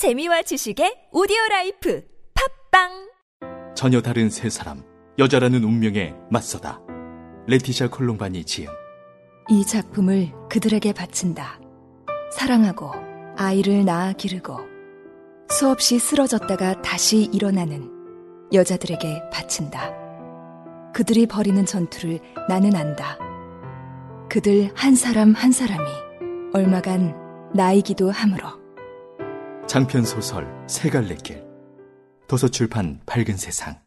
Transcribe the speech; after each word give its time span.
재미와 0.00 0.40
지식의 0.40 1.08
오디오 1.12 1.36
라이프 1.50 2.02
팟빵 2.70 3.10
전혀 3.74 4.00
다른 4.00 4.30
세 4.30 4.48
사람 4.48 4.82
여자라는 5.18 5.62
운명에 5.62 6.14
맞서다 6.30 6.80
레티샤 7.46 7.90
콜롬바니 7.90 8.46
지음 8.46 8.68
이 9.50 9.62
작품을 9.62 10.32
그들에게 10.48 10.94
바친다. 10.94 11.60
사랑하고 12.32 12.92
아이를 13.36 13.84
낳아 13.84 14.14
기르고 14.14 14.56
수없이 15.50 15.98
쓰러졌다가 15.98 16.80
다시 16.80 17.28
일어나는 17.30 17.90
여자들에게 18.54 19.28
바친다. 19.30 19.92
그들이 20.94 21.26
벌이는 21.26 21.66
전투를 21.66 22.20
나는 22.48 22.74
안다. 22.74 23.18
그들 24.30 24.70
한 24.74 24.94
사람 24.94 25.34
한 25.34 25.52
사람이 25.52 25.84
얼마간 26.54 27.52
나이기도 27.54 28.10
하므로. 28.10 28.59
장편 29.70 30.04
소설 30.04 30.46
세 30.66 30.90
갈래 30.90 31.14
길. 31.22 31.40
도서출판 32.26 32.98
밝은 33.06 33.36
세상. 33.36 33.78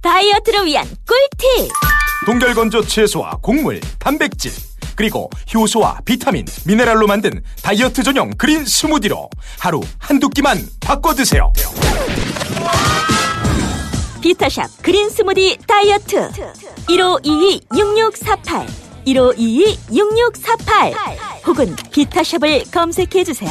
다이어트를 0.00 0.64
위한 0.64 0.86
꿀팁! 1.06 1.70
동결건조 2.24 2.86
채소와 2.86 3.32
곡물, 3.42 3.82
단백질, 3.98 4.50
그리고 4.96 5.28
효소와 5.52 5.98
비타민, 6.06 6.46
미네랄로 6.64 7.06
만든 7.06 7.42
다이어트 7.62 8.02
전용 8.02 8.30
그린 8.38 8.64
스무디로 8.64 9.28
하루 9.58 9.82
한두 9.98 10.30
끼만 10.30 10.56
바꿔 10.80 11.12
드세요. 11.12 11.52
비타샵 14.22 14.70
그린 14.80 15.10
스무디 15.10 15.58
다이어트. 15.66 16.30
1522-6648 16.88 18.66
1522-6648 19.06 20.94
혹은 21.46 21.76
비타샵을 21.92 22.64
검색해 22.72 23.22
주세요 23.22 23.50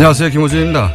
안녕하세요. 0.00 0.30
김호준입니다. 0.30 0.90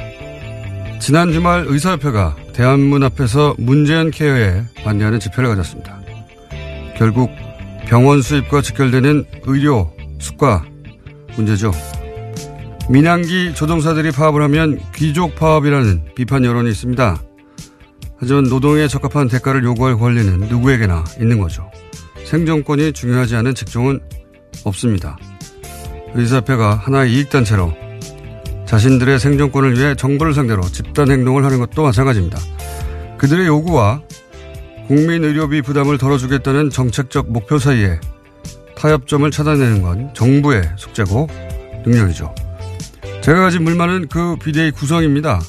지난 0.99 1.31
주말 1.31 1.63
의사협회가 1.67 2.35
대한문 2.53 3.03
앞에서 3.03 3.55
문재인 3.59 4.09
케어에 4.09 4.63
반대하는 4.83 5.19
집회를 5.19 5.49
가졌습니다. 5.49 5.99
결국 6.97 7.29
병원 7.87 8.21
수입과 8.21 8.61
직결되는 8.61 9.25
의료, 9.43 9.91
수가 10.19 10.65
문제죠. 11.35 11.71
민항기 12.89 13.53
조종사들이 13.55 14.11
파업을 14.11 14.41
하면 14.43 14.79
귀족 14.93 15.35
파업이라는 15.35 16.13
비판 16.15 16.45
여론이 16.45 16.69
있습니다. 16.69 17.21
하지만 18.17 18.43
노동에 18.45 18.87
적합한 18.87 19.27
대가를 19.27 19.63
요구할 19.63 19.97
권리는 19.97 20.39
누구에게나 20.47 21.03
있는 21.19 21.39
거죠. 21.39 21.69
생존권이 22.25 22.93
중요하지 22.93 23.35
않은 23.37 23.55
직종은 23.55 23.99
없습니다. 24.63 25.17
의사협회가 26.13 26.75
하나의 26.75 27.13
이익단체로 27.13 27.73
자신들의 28.65 29.19
생존권을 29.19 29.77
위해 29.77 29.95
정부를 29.95 30.33
상대로 30.33 30.63
집단 30.63 31.11
행동을 31.11 31.45
하는 31.45 31.59
것도 31.59 31.83
마찬가지입니다. 31.83 32.39
그들의 33.17 33.45
요구와 33.47 34.01
국민 34.87 35.23
의료비 35.23 35.63
부담을 35.63 35.97
덜어주겠다는 35.97 36.69
정책적 36.69 37.31
목표 37.31 37.57
사이에 37.57 37.99
타협점을 38.77 39.29
찾아내는 39.31 39.81
건 39.81 40.13
정부의 40.13 40.69
숙제고 40.77 41.27
능력이죠. 41.85 42.33
제가 43.21 43.41
가진 43.41 43.63
물만은 43.63 44.07
그 44.07 44.35
비대의 44.35 44.71
구성입니다. 44.71 45.41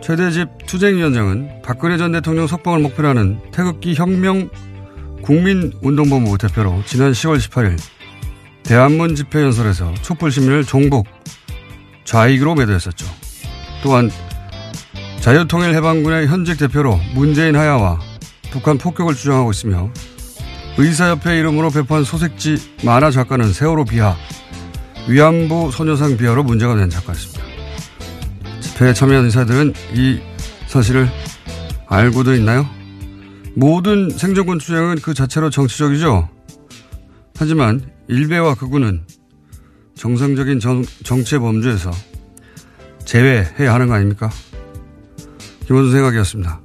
최대집 0.00 0.48
투쟁위원장은 0.66 1.62
박근혜 1.62 1.96
전 1.96 2.12
대통령 2.12 2.46
석방을 2.46 2.78
목표로 2.78 3.08
하는 3.08 3.40
태극기 3.50 3.94
혁명 3.94 4.48
국민운동본부 5.22 6.38
대표로 6.38 6.84
지난 6.86 7.10
10월 7.10 7.38
18일 7.38 7.76
대한문 8.62 9.16
집회 9.16 9.42
연설에서 9.42 9.92
촛불 10.02 10.30
시민을 10.30 10.64
종북 10.64 11.06
좌익으로 12.04 12.54
매도했었죠. 12.54 13.04
또한 13.82 14.10
자유통일해방군의 15.26 16.28
현직 16.28 16.56
대표로 16.56 17.00
문재인 17.16 17.56
하야와 17.56 17.98
북한 18.52 18.78
폭격을 18.78 19.16
주장하고 19.16 19.50
있으며 19.50 19.90
의사협회 20.78 21.36
이름으로 21.40 21.70
배포한 21.70 22.04
소색지 22.04 22.76
만화 22.84 23.10
작가는 23.10 23.52
세월호 23.52 23.86
비하, 23.86 24.14
위안부 25.08 25.72
소녀상 25.72 26.16
비하로 26.16 26.44
문제가 26.44 26.76
된 26.76 26.88
작가였습니다. 26.90 27.42
집회에 28.60 28.92
참여한 28.92 29.24
의사들은 29.24 29.74
이 29.94 30.20
사실을 30.68 31.08
알고도 31.88 32.32
있나요? 32.36 32.64
모든 33.56 34.10
생존권 34.10 34.58
투쟁은 34.58 35.00
그 35.02 35.12
자체로 35.12 35.50
정치적이죠. 35.50 36.28
하지만 37.36 37.82
일베와 38.06 38.54
극우는 38.54 39.02
정상적인 39.96 40.60
정, 40.60 40.84
정치의 41.02 41.40
범주에서 41.40 41.90
제외해야 43.04 43.74
하는 43.74 43.88
거 43.88 43.94
아닙니까? 43.94 44.30
김원준 45.66 45.92
생각이었습니다. 45.92 46.60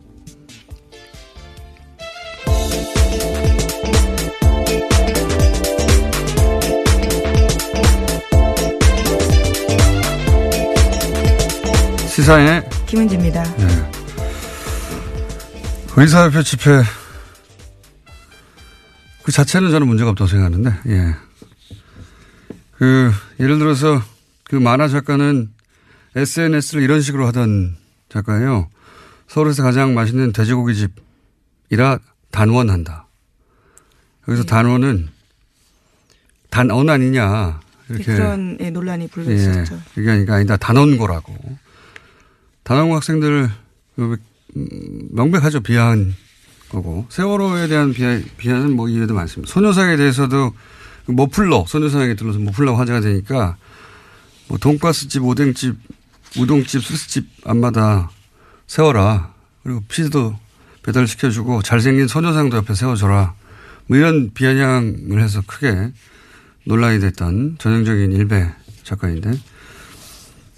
시사인의 12.07 12.69
김은지입니다. 12.85 13.43
네. 13.55 13.91
의사협회 15.97 16.43
집회 16.43 16.83
그 19.23 19.31
자체는 19.31 19.71
저는 19.71 19.87
문제가 19.87 20.11
없다고 20.11 20.27
생각하는데, 20.27 20.73
예. 20.87 21.15
그, 22.77 23.11
예를 23.39 23.57
들어서 23.59 24.01
그 24.43 24.55
만화 24.55 24.87
작가는 24.87 25.49
SNS를 26.15 26.83
이런 26.83 27.01
식으로 27.01 27.25
하던 27.27 27.77
작가예요. 28.09 28.69
서울에서 29.31 29.63
가장 29.63 29.93
맛있는 29.93 30.33
돼지고기 30.33 30.89
집이라 31.69 31.99
단원한다. 32.31 33.07
여기서 34.27 34.43
네. 34.43 34.49
단원은 34.49 35.07
단언 36.49 36.89
아니냐. 36.89 37.61
이렇게. 37.87 38.03
그런 38.03 38.57
예, 38.59 38.69
논란이 38.69 39.07
불거졌죠. 39.07 39.81
예, 39.99 40.09
아니라 40.09 40.35
아니다. 40.35 40.57
단원고라고. 40.57 41.33
단원고 42.63 42.95
학생들을 42.95 43.49
음, 43.99 44.17
명백하죠. 45.11 45.61
비하한 45.61 46.13
거고. 46.67 47.05
세월호에 47.07 47.67
대한 47.67 47.93
비하, 47.93 48.19
비하는 48.35 48.75
뭐 48.75 48.89
이해도 48.89 49.13
많습니다. 49.13 49.49
소녀상에 49.53 49.95
대해서도 49.95 50.53
머플러, 51.05 51.63
소녀상에 51.69 52.15
들러서 52.15 52.39
머플러 52.39 52.75
화제가 52.75 52.99
되니까 52.99 53.55
뭐 54.49 54.57
돈가스집, 54.57 55.23
오뎅집, 55.23 55.77
우동집, 56.37 56.83
수수집 56.83 57.29
앞마다 57.45 58.09
세워라. 58.71 59.33
그리고 59.63 59.83
피자도 59.89 60.39
배달시켜주고 60.83 61.61
잘생긴 61.61 62.07
소녀상도 62.07 62.55
옆에 62.55 62.73
세워줘라. 62.73 63.33
뭐 63.87 63.97
이런 63.97 64.33
비아냥을 64.33 65.21
해서 65.21 65.41
크게 65.45 65.91
논란이 66.63 67.01
됐던 67.01 67.57
전형적인 67.59 68.13
일베 68.13 68.49
작가인데 68.83 69.33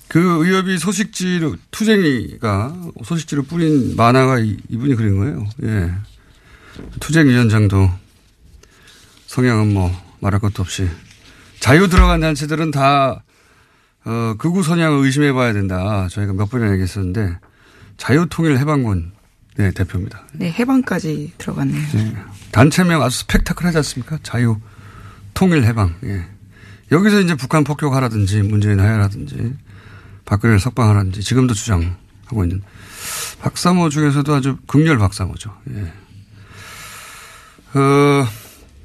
그 0.10 0.46
의협이 0.46 0.78
소식지로 0.78 1.56
투쟁이가 1.72 2.76
소식지로 3.04 3.44
뿌린 3.44 3.96
만화가 3.96 4.38
이, 4.38 4.58
이분이 4.70 4.94
그린 4.94 5.18
거예요. 5.18 5.48
예. 5.64 5.92
투쟁위원장도 7.00 7.90
성향은 9.26 9.74
뭐 9.74 9.92
말할 10.20 10.40
것도 10.40 10.62
없이 10.62 10.88
자유 11.60 11.88
들어간 11.88 12.20
단체들은 12.20 12.70
다 12.70 13.24
어, 14.06 14.36
극우 14.38 14.62
선양을 14.62 15.04
의심해 15.04 15.34
봐야 15.34 15.52
된다. 15.52 16.08
저희가 16.12 16.34
몇 16.34 16.52
번이나 16.52 16.74
얘기했었는데 16.74 17.40
자유통일 17.98 18.58
해방군 18.58 19.12
네, 19.56 19.72
대표입니다. 19.72 20.24
네, 20.34 20.52
해방까지 20.52 21.34
들어갔네요. 21.38 21.88
네. 21.94 22.16
단체명 22.52 23.02
아주 23.02 23.20
스펙타클하지 23.20 23.78
않습니까? 23.78 24.20
자유 24.24 24.58
통일 25.34 25.64
해방. 25.64 25.96
예. 26.04 26.26
여기서 26.92 27.22
이제 27.22 27.36
북한 27.36 27.64
폭격하라든지 27.64 28.42
문재인 28.42 28.80
하야라든지 28.80 29.56
박근혜를 30.26 30.60
석방하라든지 30.60 31.22
지금도 31.22 31.54
주장하고 31.54 32.44
있는 32.44 32.62
박사모 33.42 33.90
중에서도 33.90 34.34
아주 34.34 34.58
극렬 34.68 34.98
박사모죠. 34.98 35.56
예. 35.72 35.94
어, 37.80 38.28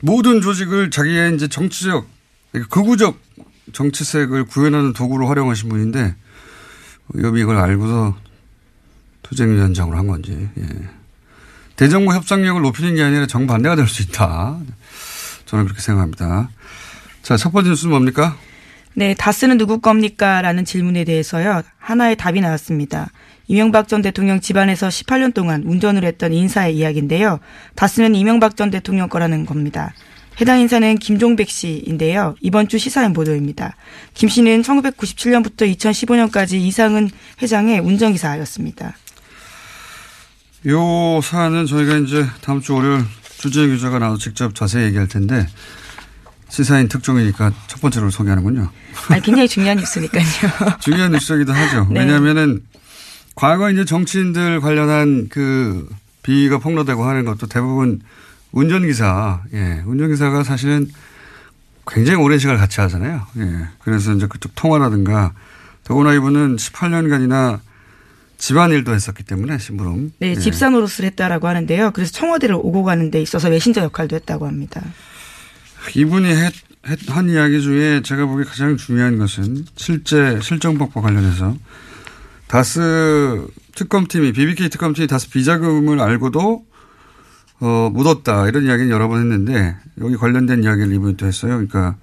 모든 0.00 0.40
조직을 0.40 0.90
자기의 0.90 1.34
이제 1.34 1.48
정치적, 1.48 2.06
극우적 2.70 3.20
정치색을 3.72 4.44
구현하는 4.44 4.92
도구로 4.94 5.28
활용하신 5.28 5.68
분인데 5.68 6.14
여비 7.22 7.40
이걸 7.40 7.56
알고서 7.56 8.16
투쟁위원장으로 9.28 9.96
한 9.96 10.06
건지. 10.06 10.48
예. 10.58 10.64
대정부 11.76 12.12
협상력을 12.12 12.60
높이는 12.60 12.94
게 12.94 13.02
아니라 13.02 13.26
정반대가 13.26 13.76
될 13.76 13.86
수 13.86 14.02
있다. 14.02 14.58
저는 15.46 15.64
그렇게 15.64 15.80
생각합니다. 15.80 16.50
자, 17.22 17.36
첫 17.36 17.50
번째 17.52 17.70
뉴스는 17.70 17.90
뭡니까? 17.90 18.36
네, 18.94 19.14
다스는 19.14 19.58
누구 19.58 19.80
겁니까? 19.80 20.42
라는 20.42 20.64
질문에 20.64 21.04
대해서요. 21.04 21.62
하나의 21.78 22.16
답이 22.16 22.40
나왔습니다. 22.40 23.10
이명박 23.46 23.88
전 23.88 24.02
대통령 24.02 24.40
집안에서 24.40 24.88
18년 24.88 25.32
동안 25.32 25.62
운전을 25.64 26.04
했던 26.04 26.32
인사의 26.32 26.76
이야기인데요. 26.76 27.38
다스는 27.76 28.14
이명박 28.14 28.56
전 28.56 28.70
대통령 28.70 29.08
거라는 29.08 29.46
겁니다. 29.46 29.94
해당 30.40 30.60
인사는 30.60 30.96
김종백 30.98 31.48
씨인데요. 31.48 32.34
이번 32.40 32.68
주 32.68 32.78
시사인 32.78 33.12
보도입니다. 33.12 33.74
김 34.14 34.28
씨는 34.28 34.62
1997년부터 34.62 35.72
2015년까지 35.76 36.54
이상은 36.54 37.10
회장의 37.40 37.80
운전기사였습니다. 37.80 38.94
요 40.66 41.20
사안은 41.22 41.66
저희가 41.66 41.98
이제 41.98 42.26
다음 42.40 42.60
주 42.60 42.74
월요일 42.74 43.04
주재 43.38 43.68
기자가 43.68 43.98
나와서 43.98 44.18
직접 44.18 44.54
자세히 44.54 44.86
얘기할 44.86 45.06
텐데 45.06 45.46
시사인 46.48 46.88
특종이니까 46.88 47.52
첫 47.68 47.80
번째로 47.80 48.10
소개하는군요. 48.10 48.70
아, 49.10 49.20
굉장히 49.20 49.46
중요한 49.46 49.76
뉴스니까요. 49.76 50.24
중요한 50.80 51.12
뉴스이기도 51.12 51.52
하죠. 51.52 51.86
네. 51.90 52.00
왜냐하면은 52.00 52.62
과거 53.34 53.70
이제 53.70 53.84
정치인들 53.84 54.60
관련한 54.60 55.28
그 55.28 55.88
비위가 56.22 56.58
폭로되고 56.58 57.04
하는 57.04 57.24
것도 57.24 57.46
대부분 57.46 58.00
운전기사, 58.50 59.42
예, 59.52 59.82
운전기사가 59.86 60.42
사실은 60.42 60.90
굉장히 61.86 62.18
오랜 62.18 62.38
시간을 62.38 62.58
같이 62.58 62.80
하잖아요. 62.80 63.26
예. 63.36 63.68
그래서 63.80 64.12
이제 64.12 64.26
그쪽 64.26 64.54
통화라든가 64.54 65.32
더구나 65.84 66.12
이분은 66.14 66.56
18년간이나 66.56 67.60
집안일도 68.38 68.94
했었기 68.94 69.24
때문에 69.24 69.58
심부름. 69.58 70.12
네, 70.20 70.30
예. 70.30 70.34
집사 70.36 70.70
노릇을 70.70 71.04
했다라고 71.04 71.48
하는데요. 71.48 71.90
그래서 71.90 72.12
청와대를 72.12 72.54
오고 72.54 72.84
가는 72.84 73.10
데 73.10 73.20
있어서 73.20 73.50
메신저 73.50 73.82
역할도 73.82 74.16
했다고 74.16 74.46
합니다. 74.46 74.82
이분이 75.94 76.28
했, 76.28 76.52
했, 76.86 76.98
한 77.08 77.28
이야기 77.28 77.60
중에 77.60 78.02
제가 78.02 78.26
보기에 78.26 78.44
가장 78.44 78.76
중요한 78.76 79.18
것은 79.18 79.66
실제 79.76 80.38
실정법과 80.40 81.00
관련해서 81.00 81.56
다스 82.46 83.46
특검팀이 83.74 84.32
BBK 84.32 84.70
특검팀이 84.70 85.06
다스 85.08 85.30
비자금을 85.30 86.00
알고도 86.00 86.64
어, 87.60 87.90
묻었다 87.92 88.48
이런 88.48 88.64
이야기는 88.64 88.90
여러 88.90 89.08
번 89.08 89.20
했는데 89.20 89.76
여기 90.00 90.16
관련된 90.16 90.62
이야기를 90.62 90.92
이분이 90.94 91.16
또 91.16 91.26
했어요. 91.26 91.52
그러니까 91.54 91.96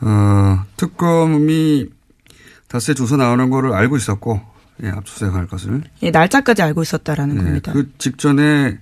어, 0.00 0.64
특검이 0.76 1.86
다스에 2.66 2.94
조사 2.94 3.16
나오는 3.16 3.50
거를 3.50 3.72
알고 3.72 3.96
있었고 3.96 4.40
예, 4.82 4.88
압수수색할 4.90 5.46
것을. 5.48 5.82
예, 6.02 6.10
날짜까지 6.10 6.62
알고 6.62 6.82
있었다라는 6.82 7.36
예, 7.36 7.42
겁니다. 7.42 7.72
그 7.72 7.90
직전에 7.98 8.78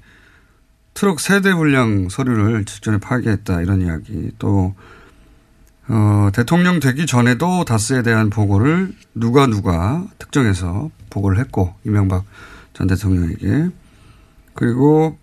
트럭 0.94 1.20
세대 1.20 1.54
분량 1.54 2.08
서류를 2.08 2.64
직전에 2.64 2.98
파기했다 2.98 3.60
이런 3.60 3.82
이야기 3.82 4.31
또 4.38 4.75
어, 5.88 6.31
대통령 6.32 6.81
되기 6.81 7.06
전에도 7.06 7.64
다스에 7.64 8.02
대한 8.02 8.31
보고를 8.31 8.93
누가 9.14 9.46
누가 9.46 10.04
특정해서 10.19 10.90
보고를 11.10 11.38
했고 11.38 11.75
이명박 11.84 12.25
전 12.72 12.87
대통령에게 12.87 13.69
그리고 14.54 15.19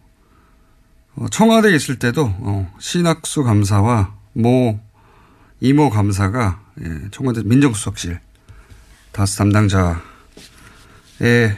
어, 1.16 1.26
청와대에 1.30 1.76
있을 1.76 1.98
때도 2.00 2.34
어, 2.40 2.74
신학수 2.80 3.44
감사와 3.44 4.14
모 4.34 4.80
이모 5.60 5.90
감사가 5.90 6.62
예, 6.82 7.10
청와대 7.12 7.42
민정수석실 7.44 8.20
다스 9.12 9.38
담당자 9.38 10.02
의 11.24 11.56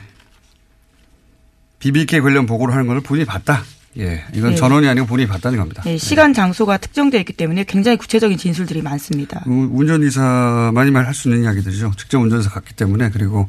BBK 1.79 2.21
관련 2.21 2.45
보고를 2.45 2.73
하는 2.73 2.87
것을 2.87 3.01
본인이 3.01 3.25
봤다. 3.25 3.63
예, 3.97 4.23
이건 4.33 4.51
네. 4.51 4.55
전원이 4.55 4.87
아니고 4.87 5.07
본인이 5.07 5.27
봤다는 5.27 5.57
겁니다. 5.57 5.81
네, 5.83 5.97
시간 5.97 6.33
장소가 6.33 6.77
특정되어 6.77 7.19
있기 7.21 7.33
때문에 7.33 7.63
굉장히 7.63 7.97
구체적인 7.97 8.37
진술들이 8.37 8.81
많습니다. 8.81 9.43
운전기사만이 9.45 10.91
말할 10.91 11.13
수 11.13 11.29
있는 11.29 11.43
이야기들이죠. 11.43 11.93
직접 11.97 12.19
운전해서 12.19 12.49
갔기 12.49 12.73
때문에 12.75 13.09
그리고 13.11 13.47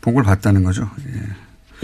보고를 0.00 0.26
봤다는 0.26 0.64
거죠. 0.64 0.90
예. 1.08 1.22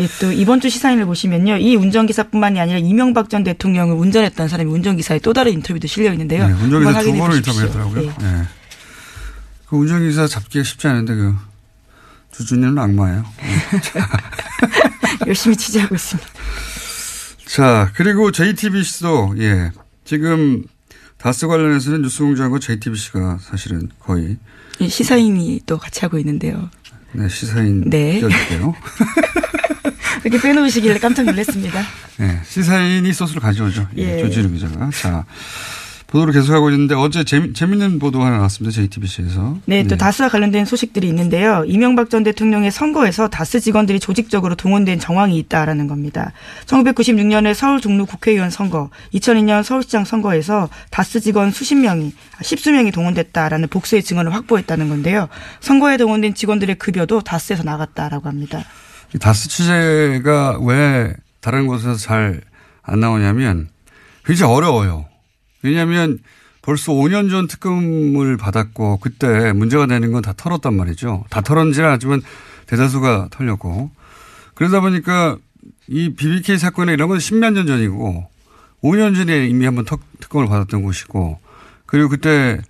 예, 0.01 0.09
또 0.21 0.33
이번 0.33 0.61
주 0.61 0.69
시사인을 0.69 1.07
보시면요. 1.07 1.59
이 1.59 1.77
운전기사뿐만이 1.77 2.59
아니라 2.59 2.79
이명박 2.79 3.31
전 3.31 3.45
대통령을 3.45 3.95
운전했던 3.95 4.49
사람이 4.49 4.71
운전기사의 4.71 5.21
또 5.21 5.33
다른 5.33 5.53
인터뷰도 5.53 5.87
실려 5.87 6.11
있는데요. 6.13 6.49
네, 6.49 6.53
운전기사 6.53 7.03
두 7.03 7.13
번을 7.13 7.37
인터뷰했더라고요. 7.37 8.01
네. 8.03 8.13
네. 8.19 8.43
그 9.69 9.77
운전기사 9.77 10.27
잡기가 10.27 10.65
쉽지 10.65 10.89
않은데 10.89 11.15
그 11.15 11.35
주준이는 12.37 12.79
악마예요. 12.79 13.25
열심히 15.27 15.57
취재하고 15.57 15.95
있습니다. 15.95 16.29
자, 17.47 17.93
그리고 17.95 18.31
JTBC도, 18.33 19.37
예. 19.39 19.71
지금 20.05 20.65
다스 21.19 21.47
관련해서는 21.47 22.03
뉴스공장과 22.03 22.59
JTBC가 22.59 23.39
사실은 23.41 23.89
거의. 24.01 24.37
예, 24.81 24.89
시사인이 24.89 25.61
또 25.67 25.79
같이 25.79 26.01
하고 26.01 26.19
있는데요. 26.19 26.69
네, 27.13 27.29
시사인. 27.29 27.89
네. 27.89 28.21
껴줄게요. 28.21 28.75
이렇게 30.25 30.41
빼놓으시길래 30.43 30.99
깜짝 30.99 31.23
놀랐습니다. 31.25 31.81
네, 32.17 32.41
시사인이 32.45 33.13
소스를 33.13 33.41
가져오죠. 33.41 33.89
예. 33.99 34.19
예. 34.19 34.23
조지루 34.23 34.51
기자가. 34.51 34.91
자. 34.91 35.25
보도를 36.15 36.33
계속하고 36.33 36.71
있는데 36.71 36.95
어제 36.95 37.25
재미, 37.25 37.53
재밌는 37.53 37.99
보도 37.99 38.23
하나 38.23 38.37
나왔습니다. 38.37 38.73
JTBC에서. 38.73 39.59
네, 39.67 39.83
또 39.83 39.91
네. 39.91 39.97
다스와 39.97 40.29
관련된 40.29 40.65
소식들이 40.65 41.09
있는데요. 41.09 41.65
이명박 41.67 42.09
전 42.09 42.23
대통령의 42.23 42.71
선거에서 42.71 43.29
다스 43.29 43.59
직원들이 43.59 43.99
조직적으로 43.99 44.55
동원된 44.55 45.01
정황이 45.01 45.37
있다라는 45.39 45.89
겁니다. 45.89 46.33
1996년에 46.67 47.53
서울 47.53 47.81
종로 47.81 48.07
국회의원 48.07 48.51
선거, 48.51 48.91
2002년 49.13 49.65
서울시장 49.65 50.05
선거에서 50.05 50.69
다스 50.91 51.19
직원 51.19 51.51
수십 51.51 51.75
명이, 51.75 52.15
십수 52.43 52.71
명이 52.71 52.93
동원됐다라는 52.93 53.67
복수의 53.69 54.05
증언을 54.05 54.33
확보했다는 54.33 54.89
건데요. 54.89 55.29
선거에 55.59 55.97
동원된 55.97 56.35
직원들의 56.35 56.77
급여도 56.77 57.23
다스에서 57.23 57.65
나갔다라고 57.65 58.29
합니다. 58.29 58.63
다스 59.21 59.49
취재가 59.49 60.61
왜 60.63 61.13
다른 61.41 61.67
곳에서 61.67 61.97
잘 61.97 62.41
안 62.85 63.01
나오냐면 63.01 63.69
굉장히 64.25 64.53
어려워요. 64.53 65.07
왜냐하면 65.65 66.19
벌써 66.63 66.93
5년 66.93 67.31
전 67.31 67.47
특검을 67.49 68.37
받았고 68.37 68.99
그때 68.99 69.53
문제가 69.53 69.87
되는 69.87 70.13
건 70.13 70.23
다 70.23 70.33
털었단 70.35 70.75
말이죠. 70.75 71.25
다 71.31 71.41
털었는지는 71.41 71.89
하지만 71.91 72.23
대다수가 72.67 73.29
털렸고 73.31 73.91
그러다 74.55 74.81
보니까 74.81 75.37
이 75.89 76.15
BBK 76.15 76.59
사건에 76.59 76.93
이런 76.93 77.09
건 77.09 77.19
10몇 77.19 77.53
년 77.53 77.67
전이고 77.67 78.27
5년 78.83 79.17
전에 79.17 79.47
이미 79.47 79.65
한번 79.65 79.85
특검을 80.21 80.47
받았던 80.47 80.83
곳이고 80.83 81.39
그리고 81.87 82.09
그때 82.09 82.61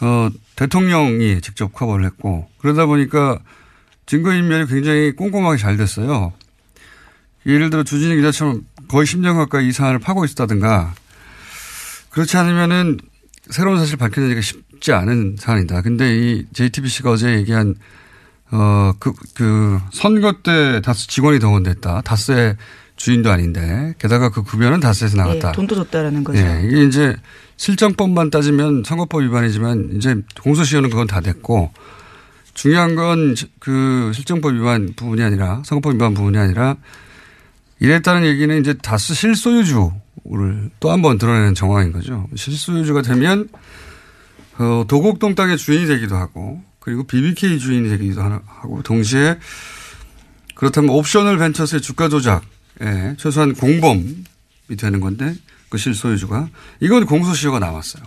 어 0.00 0.28
대통령이 0.56 1.40
직접 1.40 1.72
커버를 1.72 2.04
했고 2.06 2.48
그러다 2.58 2.86
보니까 2.86 3.38
증거인멸이 4.06 4.66
굉장히 4.66 5.12
꼼꼼하게 5.12 5.58
잘 5.58 5.76
됐어요. 5.76 6.32
예를 7.46 7.70
들어 7.70 7.82
주진희 7.84 8.16
기자처럼 8.16 8.62
거의 8.88 9.06
10년 9.06 9.36
가까이 9.36 9.68
이 9.68 9.72
사안을 9.72 9.98
파고 10.00 10.24
있었다든가 10.24 10.94
그렇지 12.10 12.36
않으면은 12.36 12.98
새로운 13.50 13.78
사실 13.78 13.96
밝혀내기가 13.96 14.40
쉽지 14.40 14.92
않은 14.92 15.36
사안이다. 15.38 15.82
근데 15.82 16.16
이 16.16 16.46
JTBC가 16.52 17.10
어제 17.10 17.34
얘기한 17.36 17.74
어, 18.50 18.92
그, 18.98 19.12
그, 19.34 19.78
선거 19.92 20.32
때 20.42 20.80
다스 20.80 21.06
직원이 21.06 21.38
동원됐다. 21.38 22.00
다스의 22.00 22.56
주인도 22.96 23.30
아닌데 23.30 23.94
게다가 23.98 24.30
그 24.30 24.42
급여는 24.42 24.80
다스에서 24.80 25.16
나갔다. 25.16 25.48
예, 25.50 25.52
돈도 25.52 25.74
줬다라는 25.74 26.24
거죠. 26.24 26.38
예, 26.38 26.62
이게 26.64 26.84
이제 26.84 27.14
실정법만 27.56 28.30
따지면 28.30 28.84
선거법 28.84 29.22
위반이지만 29.22 29.90
이제 29.96 30.16
공소시효는 30.42 30.90
그건 30.90 31.06
다 31.06 31.20
됐고 31.20 31.72
중요한 32.54 32.94
건 32.96 33.34
그 33.60 34.10
실정법 34.14 34.54
위반 34.54 34.94
부분이 34.96 35.22
아니라 35.22 35.62
선거법 35.64 35.94
위반 35.94 36.14
부분이 36.14 36.38
아니라 36.38 36.76
이랬다는 37.80 38.26
얘기는 38.26 38.58
이제 38.60 38.74
다스 38.74 39.14
실소유주 39.14 39.92
를 40.36 40.70
또 40.80 40.90
한 40.90 41.00
번 41.02 41.16
드러내는 41.18 41.54
정황인 41.54 41.92
거죠. 41.92 42.28
실소유주가 42.36 43.02
되면 43.02 43.48
어, 44.58 44.84
도곡동 44.88 45.34
땅의 45.34 45.56
주인이 45.56 45.86
되기도 45.86 46.16
하고 46.16 46.62
그리고 46.80 47.04
BBK 47.04 47.58
주인이 47.58 47.88
되기도 47.88 48.22
하고 48.22 48.82
동시에 48.82 49.38
그렇다면 50.54 50.90
옵셔널 50.90 51.38
벤처스의 51.38 51.80
주가 51.80 52.08
조작에 52.08 52.40
최소한 53.18 53.54
공범이 53.54 54.24
되는 54.78 55.00
건데 55.00 55.34
그 55.68 55.78
실소유주가 55.78 56.48
이건 56.80 57.06
공소시효가 57.06 57.58
나왔어요. 57.58 58.02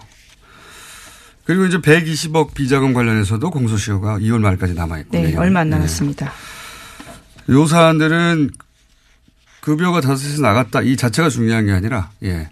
그리고 1.46 1.66
이제 1.66 1.78
120억 1.80 2.54
비자금 2.54 2.94
관련해서도 2.94 3.50
공소시효가 3.50 4.20
2월 4.20 4.40
말까지 4.40 4.74
남아 4.74 5.00
있고. 5.00 5.18
네, 5.18 5.36
얼마 5.38 5.62
안 5.62 5.70
남았습니다. 5.70 6.32
네. 7.48 7.54
요 7.54 7.66
사안들은 7.66 8.52
급여가 9.62 10.02
다섯에서 10.02 10.42
나갔다 10.42 10.82
이 10.82 10.96
자체가 10.98 11.30
중요한 11.30 11.66
게 11.66 11.72
아니라, 11.72 12.10
예. 12.24 12.50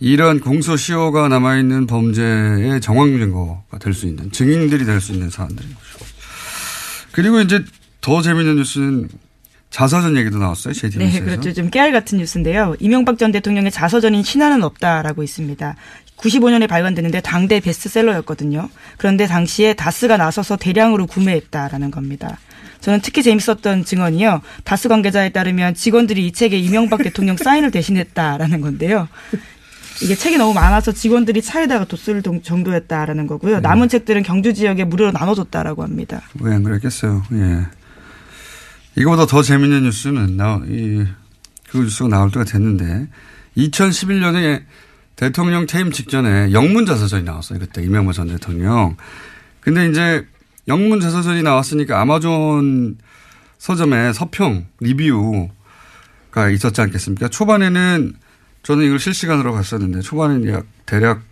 이런 0.00 0.38
공소시효가 0.40 1.28
남아있는 1.28 1.86
범죄의 1.86 2.80
정황 2.80 3.08
증거가 3.18 3.78
될 3.80 3.94
수 3.94 4.06
있는 4.06 4.30
증인들이 4.30 4.84
될 4.84 5.00
수 5.00 5.12
있는 5.12 5.28
사안들인 5.30 5.74
거죠. 5.74 6.06
그리고 7.12 7.40
이제 7.40 7.64
더 8.00 8.22
재미있는 8.22 8.56
뉴스는 8.56 9.08
자서전 9.70 10.16
얘기도 10.16 10.38
나왔어요. 10.38 10.72
JTBC에서. 10.72 11.18
네, 11.18 11.24
그렇죠. 11.24 11.52
좀 11.52 11.68
깨알 11.68 11.92
같은 11.92 12.18
뉴스인데요. 12.18 12.74
이명박 12.78 13.18
전 13.18 13.32
대통령의 13.32 13.70
자서전인 13.70 14.22
신화는 14.22 14.62
없다라고 14.62 15.22
있습니다. 15.22 15.74
95년에 16.16 16.68
발간됐는데 16.68 17.20
당대 17.20 17.60
베스트셀러였거든요. 17.60 18.68
그런데 18.96 19.26
당시에 19.26 19.74
다스가 19.74 20.16
나서서 20.16 20.56
대량으로 20.56 21.06
구매했다라는 21.06 21.90
겁니다. 21.90 22.38
저는 22.80 23.00
특히 23.02 23.22
재밌었던 23.22 23.84
증언이요. 23.84 24.40
다스 24.64 24.88
관계자에 24.88 25.30
따르면 25.30 25.74
직원들이 25.74 26.26
이 26.26 26.32
책에 26.32 26.58
이명박 26.58 27.02
대통령 27.02 27.36
사인을 27.36 27.70
대신했다라는 27.70 28.60
건데요. 28.60 29.08
이게 30.00 30.14
책이 30.14 30.38
너무 30.38 30.54
많아서 30.54 30.92
직원들이 30.92 31.42
차에다가 31.42 31.84
뒀을 31.86 32.22
정도였다라는 32.42 33.26
거고요. 33.26 33.56
네. 33.56 33.60
남은 33.60 33.88
책들은 33.88 34.22
경주 34.22 34.54
지역에 34.54 34.84
무료로 34.84 35.10
나눠줬다라고 35.12 35.82
합니다. 35.82 36.22
왜 36.40 36.54
안 36.54 36.62
그랬겠어요. 36.62 37.24
예. 37.32 37.66
이거보다 38.96 39.26
더 39.26 39.42
재밌는 39.42 39.82
뉴스는 39.84 40.36
나, 40.36 40.60
이, 40.68 41.04
그 41.70 41.78
뉴스가 41.78 42.08
나올 42.08 42.30
때가 42.30 42.44
됐는데 42.44 43.08
2011년에 43.56 44.62
대통령 45.16 45.66
퇴임 45.66 45.90
직전에 45.90 46.52
영문자 46.52 46.94
서전이 46.96 47.24
나왔어요. 47.24 47.58
그때 47.58 47.82
이명박 47.82 48.12
전 48.12 48.28
대통령. 48.28 48.96
근데 49.60 49.88
이제 49.88 50.24
영문자서전이 50.68 51.42
나왔으니까 51.42 52.00
아마존 52.00 52.98
서점에 53.58 54.12
서평, 54.12 54.66
리뷰가 54.80 56.50
있었지 56.52 56.80
않겠습니까? 56.80 57.28
초반에는 57.28 58.14
저는 58.62 58.84
이걸 58.84 58.98
실시간으로 58.98 59.52
봤었는데 59.52 60.00
초반에는 60.00 60.52
약 60.52 60.66
대략 60.86 61.22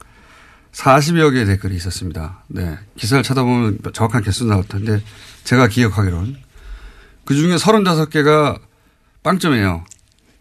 40여 0.73 1.33
개의 1.33 1.47
댓글이 1.47 1.75
있었습니다. 1.77 2.43
네. 2.49 2.79
기사를 2.97 3.23
찾아보면 3.23 3.79
정확한 3.93 4.23
개수 4.23 4.45
나올 4.45 4.65
텐데 4.65 5.03
제가 5.45 5.69
기억하기로는 5.69 6.37
그 7.25 7.35
중에 7.35 7.57
35개가 7.57 8.61
빵점이에요. 9.23 9.85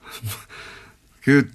그 1.24 1.50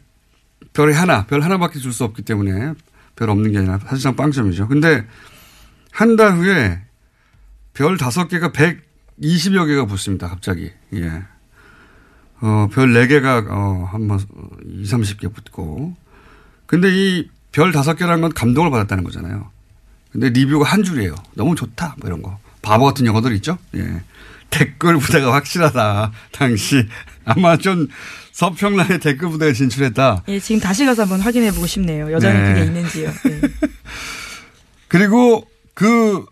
별이 0.72 0.92
하나, 0.94 1.26
별 1.26 1.42
하나밖에 1.42 1.78
줄 1.78 1.92
수 1.92 2.04
없기 2.04 2.22
때문에 2.22 2.74
별 3.16 3.30
없는 3.30 3.52
게 3.52 3.58
아니라 3.58 3.78
사실상 3.78 4.16
빵점이죠. 4.16 4.68
근데 4.68 5.06
한 5.92 6.16
달 6.16 6.36
후에 6.36 6.80
별 7.80 7.96
다섯 7.96 8.28
개가 8.28 8.50
120여 8.50 9.66
개가 9.66 9.86
붙습니다. 9.86 10.28
갑자기. 10.28 10.70
예. 10.92 11.22
어, 12.42 12.68
별 12.70 12.88
4개가, 12.92 13.46
어, 13.48 13.88
한 13.90 14.06
번 14.06 14.20
20, 14.82 14.98
30개 14.98 15.34
붙고. 15.34 15.96
근데 16.66 16.90
이별 16.94 17.72
다섯 17.72 17.94
개라는 17.94 18.20
건 18.20 18.34
감동을 18.34 18.70
받았다는 18.70 19.02
거잖아요. 19.02 19.50
근데 20.12 20.28
리뷰가 20.28 20.68
한 20.68 20.82
줄이에요. 20.82 21.14
너무 21.34 21.54
좋다. 21.54 21.96
뭐 22.00 22.06
이런 22.08 22.20
거. 22.20 22.38
바보 22.60 22.84
같은 22.84 23.06
영어들 23.06 23.32
있죠? 23.36 23.56
예. 23.74 24.02
댓글 24.50 24.98
부대가 24.98 25.32
확실하다. 25.32 26.12
당시 26.32 26.86
아마존 27.24 27.88
서평란에 28.32 28.98
댓글 28.98 29.30
부대가 29.30 29.54
진출했다. 29.54 30.24
예, 30.28 30.38
지금 30.38 30.60
다시 30.60 30.84
가서 30.84 31.02
한번 31.04 31.20
확인해 31.22 31.50
보고 31.50 31.66
싶네요. 31.66 32.12
여전히 32.12 32.38
네. 32.38 32.52
그게 32.52 32.64
있는지요. 32.66 33.10
네. 33.24 33.40
그리고 34.88 35.48
그 35.72 36.26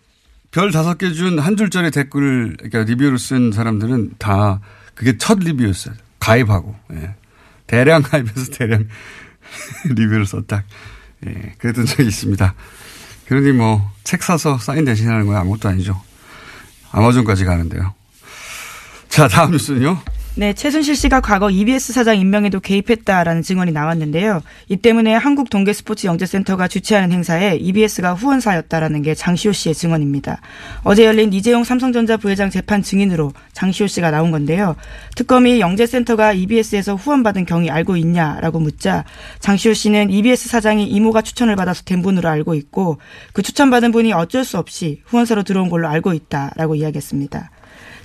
별 0.50 0.70
다섯 0.72 0.96
개 0.98 1.12
준 1.12 1.38
한 1.38 1.56
줄짜리 1.56 1.90
댓글을 1.90 2.56
그러니까 2.56 2.82
리뷰를 2.84 3.18
쓴 3.18 3.52
사람들은 3.52 4.12
다 4.18 4.60
그게 4.94 5.16
첫 5.18 5.38
리뷰였어요. 5.38 5.94
가입하고 6.20 6.74
예. 6.94 7.14
대량 7.66 8.02
가입해서 8.02 8.50
대량 8.52 8.86
리뷰를 9.84 10.26
썼다. 10.26 10.64
예, 11.26 11.54
그랬던 11.58 11.86
적이 11.86 12.08
있습니다. 12.08 12.54
그러니 13.26 13.52
뭐 13.52 13.90
책 14.04 14.22
사서 14.22 14.56
사인 14.58 14.84
대신하는 14.86 15.26
건 15.26 15.36
아무것도 15.36 15.68
아니죠. 15.68 16.02
아마존까지 16.92 17.44
가는데요. 17.44 17.92
자, 19.10 19.28
다음 19.28 19.50
뉴스는요. 19.50 20.00
네, 20.34 20.52
최순실 20.52 20.94
씨가 20.94 21.20
과거 21.20 21.50
EBS 21.50 21.92
사장 21.92 22.16
임명에도 22.16 22.60
개입했다라는 22.60 23.42
증언이 23.42 23.72
나왔는데요. 23.72 24.40
이 24.68 24.76
때문에 24.76 25.12
한국 25.12 25.50
동계 25.50 25.72
스포츠 25.72 26.06
영재센터가 26.06 26.68
주최하는 26.68 27.10
행사에 27.10 27.56
EBS가 27.56 28.14
후원사였다라는 28.14 29.02
게 29.02 29.16
장시호 29.16 29.52
씨의 29.52 29.74
증언입니다. 29.74 30.40
어제 30.84 31.04
열린 31.06 31.32
이재용 31.32 31.64
삼성전자 31.64 32.16
부회장 32.16 32.50
재판 32.50 32.82
증인으로 32.82 33.32
장시호 33.52 33.88
씨가 33.88 34.12
나온 34.12 34.30
건데요. 34.30 34.76
특검이 35.16 35.58
영재센터가 35.58 36.34
EBS에서 36.34 36.94
후원받은 36.94 37.44
경위 37.44 37.68
알고 37.68 37.96
있냐라고 37.96 38.60
묻자 38.60 39.04
장시호 39.40 39.74
씨는 39.74 40.10
EBS 40.10 40.48
사장이 40.48 40.86
이모가 40.86 41.22
추천을 41.22 41.56
받아서 41.56 41.82
된 41.82 42.00
분으로 42.00 42.28
알고 42.28 42.54
있고 42.54 42.98
그 43.32 43.42
추천받은 43.42 43.90
분이 43.90 44.12
어쩔 44.12 44.44
수 44.44 44.58
없이 44.58 45.02
후원사로 45.06 45.42
들어온 45.42 45.68
걸로 45.68 45.88
알고 45.88 46.12
있다라고 46.12 46.76
이야기했습니다. 46.76 47.50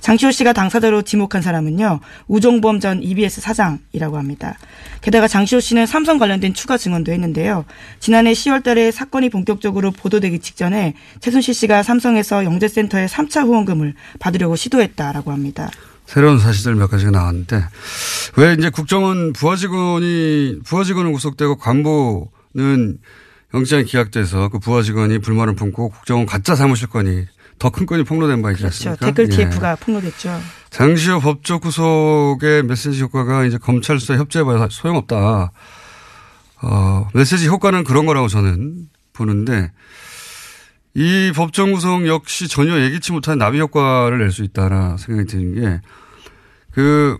장시호 0.04 0.32
씨가 0.32 0.52
당사자로 0.52 1.00
지목한 1.00 1.40
사람은요. 1.40 1.98
우종범 2.28 2.78
전 2.78 3.02
EBS 3.02 3.40
사장이라고 3.40 4.18
합니다. 4.18 4.58
게다가 5.00 5.26
장시호 5.26 5.60
씨는 5.60 5.86
삼성 5.86 6.18
관련된 6.18 6.52
추가 6.52 6.76
증언도 6.76 7.10
했는데요. 7.10 7.64
지난해 8.00 8.34
10월 8.34 8.62
달에 8.62 8.90
사건이 8.90 9.30
본격적으로 9.30 9.92
보도되기 9.92 10.40
직전에 10.40 10.92
최순실 11.20 11.54
씨가 11.54 11.82
삼성에서 11.82 12.44
영재센터에 12.44 13.06
3차 13.06 13.46
후원금을 13.46 13.94
받으려고 14.20 14.56
시도했다라고 14.56 15.32
합니다. 15.32 15.70
새로운 16.04 16.38
사실들 16.38 16.74
몇 16.74 16.88
가지가 16.88 17.10
나왔는데 17.10 17.64
왜 18.36 18.52
이제 18.58 18.68
국정원 18.68 19.32
부하 19.32 19.56
직원이 19.56 20.58
부하 20.66 20.84
직원은 20.84 21.12
구속되고 21.12 21.56
간부는 21.56 22.98
영장이 23.54 23.84
기각돼서 23.84 24.50
그 24.50 24.58
부하 24.58 24.82
직원이 24.82 25.18
불만을 25.18 25.54
품고 25.54 25.88
국정원 25.88 26.26
가짜 26.26 26.54
사무실권이 26.54 27.24
더 27.58 27.70
큰 27.70 27.86
건이 27.86 28.04
폭로된 28.04 28.42
바 28.42 28.50
있지 28.52 28.62
그렇죠. 28.62 28.90
않습니까? 28.90 29.06
댓글 29.06 29.28
TF가 29.28 29.72
예. 29.72 29.76
폭로됐죠. 29.76 30.40
장시호 30.70 31.20
법적 31.20 31.62
구속의 31.62 32.64
메시지 32.64 33.02
효과가 33.02 33.44
이제 33.44 33.58
검찰 33.58 33.98
수사 33.98 34.14
협조해봐야 34.16 34.68
소용없다. 34.70 35.52
어, 36.62 37.08
메시지 37.14 37.46
효과는 37.48 37.84
그런 37.84 38.06
거라고 38.06 38.28
저는 38.28 38.88
보는데 39.12 39.70
이 40.94 41.32
법정 41.34 41.72
구속 41.72 42.06
역시 42.06 42.48
전혀 42.48 42.78
예기치 42.80 43.12
못한 43.12 43.38
나비 43.38 43.60
효과를 43.60 44.18
낼 44.18 44.30
수 44.30 44.42
있다라 44.44 44.96
생각이 44.96 45.28
드는 45.28 45.54
게 45.54 45.80
그, 46.72 47.16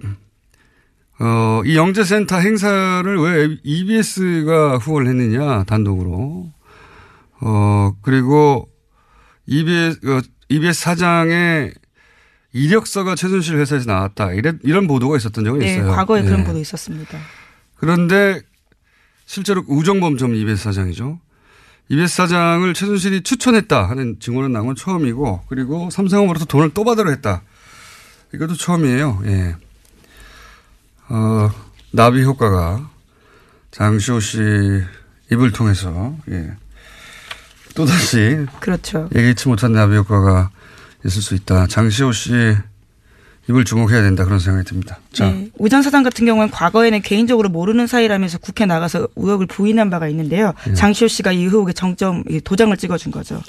어, 1.21 1.61
이 1.65 1.77
영재센터 1.77 2.39
행사를 2.39 3.17
왜 3.21 3.57
EBS가 3.63 4.79
후원을 4.79 5.09
했느냐, 5.09 5.63
단독으로. 5.65 6.51
어, 7.41 7.93
그리고 8.03 8.69
EBS, 9.47 10.01
어, 10.07 10.21
EBS 10.49 10.81
사장의 10.81 11.75
이력서가 12.53 13.17
최순실 13.17 13.57
회사에서 13.57 13.91
나왔다. 13.91 14.33
이런, 14.33 14.61
이런 14.63 14.87
보도가 14.87 15.17
있었던 15.17 15.45
적이 15.45 15.59
네, 15.59 15.75
있어요. 15.75 15.91
과거에 15.91 16.23
네. 16.23 16.29
그런 16.29 16.45
보도 16.45 16.59
있었습니다. 16.59 17.19
그런데 17.77 18.41
실제로 19.27 19.65
우정범 19.67 20.17
전 20.19 20.35
EBS 20.35 20.63
사장이죠. 20.63 21.19
EBS 21.89 22.15
사장을 22.15 22.73
최순실이 22.73 23.23
추천했다 23.23 23.89
하는 23.89 24.19
증언은 24.21 24.53
나온 24.53 24.67
건 24.67 24.77
처음이고 24.77 25.43
그리고 25.49 25.91
삼성으로부터 25.91 26.47
돈을 26.47 26.71
또 26.73 26.85
받으려 26.85 27.11
했다. 27.11 27.43
이것도 28.33 28.55
처음이에요. 28.55 29.23
예. 29.27 29.57
어, 31.09 31.51
나비 31.93 32.23
효과가 32.23 32.91
장시호 33.71 34.21
씨 34.21 34.39
입을 35.31 35.53
통해서 35.53 36.17
예. 36.31 36.57
또다시 37.75 38.47
그렇죠. 38.61 39.09
예기치 39.15 39.49
못한 39.49 39.73
나비 39.73 39.97
효과가 39.97 40.51
있을 41.05 41.23
수 41.23 41.35
있다. 41.35 41.67
장시호 41.67 42.13
씨 42.13 42.33
입을 43.49 43.65
주목해야 43.65 44.03
된다 44.03 44.25
그런 44.25 44.39
생각이 44.39 44.67
듭니다. 44.67 44.99
자, 45.13 45.27
네. 45.31 45.51
오전 45.59 45.83
사장 45.83 46.03
같은 46.03 46.25
경우는 46.25 46.51
과거에는 46.51 47.03
개인적으로 47.03 47.51
모르는 47.51 47.87
사이라면서 47.87 48.39
국회 48.39 48.65
나가서 48.65 49.09
의혹을 49.17 49.47
부인한 49.47 49.91
바가 49.91 50.09
있는데요. 50.09 50.55
예. 50.69 50.75
장시호 50.75 51.09
씨가 51.09 51.33
이 51.33 51.43
의혹에 51.43 51.75
정점 51.75 52.25
이 52.31 52.41
도장을 52.41 52.75
찍어준 52.75 53.13
거죠. 53.13 53.43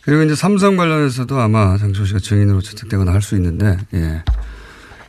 그리고 0.00 0.22
이제 0.22 0.34
삼성 0.34 0.78
관련해서도 0.78 1.38
아마 1.38 1.76
장시호 1.76 2.06
씨가 2.06 2.20
증인으로 2.20 2.62
채택되거나 2.62 3.12
할 3.12 3.20
수 3.20 3.34
있는데, 3.36 3.76
예. 3.92 4.22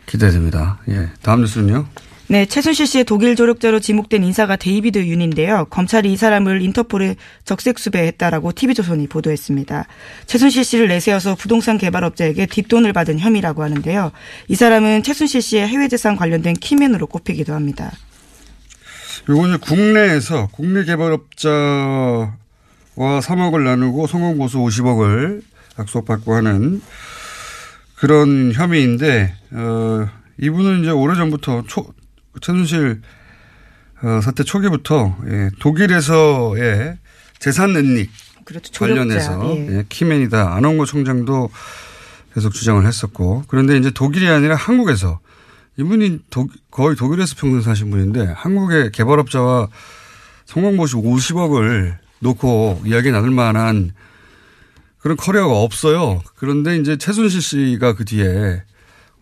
기대됩니다. 0.08 0.80
예. 0.90 1.10
다음 1.22 1.40
뉴스는요? 1.42 1.86
네, 2.32 2.46
최순실 2.46 2.88
씨의 2.88 3.04
독일 3.04 3.36
조력자로 3.36 3.82
지목된 3.82 4.24
인사가 4.24 4.56
데이비드 4.56 5.00
윤인데요. 5.00 5.66
검찰이 5.70 6.14
이 6.14 6.16
사람을 6.16 6.62
인터폴에 6.62 7.18
적색 7.44 7.78
수배했다라고 7.78 8.54
TV조선이 8.54 9.08
보도했습니다. 9.08 9.86
최순실 10.28 10.64
씨를 10.64 10.88
내세워서 10.88 11.36
부동산 11.36 11.78
개발업자에게 11.78 12.46
뒷돈을 12.46 12.94
받은 12.94 13.20
혐의라고 13.20 13.64
하는데요. 13.64 14.14
이 14.48 14.56
사람은 14.56 15.04
최순실 15.04 15.42
씨의 15.42 15.68
해외 15.68 15.90
재산 15.90 16.16
관련된 16.16 16.54
키맨으로 16.54 17.08
꼽히기도 17.08 17.54
합니다. 17.54 17.92
요거는 19.28 19.58
국내에서 19.58 20.48
국내 20.54 20.86
개발업자와 20.86 22.32
3억을 22.96 23.62
나누고 23.62 24.08
성공보수 24.08 24.58
50억을 24.60 25.42
약속받고 25.78 26.34
하는 26.34 26.82
그런 27.96 28.54
혐의인데, 28.54 29.36
어, 29.52 30.08
이분은 30.40 30.84
이제 30.84 30.92
오래전부터 30.92 31.66
초, 31.68 31.94
최순실 32.40 33.02
어, 34.04 34.22
사태 34.22 34.44
초기부터 34.44 35.18
예, 35.28 35.50
독일에서의 35.60 36.98
재산 37.40 37.76
은닉 37.76 38.10
그렇죠. 38.46 38.72
관련해서 38.80 39.56
예. 39.58 39.78
예, 39.78 39.86
키맨이다. 39.90 40.56
안홍구 40.56 40.86
총장도 40.86 41.52
계속 42.34 42.54
주장을 42.54 42.86
했었고 42.86 43.44
그런데 43.48 43.78
이제 43.78 43.92
독일이 43.92 44.28
아니라 44.28 44.56
한국에서 44.56 45.20
이분이 45.78 46.20
독, 46.30 46.50
거의 46.70 46.96
독일에서 46.96 47.36
평생 47.38 47.62
사신 47.62 47.92
분인데 47.92 48.34
한국의 48.36 48.92
개발업자와 48.92 49.68
성공보시 50.46 50.96
50억을 50.96 51.98
놓고 52.20 52.84
이야기 52.86 53.12
나눌 53.12 53.32
만한 53.32 53.92
그런 55.00 55.18
커리어가 55.18 55.56
없어요. 55.62 56.22
그런데 56.36 56.78
이제 56.78 56.98
최순실 56.98 57.42
씨가 57.42 57.94
그 57.96 58.06
뒤에 58.06 58.64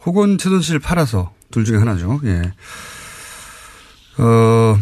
혹은 0.05 0.37
최순실을 0.37 0.79
팔아서 0.79 1.33
둘 1.51 1.65
중에 1.65 1.77
하나죠. 1.77 2.19
예. 2.25 2.53
어, 4.19 4.77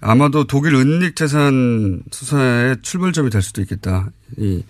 아마도 0.00 0.44
독일 0.46 0.74
은닉 0.74 1.16
재산 1.16 2.02
수사의 2.10 2.76
출발점이 2.82 3.30
될 3.30 3.42
수도 3.42 3.60
있겠다. 3.62 4.08
이, 4.38 4.62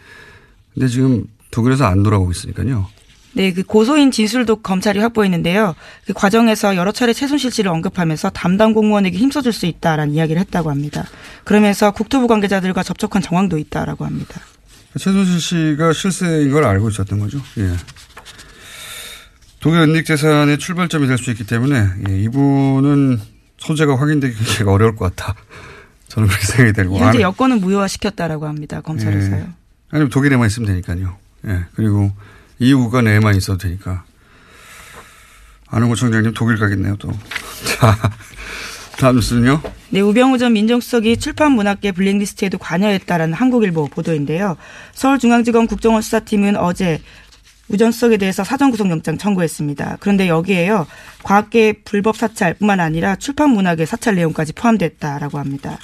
근데 0.74 0.88
지금 0.88 1.24
독일에서 1.50 1.84
안 1.86 2.02
돌아오고 2.02 2.30
있으니까요. 2.30 2.88
네, 3.32 3.52
그 3.52 3.62
고소인 3.62 4.12
진술도 4.12 4.62
검찰이 4.62 4.98
확보했는데요. 4.98 5.74
그 6.06 6.14
과정에서 6.14 6.74
여러 6.76 6.90
차례 6.92 7.12
최순실 7.12 7.50
씨를 7.50 7.70
언급하면서 7.70 8.30
담당 8.30 8.72
공무원에게 8.72 9.18
힘써줄 9.18 9.52
수 9.52 9.66
있다라는 9.66 10.14
이야기를 10.14 10.40
했다고 10.40 10.70
합니다. 10.70 11.04
그러면서 11.44 11.90
국토부 11.90 12.28
관계자들과 12.28 12.82
접촉한 12.82 13.20
정황도 13.20 13.58
있다라고 13.58 14.06
합니다. 14.06 14.40
최순실 14.98 15.40
씨가 15.40 15.92
실세인 15.92 16.50
걸 16.50 16.64
알고 16.64 16.88
있었던 16.88 17.18
거죠. 17.18 17.38
예. 17.58 17.72
독일 19.60 19.80
은닉 19.80 20.06
재산의 20.06 20.58
출발점이 20.58 21.06
될 21.06 21.18
수 21.18 21.30
있기 21.30 21.44
때문에 21.44 21.86
예, 22.08 22.18
이분은 22.22 23.20
소재가 23.58 23.98
확인되기 23.98 24.34
어려울 24.64 24.96
것 24.96 25.14
같다. 25.16 25.34
저는 26.08 26.28
그렇게 26.28 26.46
생각이 26.46 26.72
들고. 26.72 26.98
현재 26.98 27.18
안- 27.18 27.22
여권은 27.22 27.60
무효화시켰다라고 27.60 28.46
합니다. 28.46 28.80
검찰에서요. 28.80 29.36
예. 29.36 29.46
아니면 29.90 30.10
독일에만 30.10 30.46
있으면 30.46 30.68
되니까요. 30.68 31.16
예. 31.46 31.64
그리고 31.74 32.10
EU 32.58 32.78
국가 32.78 33.02
내에만 33.02 33.34
있어도 33.36 33.58
되니까. 33.58 34.04
안홍구 35.68 35.96
총장님 35.96 36.32
독일 36.34 36.58
가겠네요, 36.58 36.96
또. 36.96 37.10
자, 37.78 37.96
다음 38.98 39.16
뉴스는요? 39.16 39.60
네, 39.90 40.00
우병우 40.00 40.38
전 40.38 40.52
민정수석이 40.52 41.18
출판문학계 41.18 41.92
블랙리스트에도 41.92 42.56
관여했다라는 42.58 43.34
한국일보 43.34 43.88
보도인데요. 43.88 44.56
서울중앙지검 44.94 45.66
국정원 45.66 46.02
수사팀은 46.02 46.56
어제 46.56 47.00
우전 47.68 47.90
수석에 47.90 48.16
대해서 48.16 48.44
사전구속영장 48.44 49.18
청구했습니다. 49.18 49.98
그런데 50.00 50.28
여기에요. 50.28 50.86
과학계 51.24 51.74
불법 51.84 52.16
사찰뿐만 52.16 52.78
아니라 52.80 53.16
출판문학의 53.16 53.86
사찰 53.86 54.14
내용까지 54.14 54.52
포함됐다라고 54.52 55.38
합니다. 55.38 55.78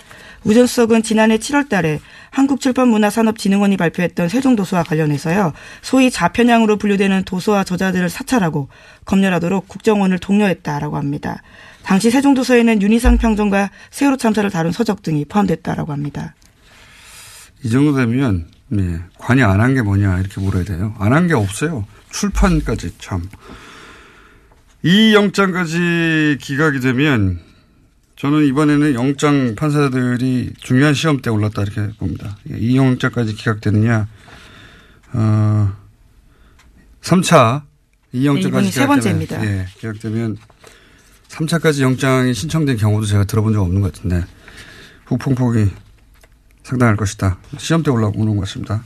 우전 0.45 0.67
수석은 0.67 1.03
지난해 1.03 1.39
7월 1.39 1.69
달에 1.69 2.01
한국출판문화산업진흥원이 2.31 3.77
발표했던 3.77 4.29
세종도서와 4.29 4.83
관련해서요. 4.83 5.53
소위 5.83 6.11
좌편향으로 6.11 6.79
분류되는 6.79 7.25
도서와 7.25 7.65
저자들을 7.65 8.09
사찰하고 8.09 8.69
검열하도록 9.05 9.69
국정원을 9.69 10.19
독려했다라고 10.19 10.97
합니다. 10.97 11.43
당시 11.83 12.11
세종도서에는 12.11 12.83
윤희상 12.83 13.19
평정과 13.19 13.71
세월호 13.91 14.17
참사를 14.17 14.49
다룬 14.51 14.73
서적 14.73 15.03
등이 15.03 15.27
포함됐다라고 15.27 15.93
합니다. 15.93 16.35
이 17.65 17.71
정도 17.71 17.95
되면, 17.95 18.47
예, 18.79 19.01
관여 19.19 19.47
안한 19.49 19.75
게 19.75 19.83
뭐냐, 19.83 20.19
이렇게 20.21 20.41
물어야 20.41 20.65
돼요. 20.65 20.95
안 20.99 21.13
한 21.13 21.27
게 21.29 21.35
없어요. 21.35 21.87
출판까지 22.11 22.95
참. 22.99 23.23
이 24.83 25.15
영장까지 25.15 26.39
기각이 26.41 26.81
되면 26.81 27.39
저는 28.17 28.45
이번에는 28.47 28.95
영장 28.95 29.55
판사들이 29.55 30.53
중요한 30.59 30.95
시험 30.95 31.21
때 31.21 31.29
올랐다 31.31 31.63
이렇게 31.63 31.89
봅니다. 31.99 32.37
예, 32.51 32.57
이 32.59 32.77
영장까지 32.77 33.35
기각되느냐, 33.35 34.09
어, 35.13 35.73
3차 37.03 37.63
이 38.13 38.27
영장까지 38.27 38.43
네, 38.43 38.49
이번이 38.49 38.71
세 38.71 38.81
기각되면, 38.81 38.89
번째입니다. 38.89 39.47
예, 39.47 39.67
기각되면 39.79 40.37
3차까지 41.29 41.81
영장이 41.83 42.33
신청된 42.35 42.77
경우도 42.77 43.07
제가 43.07 43.25
들어본 43.25 43.53
적 43.55 43.63
없는 43.63 43.81
것 43.81 43.93
같은데 43.93 44.25
후폭폭이 45.07 45.71
상당할 46.63 46.97
것이다. 46.97 47.39
시험 47.59 47.83
때 47.83 47.91
올라오는 47.91 48.37
것 48.37 48.43
같습니다. 48.43 48.83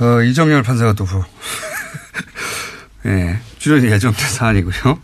어, 0.00 0.22
이정열 0.22 0.62
판사가 0.62 0.92
또 0.94 1.04
후. 1.04 1.24
예, 3.06 3.40
출연이 3.58 3.86
예정된 3.90 4.28
사안이고요. 4.28 4.98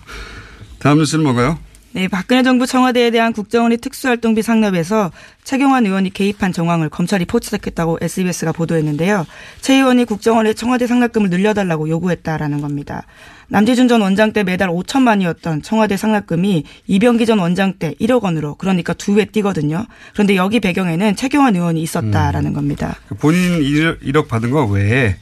다음 0.79 0.99
뉴스는 0.99 1.25
뭔가요? 1.25 1.59
네, 1.93 2.07
박근혜 2.07 2.43
정부 2.43 2.67
청와대에 2.67 3.11
대한 3.11 3.33
국정원의 3.33 3.79
특수활동비 3.79 4.43
상납에서 4.43 5.11
최경환 5.43 5.87
의원이 5.87 6.11
개입한 6.11 6.53
정황을 6.53 6.91
검찰이 6.91 7.25
포착했다고 7.25 7.99
SBS가 8.03 8.53
보도했는데요. 8.53 9.27
최 9.63 9.77
의원이 9.77 10.05
국정원에 10.05 10.53
청와대 10.53 10.87
상납금을 10.87 11.31
늘려달라고 11.31 11.89
요구했다라는 11.89 12.61
겁니다. 12.61 13.05
남재준 13.49 13.89
전 13.89 14.03
원장 14.03 14.35
때 14.35 14.45
매달 14.45 14.69
5천만이었던 14.69 15.63
청와대 15.63 15.97
상납금이 15.97 16.65
이병기 16.87 17.25
전 17.25 17.39
원장 17.39 17.73
때 17.79 17.95
1억 17.99 18.23
원으로 18.23 18.55
그러니까 18.57 18.93
두 18.93 19.15
배 19.15 19.25
뛰거든요. 19.25 19.87
그런데 20.13 20.37
여기 20.37 20.61
배경에는 20.61 21.17
최경환 21.17 21.57
의원이 21.57 21.81
있었다라는 21.81 22.53
겁니다. 22.53 22.97
본인 23.19 23.61
1억, 23.63 24.03
1억 24.03 24.29
받은 24.29 24.51
거 24.51 24.67
외에 24.67 25.17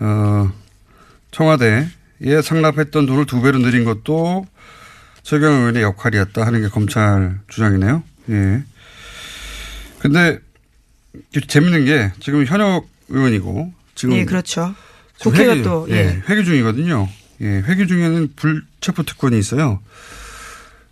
어, 0.00 0.50
청와대에 1.32 1.84
상납했던 2.42 3.04
돈을 3.04 3.26
두 3.26 3.42
배로 3.42 3.58
늘린 3.58 3.84
것도 3.84 4.46
최경 5.30 5.52
의원의 5.52 5.84
역할이었다 5.84 6.44
하는 6.44 6.60
게 6.60 6.66
검찰 6.66 7.38
주장이네요. 7.46 8.02
예. 8.30 8.64
근데 10.00 10.40
재밌는 11.46 11.84
게 11.84 12.10
지금 12.18 12.44
현역 12.44 12.88
의원이고 13.08 13.72
지금 13.94 14.16
네, 14.16 14.24
그렇죠. 14.24 14.74
국회가 15.20 15.52
회기, 15.52 15.62
또, 15.62 15.86
예, 15.90 15.94
예. 15.94 16.22
회기 16.28 16.44
중이거든요. 16.44 17.08
예, 17.42 17.46
회기 17.46 17.86
중에는 17.86 18.32
불체포 18.34 19.04
특권이 19.04 19.38
있어요. 19.38 19.80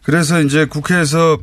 그래서 0.04 0.40
이제 0.40 0.66
국회에서 0.66 1.38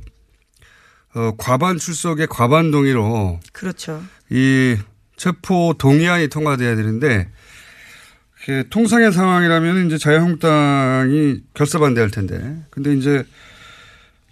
어, 1.16 1.34
과반 1.38 1.78
출석에 1.78 2.28
과반 2.28 2.72
동의로 2.72 3.42
그렇죠. 3.52 4.02
이 4.30 4.78
체포 5.18 5.76
동의안이 5.78 6.30
통과돼야 6.30 6.78
되는데 6.78 7.30
통상의 8.70 9.12
상황이라면 9.12 9.88
이제 9.88 9.98
자유한국당이 9.98 11.42
결사 11.54 11.80
반대할 11.80 12.12
텐데 12.12 12.64
근데 12.70 12.94
이제 12.94 13.26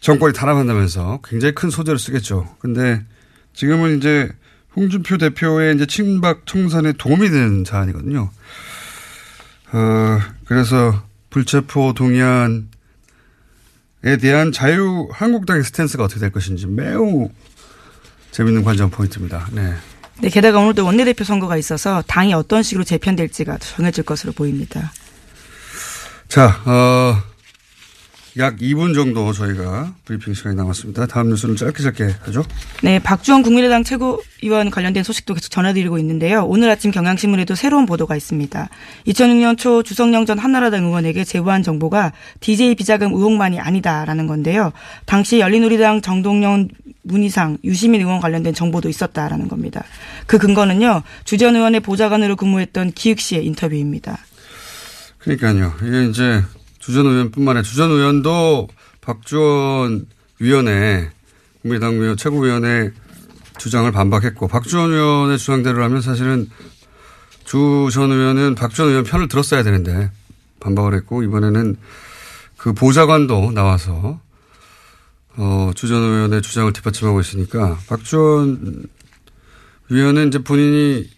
정권이 0.01 0.33
단합한다면서 0.33 1.21
굉장히 1.23 1.55
큰 1.55 1.69
소재를 1.69 1.97
쓰겠죠. 1.97 2.55
근데 2.59 3.03
지금은 3.53 3.97
이제 3.97 4.29
홍준표 4.75 5.17
대표의 5.17 5.75
이제 5.75 5.85
친박 5.85 6.45
청산에 6.45 6.93
도움이 6.93 7.29
되는 7.29 7.63
사안이거든요. 7.63 8.29
어, 9.71 10.19
그래서 10.45 11.03
불체포 11.29 11.93
동의안에 11.93 12.65
대한 14.21 14.51
자유 14.51 15.07
한국당의 15.11 15.63
스탠스가 15.63 16.03
어떻게 16.03 16.19
될 16.19 16.31
것인지 16.31 16.67
매우 16.67 17.29
재밌는 18.31 18.63
관전 18.63 18.89
포인트입니다. 18.89 19.47
네. 19.51 19.73
네, 20.19 20.29
게다가 20.29 20.59
오늘도 20.59 20.85
원내대표 20.85 21.23
선거가 21.23 21.57
있어서 21.57 22.03
당이 22.07 22.33
어떤 22.33 22.63
식으로 22.63 22.83
재편될지가 22.83 23.57
정해질 23.57 24.03
것으로 24.03 24.31
보입니다. 24.33 24.91
자, 26.27 26.61
어, 26.65 27.17
약 28.37 28.57
2분 28.57 28.95
정도 28.95 29.31
저희가 29.31 29.93
브리핑 30.05 30.33
시간이 30.33 30.55
남았습니다. 30.55 31.05
다음 31.05 31.29
뉴스는 31.29 31.55
짧게 31.55 31.83
짧게 31.83 32.15
하죠. 32.21 32.43
네, 32.81 32.97
박주원 32.97 33.43
국민의당 33.43 33.83
최고위원 33.83 34.71
관련된 34.71 35.03
소식도 35.03 35.35
계속 35.35 35.49
전해드리고 35.49 35.99
있는데요. 35.99 36.43
오늘 36.45 36.69
아침 36.69 36.89
경향신문에도 36.89 37.53
새로운 37.53 37.85
보도가 37.85 38.15
있습니다. 38.15 38.69
2006년 39.07 39.57
초 39.57 39.83
주성영 39.83 40.25
전 40.25 40.39
한나라당 40.39 40.85
의원에게 40.85 41.23
제보한 41.23 41.61
정보가 41.61 42.13
DJ 42.39 42.75
비자금 42.75 43.13
의혹만이 43.13 43.59
아니다라는 43.59 44.25
건데요. 44.25 44.73
당시 45.05 45.39
열린우리당 45.39 46.01
정동영 46.01 46.69
문희상, 47.03 47.59
유시민 47.63 48.01
의원 48.01 48.19
관련된 48.19 48.53
정보도 48.55 48.89
있었다라는 48.89 49.47
겁니다. 49.47 49.83
그 50.25 50.39
근거는요. 50.39 51.03
주전 51.25 51.55
의원의 51.55 51.81
보좌관으로 51.81 52.35
근무했던 52.35 52.93
기익 52.93 53.19
씨의 53.19 53.45
인터뷰입니다. 53.45 54.17
그러니까요. 55.19 55.73
이게 55.83 56.05
이제 56.05 56.41
주전 56.83 57.05
의원뿐만 57.05 57.55
아니라 57.55 57.63
주전 57.63 57.91
의원도 57.91 58.67
박주원 58.99 60.05
위원회 60.39 61.09
국민의당 61.61 61.93
의원 61.93 62.17
최고위원회 62.17 62.91
주장을 63.57 63.89
반박했고 63.89 64.49
박주원 64.49 64.91
의원의 64.91 65.37
주장대로라면 65.37 66.01
사실은 66.01 66.49
주 67.45 67.87
전 67.89 68.11
의원은 68.11 68.55
박주원 68.55 68.89
의원 68.89 69.05
편을 69.05 69.29
들었어야 69.29 69.63
되는데 69.63 70.11
반박을 70.59 70.93
했고 70.95 71.23
이번에는 71.23 71.77
그 72.57 72.73
보좌관도 72.73 73.53
나와서 73.53 74.19
어, 75.37 75.71
주전 75.75 76.01
의원의 76.01 76.41
주장을 76.41 76.73
뒷받침하고 76.73 77.21
있으니까 77.21 77.77
박주원 77.87 78.87
위원은 79.89 80.27
이제 80.27 80.39
본인이 80.39 81.09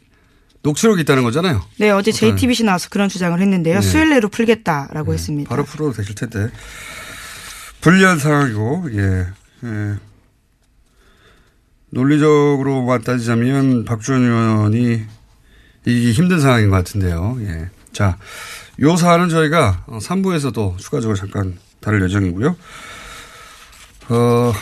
녹취록이 0.65 1.01
있다는 1.03 1.23
거잖아요. 1.23 1.63
네, 1.77 1.91
어제 1.91 2.11
JTBC 2.11 2.63
나와서 2.63 2.89
그런 2.89 3.07
주장을 3.07 3.39
했는데요. 3.39 3.79
네. 3.79 3.81
수요일 3.81 4.09
내로 4.09 4.29
풀겠다라고 4.29 5.13
했습니다. 5.13 5.47
바로 5.47 5.63
풀어도 5.63 5.93
되실 5.93 6.15
텐데. 6.15 6.49
불리한 7.81 8.17
상황이고, 8.17 8.89
예. 8.93 9.27
예. 9.63 9.95
논리적으로만 11.91 13.03
따지자면 13.03 13.85
박주원 13.85 14.23
의원이 14.23 15.03
이기 15.85 16.11
힘든 16.11 16.41
상황인 16.41 16.71
것 16.71 16.77
같은데요. 16.77 17.37
예. 17.41 17.69
자, 17.93 18.17
요 18.81 18.97
사안은 18.97 19.29
저희가 19.29 19.85
3부에서도 19.87 20.77
추가적으로 20.79 21.15
잠깐 21.15 21.57
다룰 21.79 22.03
예정이고요. 22.03 22.55
어, 24.09 24.53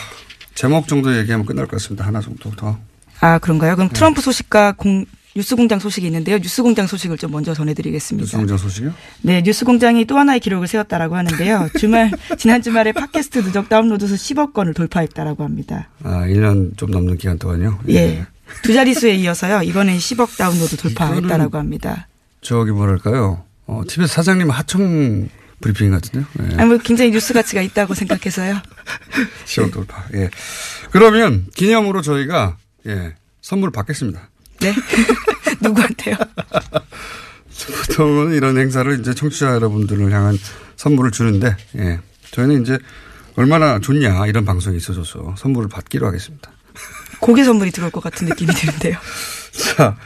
제목 0.54 0.86
정도 0.86 1.16
얘기하면 1.16 1.46
끝날 1.46 1.66
것 1.66 1.72
같습니다. 1.72 2.06
하나 2.06 2.20
정도 2.20 2.50
더. 2.50 2.78
아, 3.20 3.38
그런가요? 3.38 3.70
네. 3.70 3.76
그럼 3.76 3.88
트럼프 3.88 4.20
소식과 4.20 4.72
공, 4.76 5.06
뉴스공장 5.36 5.80
소식이 5.80 6.06
있는데요. 6.06 6.38
뉴스공장 6.38 6.86
소식을 6.86 7.18
좀 7.18 7.32
먼저 7.32 7.54
전해드리겠습니다. 7.54 8.22
뉴스공장 8.24 8.56
소식이요? 8.56 8.94
네, 9.22 9.42
뉴스공장이 9.42 10.04
또 10.04 10.16
하나의 10.16 10.38
기록을 10.38 10.68
세웠다라고 10.68 11.16
하는데요. 11.16 11.70
주말 11.78 12.10
지난 12.38 12.62
주말에 12.62 12.92
팟캐스트 12.92 13.42
누적 13.42 13.68
다운로드 13.68 14.06
수 14.06 14.14
10억 14.14 14.52
건을 14.52 14.74
돌파했다라고 14.74 15.42
합니다. 15.42 15.88
아, 16.04 16.24
1년 16.26 16.76
좀 16.76 16.90
넘는 16.92 17.18
기간 17.18 17.38
동안요? 17.38 17.80
예. 17.88 18.26
두 18.62 18.72
자릿수에 18.72 19.14
이어서요. 19.16 19.62
이번에 19.62 19.96
10억 19.96 20.36
다운로드 20.36 20.76
돌파했다라고 20.76 21.58
합니다. 21.58 22.06
저기 22.40 22.70
뭐랄까요. 22.70 23.42
어, 23.66 23.82
TBS 23.88 24.14
사장님 24.14 24.50
하청 24.50 25.28
브리핑 25.60 25.90
같은데요? 25.90 26.26
예. 26.42 26.56
아니, 26.58 26.68
뭐 26.68 26.78
굉장히 26.78 27.10
뉴스 27.10 27.32
가치가 27.32 27.60
있다고 27.60 27.94
생각해서요. 27.94 28.60
시험 29.46 29.70
돌파. 29.72 30.04
예. 30.14 30.30
그러면 30.92 31.46
기념으로 31.56 32.02
저희가 32.02 32.56
예, 32.86 33.14
선물을 33.40 33.72
받겠습니다. 33.72 34.28
네. 34.72 34.74
누구한테요? 35.60 36.16
보통은 37.88 38.32
이런 38.34 38.58
행사를 38.58 38.98
이제 39.00 39.14
청취자 39.14 39.54
여러분들을 39.54 40.10
향한 40.12 40.38
선물을 40.76 41.10
주는데, 41.12 41.56
예. 41.76 42.00
저희는 42.32 42.62
이제 42.62 42.78
얼마나 43.36 43.78
좋냐 43.78 44.26
이런 44.26 44.44
방송이 44.44 44.76
있어져서 44.76 45.34
선물을 45.38 45.68
받기로 45.68 46.06
하겠습니다. 46.06 46.50
고개 47.20 47.44
선물이 47.44 47.70
들어올 47.70 47.90
것 47.90 48.02
같은 48.02 48.26
느낌이 48.26 48.52
드는데요. 48.52 48.96
자, 49.76 49.96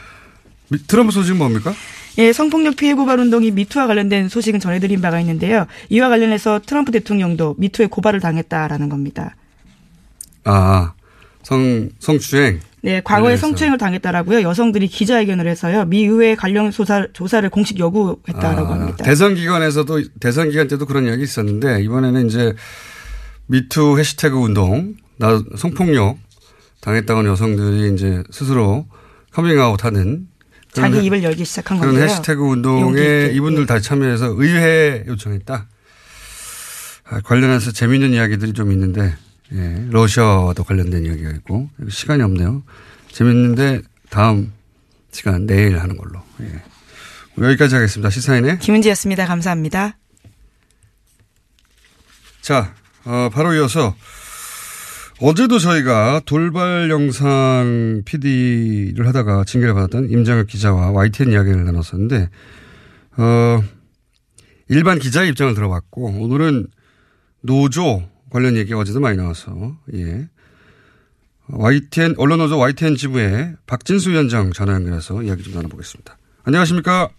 미- 0.69 0.77
트럼프 0.87 1.11
소식은 1.11 1.37
뭡니까? 1.37 1.73
예, 2.17 2.33
성폭력 2.33 2.75
피해 2.75 2.93
고발 2.93 3.19
운동이 3.19 3.51
미투와 3.51 3.87
관련된 3.87 4.29
소식은 4.29 4.59
전해드린 4.59 5.01
바가 5.01 5.19
있는데요. 5.21 5.65
이와 5.89 6.09
관련해서 6.09 6.59
트럼프 6.65 6.91
대통령도 6.91 7.55
미투에 7.57 7.87
고발을 7.87 8.19
당했다라는 8.19 8.89
겁니다. 8.89 9.35
아, 10.43 10.93
성, 11.49 11.89
성추행. 11.97 12.59
네, 12.83 13.01
과거에 13.03 13.23
관련해서. 13.23 13.41
성추행을 13.47 13.79
당했다라고요. 13.79 14.43
여성들이 14.43 14.87
기자회견을 14.87 15.47
해서요. 15.47 15.85
미 15.85 16.05
의회 16.05 16.35
관련 16.35 16.69
조사, 16.69 17.07
조사를 17.11 17.49
공식 17.49 17.79
요구했다라고 17.79 18.67
아, 18.67 18.75
합니다. 18.75 19.03
대선 19.03 19.33
기간에서도 19.33 19.99
대선 20.19 20.51
기간 20.51 20.67
때도 20.67 20.85
그런 20.85 21.07
이야기 21.07 21.23
있었는데 21.23 21.81
이번에는 21.81 22.27
이제 22.27 22.53
미투 23.47 23.97
해시태그 23.97 24.37
운동, 24.37 24.93
나 25.17 25.41
성폭력 25.57 26.19
당했다는 26.81 27.25
여성들이 27.25 27.95
이제 27.95 28.21
스스로 28.29 28.85
커밍아웃하는 29.33 30.27
그런 30.75 30.91
자기 30.91 30.99
해- 31.01 31.05
입을 31.07 31.23
열기 31.23 31.45
시작한 31.45 31.79
그런 31.79 31.93
건데요. 31.95 32.11
해시태그 32.11 32.39
용기 32.41 32.51
운동에. 32.69 33.31
이분들 33.33 33.63
예. 33.63 33.65
다 33.65 33.79
참여해서 33.79 34.35
의회 34.37 35.03
요청했다. 35.07 35.67
아, 37.09 37.21
관련해서 37.21 37.71
재미있는 37.71 38.13
이야기들이 38.13 38.53
좀 38.53 38.71
있는데 38.71 39.15
예, 39.53 39.87
러시아와도 39.89 40.63
관련된 40.63 41.05
이야기가 41.05 41.31
있고 41.31 41.69
시간이 41.89 42.21
없네요. 42.23 42.63
재밌는데 43.11 43.81
다음 44.09 44.53
시간 45.11 45.45
내일 45.45 45.79
하는 45.79 45.97
걸로. 45.97 46.21
예. 46.41 46.61
여기까지 47.43 47.75
하겠습니다. 47.75 48.09
시사인의 48.09 48.59
김은지였습니다. 48.59 49.25
감사합니다. 49.25 49.97
자, 52.41 52.73
어, 53.05 53.29
바로 53.31 53.53
이어서 53.53 53.95
어제도 55.21 55.59
저희가 55.59 56.21
돌발 56.25 56.89
영상 56.89 58.01
PD를 58.05 59.07
하다가 59.07 59.43
징계를 59.43 59.73
받았던 59.73 60.09
임장혁 60.09 60.47
기자와 60.47 60.91
YTN 60.91 61.31
이야기를 61.31 61.65
나눴었는데, 61.65 62.29
어, 63.17 63.63
일반 64.69 64.99
기자의 64.99 65.29
입장을 65.29 65.53
들어봤고, 65.53 66.21
오늘은 66.21 66.67
노조 67.41 68.03
관련 68.29 68.55
얘기가 68.57 68.79
어제도 68.79 68.99
많이 68.99 69.17
나와서, 69.17 69.75
예. 69.93 70.27
YTN, 71.51 72.15
언론노조 72.17 72.57
YTN 72.59 72.95
지부의 72.95 73.55
박진수 73.65 74.11
위원장 74.11 74.51
전화 74.51 74.73
연결해서 74.73 75.23
이야기 75.23 75.43
좀 75.43 75.55
나눠보겠습니다. 75.55 76.17
안녕하십니까? 76.43 77.09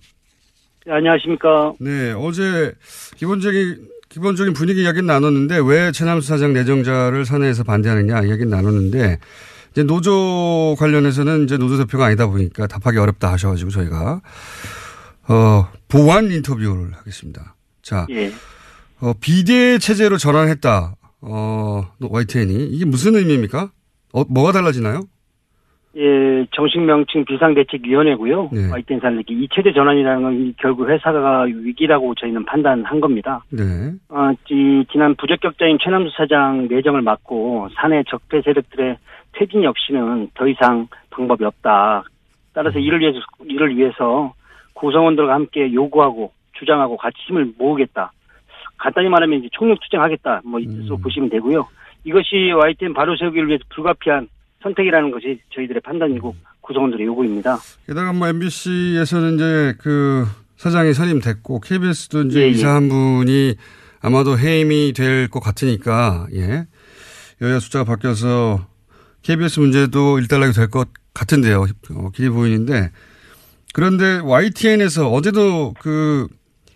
네, 0.86 0.92
안녕하십니까. 0.92 1.74
네, 1.80 2.12
어제 2.12 2.72
기본적인 3.16 3.88
기본적인 4.08 4.54
분위기 4.54 4.82
이야기는 4.82 5.06
나눴는데 5.06 5.60
왜 5.64 5.92
최남수 5.92 6.26
사장 6.28 6.52
내정자를 6.52 7.24
사내에서 7.24 7.64
반대하느냐 7.64 8.22
이야기는 8.22 8.48
나눴는데 8.48 9.18
이제 9.70 9.82
노조 9.84 10.74
관련해서는 10.78 11.44
이제 11.44 11.56
노조 11.56 11.78
대표가 11.78 12.06
아니다 12.06 12.26
보니까 12.26 12.66
답하기 12.66 12.98
어렵다 12.98 13.32
하셔가지고 13.32 13.70
저희가 13.70 14.20
어 15.28 15.68
보완 15.88 16.30
인터뷰를 16.30 16.92
하겠습니다. 16.92 17.54
자, 17.82 18.06
예. 18.10 18.32
어, 19.00 19.12
비대 19.20 19.78
체제로 19.78 20.18
전환했다. 20.18 20.96
어 21.22 21.82
YTN이 22.00 22.66
이게 22.66 22.84
무슨 22.84 23.14
의미입니까? 23.14 23.70
어, 24.12 24.24
뭐가 24.28 24.52
달라지나요? 24.52 25.02
예, 25.96 26.46
정식 26.52 26.80
명칭 26.80 27.24
비상대책위원회고요. 27.24 28.50
네. 28.52 28.70
YTN 28.70 29.00
산맥이 29.00 29.32
이체제 29.42 29.72
전환이라는 29.72 30.22
건 30.22 30.54
결국 30.58 30.88
회사가 30.88 31.42
위기라고 31.42 32.14
저희는 32.14 32.44
판단한 32.44 33.00
겁니다. 33.00 33.42
네. 33.50 33.62
어, 34.08 34.30
이, 34.50 34.84
지난 34.92 35.16
부적격자인 35.16 35.78
최남수 35.82 36.12
사장 36.16 36.68
내정을 36.68 37.02
막고 37.02 37.68
사내 37.74 38.04
적폐 38.08 38.40
세력들의 38.42 38.98
퇴진 39.32 39.64
역시는 39.64 40.30
더 40.34 40.46
이상 40.46 40.86
방법이 41.10 41.44
없다. 41.44 42.04
따라서 42.52 42.78
이를 42.78 43.00
위해서, 43.00 43.18
이를 43.44 43.76
위해서 43.76 44.32
구성원들과 44.74 45.34
함께 45.34 45.72
요구하고 45.72 46.32
주장하고 46.52 46.96
같이 46.96 47.16
힘을 47.26 47.52
모으겠다. 47.58 48.12
간단히 48.80 49.08
말하면 49.08 49.40
이제 49.40 49.48
총력 49.52 49.78
투쟁하겠다. 49.80 50.40
뭐, 50.44 50.58
이뜻으로 50.58 50.96
보시면 50.98 51.28
되고요. 51.30 51.66
이것이 52.04 52.50
YTN 52.56 52.94
바로 52.94 53.16
세우기를 53.16 53.48
위해서 53.48 53.62
불가피한 53.74 54.28
선택이라는 54.62 55.10
것이 55.10 55.38
저희들의 55.54 55.82
판단이고 55.82 56.34
구성원들의 56.62 57.06
요구입니다. 57.06 57.58
게다가 57.86 58.12
뭐 58.12 58.28
MBC에서는 58.28 59.34
이제 59.34 59.74
그 59.78 60.26
사장이 60.56 60.92
선임됐고 60.94 61.60
KBS도 61.60 62.22
이제 62.24 62.40
예, 62.40 62.44
예. 62.44 62.48
이사 62.50 62.74
한 62.74 62.88
분이 62.88 63.54
아마도 64.02 64.38
해임이 64.38 64.92
될 64.94 65.28
것 65.28 65.40
같으니까 65.40 66.26
예 66.34 66.66
여야 67.42 67.58
숫자가 67.58 67.84
바뀌어서 67.84 68.66
KBS 69.22 69.60
문제도 69.60 70.18
일단락이 70.18 70.52
될 70.52 70.68
것 70.68 70.88
같은데요. 71.14 71.64
어, 71.94 72.10
길이 72.14 72.28
보이는데 72.30 72.90
그런데 73.74 74.18
YTN에서 74.22 75.10
어제도 75.10 75.74
그 75.80 76.26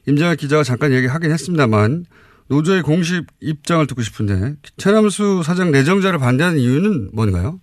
임장혁 0.07 0.39
기자가 0.39 0.63
잠깐 0.63 0.93
얘기하긴 0.93 1.31
했습니다만 1.31 2.05
노조의 2.51 2.83
공식 2.83 3.27
입장을 3.41 3.87
듣고 3.87 4.03
싶은데 4.03 4.55
최남수 4.77 5.43
사장 5.43 5.71
내정자를 5.71 6.19
반대하는 6.19 6.59
이유는 6.59 7.11
뭔가요? 7.15 7.59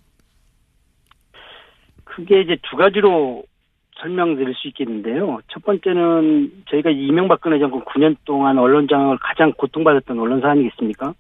크게 2.04 2.42
이제 2.42 2.58
두 2.70 2.76
가지로 2.78 3.44
설명드릴 4.02 4.56
수 4.56 4.68
있겠는데요. 4.70 5.40
첫 5.50 5.64
번째는 5.64 6.52
저희가 6.70 6.90
이명박근혜 6.90 7.60
정권 7.60 7.86
9년 7.86 8.18
동안 8.26 8.58
언론장을 8.58 9.16
가장 9.20 9.54
고통받았던 9.54 10.20
언론사 10.20 10.50
아니겠습니까? 10.50 11.14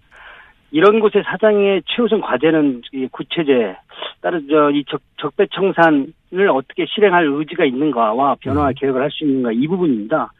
이런 0.71 0.99
곳의 0.99 1.23
사장의 1.25 1.83
최우선 1.85 2.21
과제는 2.21 2.81
이 2.93 3.07
구체제, 3.11 3.75
따로 4.21 4.39
저이 4.47 4.83
적배 5.17 5.45
청산을 5.53 6.49
어떻게 6.49 6.85
실행할 6.87 7.25
의지가 7.27 7.65
있는가와 7.65 8.37
변화 8.39 8.71
계획을 8.71 9.01
할 9.01 9.11
수 9.11 9.25
있는가 9.25 9.51
이 9.51 9.67
부분입니다. 9.67 10.31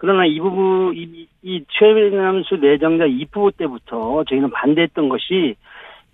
그러나 0.00 0.24
이 0.24 0.40
부분 0.40 0.94
이, 0.96 1.28
이 1.42 1.62
최남수 1.68 2.56
내정자 2.56 3.04
입후보 3.04 3.50
때부터 3.50 4.24
저희는 4.28 4.50
반대했던 4.50 5.10
것이 5.10 5.56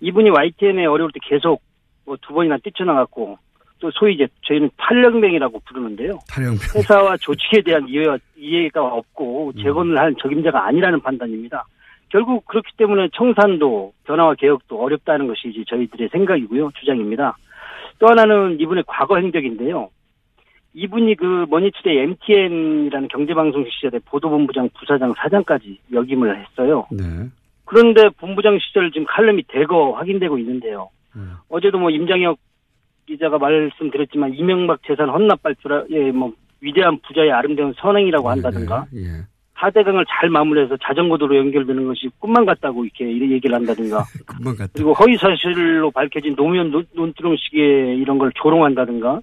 이분이 0.01 0.29
YTN에 0.29 0.85
어려울 0.85 1.09
때 1.13 1.19
계속 1.23 1.61
뭐 2.05 2.17
두 2.21 2.33
번이나 2.33 2.57
뛰쳐나갔고 2.57 3.37
또 3.79 3.91
소위 3.91 4.15
이제 4.15 4.27
저희는 4.45 4.71
탈령병이라고 4.75 5.61
부르는데요. 5.65 6.19
탈령병. 6.29 6.59
회사와 6.75 7.15
조직에 7.17 7.61
대한 7.61 7.87
이해가, 7.87 8.17
이해가 8.35 8.83
없고 8.83 9.53
재건을 9.61 9.97
할 9.97 10.13
적임자가 10.15 10.65
아니라는 10.67 10.99
판단입니다. 10.99 11.65
결국 12.09 12.45
그렇기 12.45 12.71
때문에 12.77 13.09
청산도 13.13 13.93
변화와 14.05 14.35
개혁도 14.35 14.81
어렵다는 14.81 15.27
것이 15.27 15.49
이제 15.49 15.63
저희들의 15.67 16.09
생각이고요. 16.11 16.71
주장입니다. 16.79 17.37
또 17.99 18.07
하나는 18.07 18.59
이분의 18.59 18.83
과거 18.85 19.17
행적인데요. 19.17 19.89
이분이 20.73 21.15
그 21.15 21.45
머니투데이 21.49 21.97
MTN이라는 21.97 23.07
경제방송 23.07 23.65
시절에 23.69 23.99
보도본부장, 24.05 24.69
부사장, 24.77 25.13
사장까지 25.17 25.79
역임을 25.91 26.39
했어요. 26.45 26.85
네. 26.91 27.03
그런데 27.65 28.09
본부장 28.17 28.57
시절 28.59 28.91
지금 28.91 29.05
칼럼이 29.07 29.43
대거 29.47 29.91
확인되고 29.93 30.37
있는데요. 30.39 30.89
어제도 31.49 31.79
뭐 31.79 31.89
임장혁 31.89 32.37
기자가 33.07 33.37
말씀드렸지만 33.39 34.33
이명박 34.35 34.79
재산 34.85 35.09
헌납 35.09 35.41
발표라 35.41 35.85
예뭐 35.89 36.33
위대한 36.61 36.99
부자의 37.07 37.31
아름다운 37.31 37.73
선행이라고 37.77 38.29
한다든가 38.29 38.85
예. 38.95 39.23
4대강을 39.53 40.05
잘 40.07 40.29
마무리해서 40.29 40.77
자전거 40.83 41.17
도로 41.17 41.35
연결되는 41.37 41.87
것이 41.87 42.09
꿈만 42.19 42.45
같다고 42.45 42.85
이렇게 42.85 43.05
얘기를 43.07 43.55
한다든가 43.55 44.03
금방 44.27 44.55
갔다. 44.55 44.71
그리고 44.75 44.93
허위 44.93 45.17
사실로 45.17 45.89
밝혀진 45.89 46.35
노무현 46.35 46.69
논- 46.69 46.85
논두렁 46.93 47.62
시계 47.62 47.97
이런 47.97 48.19
걸 48.19 48.31
조롱한다든가 48.35 49.21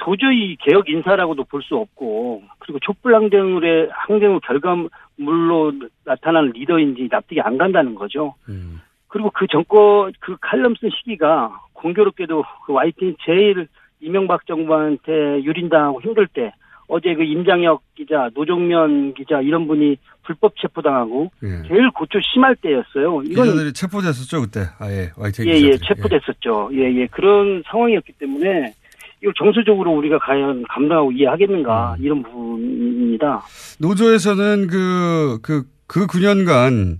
도저히 0.00 0.56
개혁 0.60 0.88
인사라고도 0.88 1.44
볼 1.44 1.60
수 1.62 1.76
없고 1.76 2.42
그리고 2.58 2.78
촛불 2.80 3.14
항쟁의 3.14 3.88
항쟁의 3.92 4.40
결과물로 4.46 5.72
나타난 6.04 6.50
리더인지 6.54 7.08
납득이 7.10 7.40
안 7.40 7.58
간다는 7.58 7.94
거죠. 7.94 8.34
음. 8.48 8.80
그리고 9.08 9.30
그 9.30 9.46
정권 9.48 10.12
그 10.20 10.36
칼럼 10.40 10.74
쓴 10.80 10.88
시기가 10.90 11.60
공교롭게도 11.74 12.44
그 12.66 12.72
YTN 12.72 13.16
제일 13.24 13.68
이명박 14.00 14.46
정부한테 14.46 15.42
유린당하고 15.44 16.00
힘들 16.00 16.26
때 16.26 16.52
어제 16.88 17.14
그 17.14 17.22
임장혁 17.22 17.82
기자, 17.94 18.30
노종면 18.34 19.14
기자 19.14 19.40
이런 19.40 19.68
분이 19.68 19.96
불법 20.24 20.54
체포당하고 20.60 21.30
예. 21.44 21.68
제일 21.68 21.90
고초 21.90 22.18
심할 22.32 22.56
때였어요. 22.56 23.22
이건 23.26 23.44
기자들이 23.44 23.72
체포됐었죠 23.72 24.40
그때. 24.40 24.60
아예 24.80 25.10
YTN 25.16 25.46
예, 25.48 25.52
예. 25.68 25.76
체포됐었죠. 25.76 26.70
예, 26.72 26.92
예. 26.94 27.06
그런 27.06 27.62
상황이었기 27.66 28.12
때문에 28.14 28.74
이걸 29.22 29.34
정서적으로 29.36 29.92
우리가 29.92 30.18
과연 30.18 30.64
감당하고 30.68 31.12
이해하겠는가 31.12 31.96
음. 31.98 32.04
이런 32.04 32.22
부분입니다. 32.22 33.42
노조에서는 33.78 34.66
그, 34.66 35.38
그, 35.42 35.64
그 35.86 36.06
9년간 36.06 36.98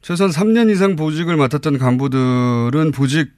최소한 0.00 0.30
3년 0.30 0.70
이상 0.70 0.94
보직을 0.94 1.36
맡았던 1.36 1.78
간부들은 1.78 2.92
보직 2.92 3.32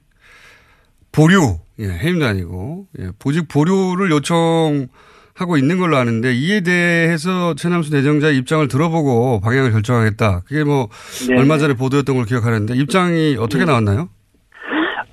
보류, 1.11 1.57
예, 1.79 1.85
해임도 1.85 2.25
아니고, 2.25 2.85
예, 2.99 3.09
보직 3.17 3.47
보류를 3.47 4.11
요청하고 4.11 5.57
있는 5.57 5.79
걸로 5.79 5.97
아는데 5.97 6.35
이에 6.35 6.61
대해서 6.61 7.55
최남수 7.55 7.91
내정자의 7.91 8.37
입장을 8.37 8.67
들어보고 8.67 9.39
방향을 9.41 9.71
결정하겠다. 9.71 10.41
그게 10.41 10.63
뭐 10.63 10.89
네. 11.27 11.35
얼마 11.39 11.57
전에 11.57 11.73
보도했던 11.73 12.15
걸 12.15 12.25
기억하는데 12.25 12.75
입장이 12.75 13.37
어떻게 13.39 13.65
나왔나요? 13.65 14.09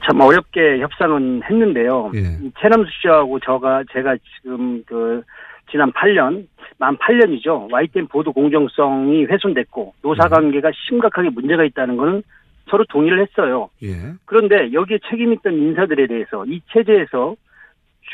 참 0.07 0.21
어렵게 0.21 0.79
협상은 0.81 1.43
했는데요. 1.43 2.13
예. 2.15 2.21
이 2.41 2.51
최남수 2.61 2.91
씨하고 3.03 3.41
저가 3.41 3.85
제가 3.93 4.17
지금 4.37 4.83
그 4.85 5.23
지난 5.71 5.91
8년 5.93 6.47
만 6.79 6.97
8년이죠. 6.97 7.71
YTN 7.73 8.07
보도 8.07 8.33
공정성이 8.33 9.25
훼손됐고 9.25 9.95
노사 10.03 10.29
관계가 10.29 10.71
심각하게 10.89 11.31
문제가 11.31 11.65
있다는 11.65 11.97
거는 11.97 12.23
서로 12.71 12.85
동의를 12.89 13.21
했어요. 13.21 13.69
예. 13.83 13.95
그런데 14.25 14.73
여기에 14.73 14.99
책임 15.11 15.33
있던 15.33 15.55
인사들에 15.55 16.07
대해서 16.07 16.45
이 16.47 16.61
체제에서 16.73 17.35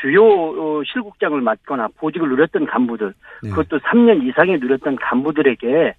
주요 0.01 0.23
어, 0.25 0.81
실국장을 0.91 1.39
맡거나 1.39 1.89
보직을 1.97 2.27
누렸던 2.29 2.65
간부들 2.65 3.13
네. 3.43 3.49
그것도 3.49 3.79
3년 3.79 4.27
이상에 4.27 4.57
누렸던 4.57 4.95
간부들에게 4.95 5.93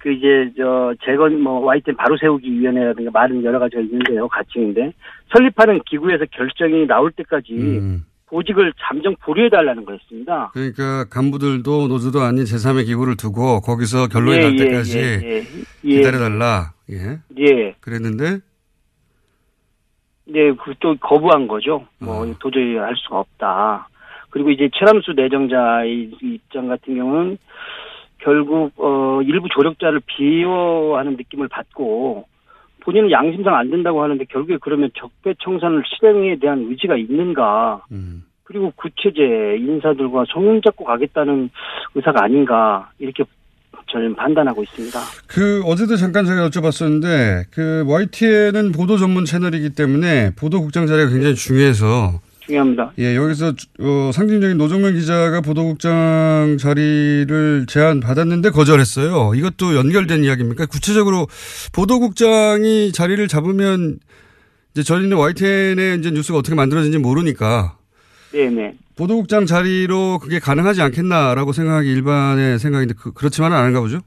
그 0.00 0.10
이제 0.10 0.50
저 0.56 0.94
재건 1.04 1.40
뭐 1.42 1.60
YTN 1.60 1.94
바로 1.96 2.16
세우기 2.16 2.50
위원회라든가 2.50 3.10
많은 3.12 3.44
여러 3.44 3.58
가지가 3.58 3.82
있는데요 3.82 4.26
가칭인데 4.28 4.92
설립하는 5.32 5.80
기구에서 5.86 6.24
결정이 6.30 6.86
나올 6.86 7.12
때까지 7.12 7.52
음. 7.52 8.04
보직을 8.26 8.72
잠정 8.80 9.14
보류해 9.16 9.50
달라는 9.50 9.84
거였습니다. 9.84 10.52
그러니까 10.54 11.04
간부들도 11.10 11.88
노조도 11.88 12.20
아닌 12.20 12.44
제3의 12.44 12.86
기구를 12.86 13.16
두고 13.16 13.60
거기서 13.60 14.08
결론이 14.08 14.38
예, 14.38 14.42
날 14.42 14.52
예, 14.52 14.56
때까지 14.56 14.98
예, 14.98 15.02
예. 15.02 15.42
예. 15.84 15.96
기다려 15.96 16.18
달라. 16.18 16.72
예. 16.90 17.18
예. 17.38 17.74
그랬는데 17.80 18.38
네, 20.26 20.52
그또 20.54 20.96
거부한 21.00 21.48
거죠. 21.48 21.86
뭐 21.98 22.24
음. 22.24 22.34
도저히 22.38 22.76
할 22.76 22.94
수가 22.96 23.18
없다. 23.18 23.88
그리고 24.30 24.50
이제 24.50 24.70
최남수 24.72 25.12
내정자의 25.12 26.12
입장 26.22 26.68
같은 26.68 26.94
경우는 26.96 27.36
결국 28.22 28.72
어 28.76 29.20
일부 29.22 29.48
조력자를 29.48 30.00
비호하는 30.06 31.16
느낌을 31.16 31.48
받고 31.48 32.26
본인은 32.80 33.10
양심상 33.10 33.54
안 33.54 33.70
된다고 33.70 34.02
하는데 34.02 34.24
결국에 34.24 34.58
그러면 34.60 34.90
적폐 34.94 35.34
청산을 35.42 35.82
실행에 35.86 36.36
대한 36.38 36.66
의지가 36.70 36.96
있는가? 36.96 37.84
음. 37.92 38.24
그리고 38.44 38.72
구체제 38.74 39.58
인사들과 39.60 40.24
손을 40.28 40.60
잡고 40.62 40.84
가겠다는 40.84 41.50
의사가 41.94 42.24
아닌가 42.24 42.90
이렇게 42.98 43.22
저는 43.92 44.14
판단하고 44.14 44.62
있습니다. 44.62 44.98
그 45.28 45.62
어제도 45.64 45.96
잠깐 45.96 46.24
제가 46.24 46.48
여쭤봤었는데 46.48 47.44
그 47.52 47.84
YTN은 47.86 48.72
보도 48.72 48.96
전문 48.96 49.24
채널이기 49.24 49.70
때문에 49.74 50.34
보도국장 50.36 50.86
자리가 50.86 51.10
굉장히 51.10 51.34
중요해서 51.34 52.20
중요합니다. 52.50 52.92
예 52.98 53.14
여기서 53.16 53.52
어, 53.80 54.10
상징적인 54.12 54.58
노정면 54.58 54.94
기자가 54.94 55.40
보도국장 55.40 56.56
자리를 56.58 57.66
제안 57.68 58.00
받았는데 58.00 58.50
거절했어요. 58.50 59.34
이것도 59.34 59.76
연결된 59.76 60.24
이야기입니까? 60.24 60.66
구체적으로 60.66 61.26
보도국장이 61.72 62.92
자리를 62.92 63.26
잡으면 63.28 63.98
이제 64.72 64.82
저희는 64.82 65.16
YTN의 65.16 65.98
이제 65.98 66.10
뉴스가 66.10 66.38
어떻게 66.38 66.54
만들어진지 66.54 66.98
모르니까 66.98 67.76
네네. 68.32 68.74
보도국장 68.96 69.46
자리로 69.46 70.18
그게 70.18 70.38
가능하지 70.38 70.82
않겠나라고 70.82 71.52
생각하기 71.52 71.90
일반의 71.90 72.58
생각인데 72.58 72.94
그, 72.98 73.12
그렇지만은 73.12 73.56
않은가 73.56 73.80
보죠? 73.80 74.00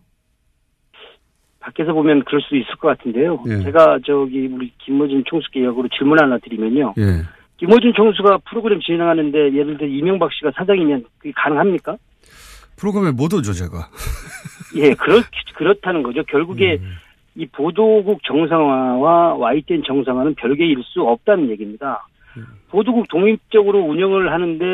밖에서 1.60 1.94
보면 1.94 2.24
그럴 2.26 2.42
수도 2.42 2.58
있을 2.58 2.76
것 2.76 2.90
같은데요. 2.90 3.42
예. 3.48 3.64
제가 3.64 4.00
저기 4.06 4.48
우리 4.48 4.72
김모진 4.80 5.24
총수께 5.26 5.64
역으로 5.64 5.88
질문 5.98 6.22
하나 6.22 6.38
드리면요. 6.38 6.94
예. 6.98 7.24
김모진 7.64 7.94
총수가 7.96 8.40
프로그램 8.50 8.82
진행하는데 8.82 9.54
예를 9.54 9.78
들어 9.78 9.88
이명박 9.88 10.34
씨가 10.34 10.52
사장이면 10.54 11.06
그게 11.18 11.32
가능합니까? 11.34 11.96
프로그램에 12.76 13.12
못 13.12 13.34
오죠 13.34 13.54
제가. 13.54 13.88
예, 14.76 14.94
그렇 14.94 15.22
그렇다는 15.56 16.04
거죠. 16.04 16.24
결국에 16.24 16.80
음. 16.82 16.96
이 17.36 17.46
보도국 17.46 18.22
정상화와 18.26 19.36
YTN 19.36 19.84
정상화는 19.88 20.36
별개의 20.36 20.72
일수 20.72 21.04
없다는 21.04 21.50
얘기입니다. 21.52 22.06
음. 22.36 22.44
보도국 22.70 23.08
독립적으로 23.08 23.80
운영을 23.80 24.34
하는데 24.34 24.66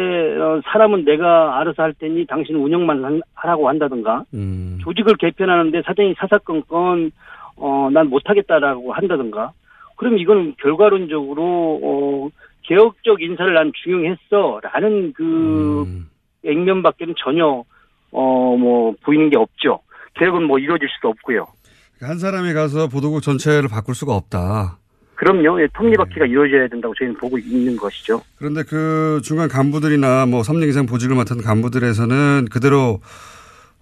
어, 0.41 0.61
사람은 0.65 1.05
내가 1.05 1.59
알아서 1.59 1.83
할 1.83 1.93
테니 1.93 2.25
당신 2.25 2.55
운영만 2.55 3.05
한- 3.05 3.21
하라고 3.35 3.69
한다든가 3.69 4.23
음. 4.33 4.79
조직을 4.81 5.15
개편하는데 5.17 5.83
사장이 5.85 6.15
사사건건 6.17 7.11
어, 7.57 7.89
난 7.93 8.07
못하겠다라고 8.09 8.93
한다든가 8.93 9.51
그럼 9.97 10.17
이거는 10.17 10.55
결과론적으로 10.59 11.79
어, 11.83 12.29
개혁적 12.69 13.21
인사를 13.21 13.53
난 13.53 13.71
중용했어라는 13.83 15.13
그 15.13 15.83
음. 15.87 16.09
액면밖에는 16.45 17.15
전혀 17.17 17.63
어 18.11 18.55
뭐 18.59 18.93
보이는 19.03 19.29
게 19.29 19.37
없죠. 19.37 19.79
개혁은 20.15 20.43
뭐 20.43 20.59
이루어질 20.59 20.87
수도 20.95 21.09
없고요. 21.09 21.47
한 22.01 22.17
사람이 22.17 22.53
가서 22.53 22.87
보도국 22.87 23.21
전체를 23.21 23.67
바꿀 23.69 23.95
수가 23.95 24.15
없다. 24.15 24.77
그럼요. 25.15 25.59
예, 25.59 25.65
네. 25.65 25.69
톱니바퀴가 25.73 26.27
이루어져야 26.27 26.67
된다고 26.69 26.93
저희는 26.97 27.17
보고 27.17 27.37
있는 27.37 27.75
것이죠. 27.75 28.21
그런데 28.37 28.63
그 28.63 29.19
중간 29.23 29.49
간부들이나 29.49 30.25
뭐 30.27 30.41
3년 30.41 30.69
이상 30.69 30.85
보직을 30.85 31.15
맡은 31.15 31.41
간부들에서는 31.41 32.47
그대로 32.51 33.01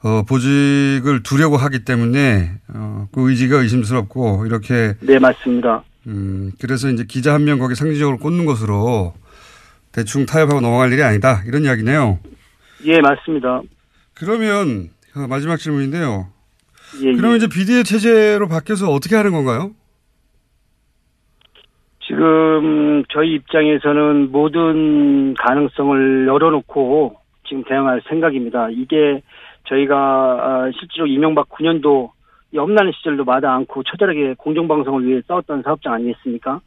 어, 0.04 0.24
보직을 0.28 1.22
두려고 1.24 1.58
하기 1.58 1.86
때문에 1.86 2.52
어, 2.74 3.08
그 3.12 3.30
의지가 3.30 3.58
의심스럽고 3.58 4.46
이렇게 4.48 4.96
네, 5.02 5.20
맞습니다. 5.20 5.84
음, 6.08 6.52
그래서 6.62 6.90
이제 6.90 7.04
기자 7.08 7.34
한 7.34 7.44
명 7.44 7.60
거기 7.60 7.76
상징적으로 7.76 8.18
꽂는 8.18 8.46
것으로 8.46 9.14
대충 9.92 10.26
타협하고 10.26 10.62
넘어갈 10.62 10.92
일이 10.92 11.02
아니다 11.04 11.42
이런 11.48 11.64
이야기네요. 11.64 12.20
예, 12.86 13.00
맞습니다. 13.02 13.62
그러면 14.14 14.90
어, 15.16 15.28
마지막 15.28 15.58
질문인데요. 15.58 16.28
예, 17.02 17.12
그러면 17.14 17.34
예. 17.34 17.38
이제 17.38 17.48
비대위 17.48 17.84
체제로 17.84 18.48
바뀌어서 18.48 18.90
어떻게 18.92 19.16
하는 19.16 19.32
건가요? 19.32 19.72
지금 22.06 23.04
저희 23.12 23.34
입장에서는 23.34 24.32
모든 24.32 25.34
가능성을 25.34 26.28
열어놓고 26.28 27.18
지금 27.48 27.64
대응할 27.66 28.02
생각입니다. 28.08 28.70
이게 28.70 29.22
저희가 29.68 29.96
아, 29.98 30.72
실제로 30.80 31.06
이명박 31.08 31.50
9년도 31.50 32.12
염라는 32.54 32.92
시절도 32.94 33.26
마다 33.26 33.54
않고 33.54 33.84
처절하게 33.84 34.36
공정방송을 34.38 35.06
위해 35.06 35.22
싸웠던 35.28 35.64
사업장 35.64 35.94
아니겠습니까? 35.94 36.62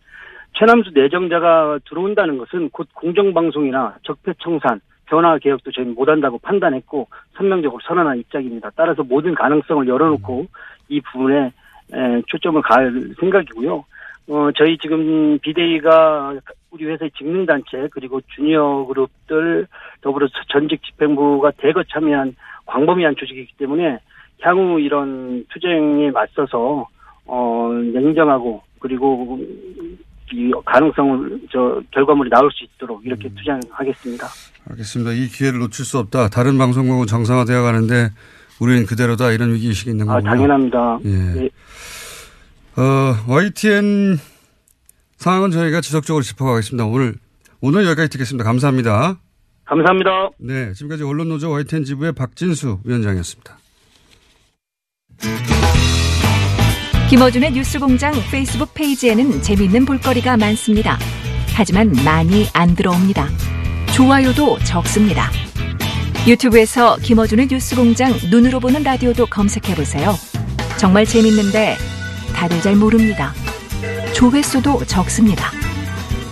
최남수 0.59 0.91
내정자가 0.95 1.79
들어온다는 1.89 2.39
것은 2.39 2.71
곧 2.71 2.89
공정방송이나 2.95 3.97
적폐청산, 4.03 4.81
변화 5.07 5.39
개혁도 5.39 5.71
저희는 5.73 5.95
못한다고 5.95 6.39
판단했고 6.39 7.09
선명적으로 7.37 7.81
선언한 7.87 8.19
입장입니다. 8.19 8.71
따라서 8.77 9.03
모든 9.03 9.35
가능성을 9.35 9.87
열어놓고 9.87 10.47
이 10.89 11.01
부분에 11.01 11.53
에, 11.93 12.23
초점을 12.27 12.61
갈 12.63 12.93
생각이고요. 13.19 13.85
어, 14.29 14.51
저희 14.57 14.79
지금 14.79 15.39
비대위가 15.41 16.35
우리 16.71 16.85
회사의 16.87 17.11
직능단체 17.19 17.89
그리고 17.91 18.21
주니어 18.37 18.87
그룹들 18.87 19.67
더불어 20.03 20.29
전직 20.49 20.83
집행부가 20.85 21.51
대거 21.57 21.83
참여한 21.93 22.37
광범위한 22.67 23.17
조직이기 23.17 23.55
때문에 23.57 23.99
향후 24.43 24.81
이런 24.81 25.45
투쟁에 25.53 26.11
맞서서 26.11 26.87
어, 27.27 27.71
냉정하고 27.93 28.63
그리고 28.79 29.39
이 30.33 30.53
가능성을 30.65 31.41
저 31.53 31.81
결과물이 31.93 32.31
나올 32.31 32.51
수 32.53 32.65
있도록 32.65 33.05
이렇게 33.05 33.29
투쟁하겠습니다. 33.29 34.27
알겠습니다. 34.71 35.13
이 35.13 35.27
기회를 35.27 35.59
놓칠 35.59 35.85
수 35.85 35.99
없다. 35.99 36.29
다른 36.29 36.57
방송국은 36.59 37.07
정상화되어 37.07 37.63
가는데 37.63 38.11
우리는 38.61 38.87
그대로다. 38.87 39.33
이런 39.33 39.53
위기 39.55 39.69
의식이 39.69 39.91
있는 39.91 40.09
아, 40.09 40.15
거군요. 40.15 40.31
당연합니다. 40.31 40.99
예. 41.05 41.43
예. 41.45 41.51
어, 42.81 43.15
YTN 43.29 44.17
상황은 45.17 45.51
저희가 45.51 45.81
지속적으로 45.81 46.23
짚어가겠습니다. 46.23 46.87
오늘, 46.87 47.15
오늘 47.61 47.85
여기까지 47.87 48.09
듣겠습니다. 48.11 48.45
감사합니다. 48.45 49.19
감사합니다. 49.65 50.31
네. 50.39 50.73
지금까지 50.73 51.05
언론노조 51.05 51.51
YTN 51.51 51.85
지부의 51.85 52.13
박진수 52.13 52.81
위원장이었습니다. 52.85 53.60
김어준의 57.11 57.53
뉴스공장 57.53 58.13
페이스북 58.31 58.73
페이지에는 58.73 59.43
재미있는 59.43 59.85
볼거리가 59.85 60.37
많습니다. 60.37 60.99
하지만 61.55 61.93
많이 62.05 62.47
안 62.53 62.77
들어옵니다. 62.77 63.29
좋아요도 63.93 64.61
적습니다. 64.61 65.31
유튜브에서 66.27 66.97
김어준의 66.99 67.49
뉴스공장 67.51 68.15
눈으로 68.31 68.61
보는 68.61 68.83
라디오도 68.83 69.27
검색해보세요. 69.27 70.17
정말 70.79 71.05
재밌는데 71.05 71.77
다들 72.35 72.61
잘 72.63 72.77
모릅니다. 72.77 73.35
조회수도 74.15 74.85
적습니다. 74.85 75.51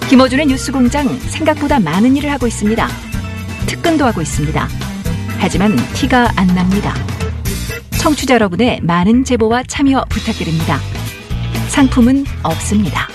김어준의 0.09 0.47
뉴스공장 0.47 1.19
생각보다 1.19 1.81
많은 1.81 2.17
일을 2.17 2.31
하고 2.31 2.47
있습니다. 2.47 2.89
특근도 3.67 4.05
하고 4.07 4.23
있습니다. 4.23 4.69
하지만 5.39 5.77
티가 5.95 6.33
안 6.37 6.47
납니다. 6.49 6.95
청취자 7.99 8.35
여러분의 8.35 8.81
많은 8.83 9.25
제보와 9.25 9.65
참여 9.65 10.05
부탁드립니다. 10.09 10.79
상품은 11.69 12.25
없습니다. 12.45 13.09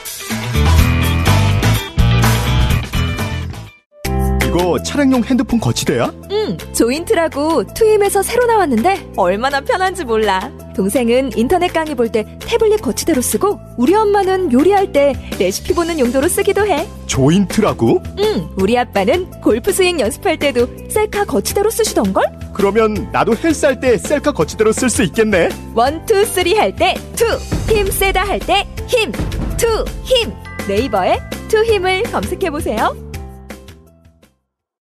이거 4.48 4.78
차량용 4.84 5.24
핸드폰 5.24 5.60
거치대야? 5.60 6.12
응, 6.32 6.58
조인트라고 6.74 7.64
투임에서 7.74 8.22
새로 8.22 8.46
나왔는데 8.46 9.14
얼마나 9.18 9.62
편한지 9.62 10.04
몰라. 10.06 10.52
동생은 10.74 11.32
인터넷 11.38 11.68
강의 11.74 11.96
볼 11.96 12.10
때 12.12 12.26
태블릿 12.40 12.82
거치대로 12.82 13.22
쓰고 13.22 13.60
우리 13.78 13.94
엄마는 13.96 14.52
요리할 14.52 14.92
때 14.92 15.14
레시피 15.40 15.74
보는 15.74 16.00
용도로 16.00 16.28
쓰기도 16.28 16.66
해. 16.68 16.88
조인트라고? 17.08 18.02
응, 18.20 18.50
우리 18.58 18.78
아빠는 18.78 19.30
골프 19.42 19.72
스윙 19.72 20.00
연습할 20.00 20.38
때도 20.38 20.68
셀카 20.90 21.26
거치대로 21.26 21.70
쓰시던걸? 21.70 22.24
그러면 22.54 23.10
나도 23.12 23.36
헬스 23.36 23.66
할 23.66 23.80
때 23.80 23.98
셀카 23.98 24.32
거치대로 24.34 24.72
쓸 24.72 24.90
수 24.90 25.04
있겠네. 25.04 25.50
one, 25.76 26.06
two, 26.06 26.24
three 26.26 26.54
할 26.56 26.76
때 26.76 26.94
two, 27.16 27.26
힘 27.74 27.90
세다 27.90 28.24
할 28.28 28.40
때 28.40 28.68
힘, 28.88 29.12
투, 29.58 29.86
힘. 30.04 30.32
네이버에 30.68 31.20
투 31.50 31.64
힘을 31.66 32.04
검색해보세요. 32.04 32.96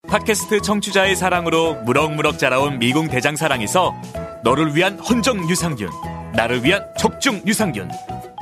팟캐스트 0.09 0.61
청취자의 0.63 1.15
사랑으로 1.15 1.75
무럭무럭 1.85 2.39
자라온 2.39 2.79
미궁 2.81 3.09
대장사랑에서 3.09 3.95
너를 4.43 4.75
위한 4.75 4.99
헌정 4.99 5.49
유산균, 5.49 5.89
나를 6.35 6.65
위한 6.65 6.85
적중 6.99 7.43
유산균, 7.47 7.91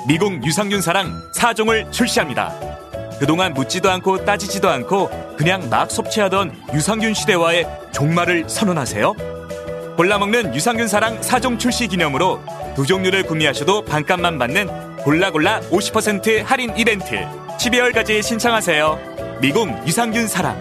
미궁 0.07 0.45
유산균 0.45 0.81
사랑 0.81 1.13
4종을 1.37 1.91
출시합니다. 1.91 2.55
그동안 3.19 3.53
묻지도 3.53 3.91
않고 3.91 4.25
따지지도 4.25 4.69
않고 4.69 5.11
그냥 5.37 5.69
막 5.69 5.91
섭취하던 5.91 6.55
유산균 6.73 7.15
시대와의 7.15 7.67
종말을 7.93 8.49
선언하세요. 8.49 9.15
골라먹는 9.97 10.55
유산균 10.55 10.87
사랑 10.87 11.21
4종 11.21 11.59
출시 11.59 11.89
기념으로 11.89 12.41
두 12.77 12.87
종류를 12.87 13.25
구매하셔도 13.25 13.85
반값만 13.85 14.39
받는 14.39 14.99
골라골라 14.99 15.63
50% 15.63 16.45
할인 16.45 16.73
이벤트 16.77 17.27
12월까지 17.59 18.23
신청하세요. 18.23 19.39
미궁 19.41 19.85
유산균 19.85 20.29
사랑 20.29 20.61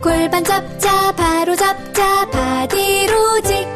골반 0.00 0.42
잡자 0.42 1.12
바로 1.12 1.54
잡자 1.54 2.26
바디로직 2.30 3.75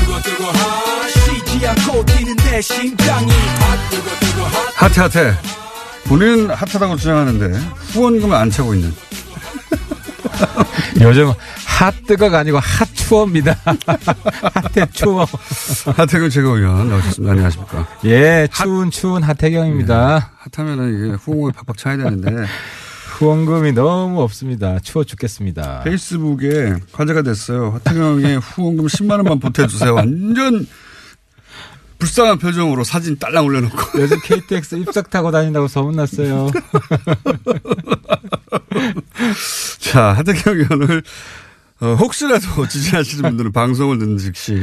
하태, 4.75 5.01
하태. 5.01 5.33
본인은 6.05 6.49
핫하다고 6.49 6.95
주장하는데 6.97 7.57
후원금을 7.93 8.35
안 8.35 8.49
차고 8.49 8.73
있는. 8.73 8.93
요즘 11.01 11.31
핫 11.65 11.93
뜨거가 12.05 12.39
아니고 12.39 12.59
핫 12.59 12.87
추어입니다. 12.93 13.55
핫해추어. 14.75 15.25
하태경 15.95 16.29
최고위원 16.29 16.89
나오셨습니다. 16.89 17.31
안녕하십니까. 17.31 17.87
예, 18.05 18.47
추운 18.53 18.91
추운 18.91 19.23
하태경입니다. 19.23 20.31
핫하면은 20.55 21.05
이게 21.07 21.15
후원금이 21.15 21.53
팍팍 21.53 21.77
차야 21.77 21.97
되는데. 21.97 22.45
후원금이 23.21 23.73
너무 23.73 24.19
없습니다. 24.23 24.79
추워 24.79 25.03
죽겠습니다. 25.03 25.83
페이스북에 25.83 26.73
화제가 26.91 27.21
됐어요. 27.21 27.69
하태경의 27.73 28.39
후원금 28.39 28.87
10만 28.87 29.11
원만 29.11 29.39
보태주세요. 29.39 29.93
완전 29.93 30.65
불쌍한 31.99 32.39
표정으로 32.39 32.83
사진 32.83 33.19
딸랑 33.19 33.45
올려놓고. 33.45 34.01
요즘 34.01 34.17
KTX 34.23 34.73
입석 34.77 35.11
타고 35.11 35.29
다닌다고 35.29 35.67
소문났어요. 35.67 36.49
자, 39.77 40.13
하태경 40.13 40.57
의원을 40.57 41.03
어, 41.81 41.93
혹시라도 41.99 42.47
지지하시는 42.67 43.21
분들은 43.29 43.51
방송을 43.51 43.99
듣는 43.99 44.17
즉시 44.17 44.53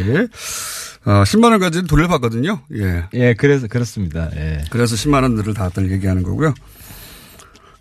어, 1.05 1.23
10만 1.23 1.53
원까지 1.53 1.85
돌려받거든요. 1.85 2.63
예. 2.75 3.05
예, 3.15 3.35
그래서 3.35 3.69
그렇습니다. 3.69 4.29
예. 4.35 4.65
그래서 4.71 4.97
10만 4.97 5.23
원들을 5.23 5.55
다들 5.55 5.93
얘기하는 5.93 6.25
거고요. 6.25 6.55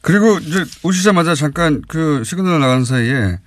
그리고 0.07 0.37
이제 0.37 0.63
오시자마자 0.83 1.35
잠깐 1.35 1.81
그 1.85 2.23
시그널 2.23 2.61
나간 2.61 2.85
사이에 2.85 3.39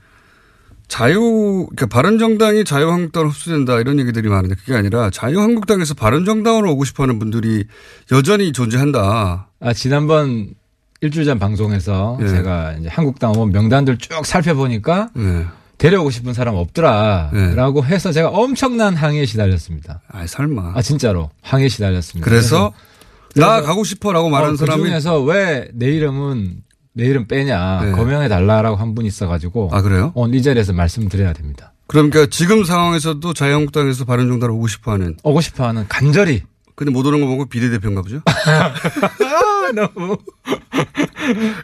자유, 0.89 1.67
그러니까 1.71 1.87
바른정당이 1.87 2.65
자유한국당으로 2.65 3.31
흡수된다 3.31 3.81
이런 3.81 3.99
얘기들이 3.99 4.29
많은데 4.29 4.57
그게 4.57 4.75
아니라 4.75 5.09
자유한국당에서 5.09 5.95
바른정당으로 5.95 6.71
오고 6.73 6.85
싶어 6.85 7.05
하는 7.05 7.19
분들이 7.19 7.65
여전히 8.13 8.53
존재한다. 8.53 9.49
아, 9.59 9.73
지난번 9.73 10.53
일주일 11.01 11.25
전 11.25 11.39
방송에서 11.39 12.19
예. 12.21 12.29
제가 12.29 12.75
이제 12.75 12.89
한국당 12.91 13.33
의원 13.33 13.53
명단들 13.53 13.97
쭉 13.97 14.27
살펴보니까 14.27 15.09
네. 15.15 15.47
데려오고 15.79 16.11
싶은 16.11 16.35
사람 16.35 16.57
없더라라고 16.57 17.87
해서 17.87 18.13
제가 18.13 18.29
엄청난 18.29 18.95
항의에 18.97 19.25
시달렸습니다. 19.25 20.03
아, 20.09 20.27
설마. 20.27 20.73
아, 20.75 20.83
진짜로 20.83 21.31
항의에 21.41 21.71
시달렸습니다. 21.71 22.29
그래서, 22.29 22.71
그래서 22.71 22.90
나 23.37 23.61
가고 23.63 23.85
싶어라고 23.85 24.29
말하는 24.29 24.55
어, 24.55 24.57
사람이 24.57 24.83
그 24.83 24.89
중에서 24.89 25.21
왜 25.23 25.69
내 25.75 25.87
이름은 25.91 26.63
내 26.93 27.05
이름 27.07 27.27
빼냐 27.29 27.81
네. 27.85 27.93
거명해 27.93 28.29
달라라고 28.29 28.77
한 28.77 28.95
분 28.95 29.07
있어가지고 29.07 29.71
아, 29.73 29.81
그래요? 29.83 30.13
오늘 30.15 30.35
이 30.39 30.43
자리에서 30.43 30.73
말씀드려야 30.73 31.33
됩니다. 31.33 31.73
그러니까 31.87 32.27
지금 32.27 32.65
상황에서도 32.65 33.33
자유한국당에서 33.33 34.05
바른정당을 34.05 34.55
오고 34.55 34.67
싶어하는 34.69 35.17
오고 35.23 35.41
싶어하는 35.41 35.87
간절히. 35.89 36.43
근데 36.77 36.93
못 36.93 37.05
오는 37.07 37.21
거 37.21 37.27
보고 37.27 37.45
비례대표인가 37.47 38.01
보죠? 38.03 38.21
너무 39.75 40.17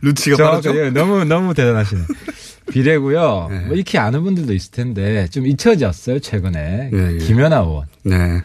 루치가 0.02 0.36
빠르죠? 0.36 0.72
정확하게 0.72 0.90
너무 0.90 1.24
너무 1.24 1.54
대단하시네. 1.54 2.02
비례고요. 2.70 3.48
뭐 3.68 3.76
익히 3.76 3.98
아는 3.98 4.24
분들도 4.24 4.52
있을 4.52 4.72
텐데 4.72 5.28
좀 5.28 5.46
잊혀졌어요 5.46 6.18
최근에 6.18 6.90
예, 6.92 7.12
예. 7.14 7.18
김연아 7.18 7.58
의원. 7.60 7.86
네. 8.02 8.42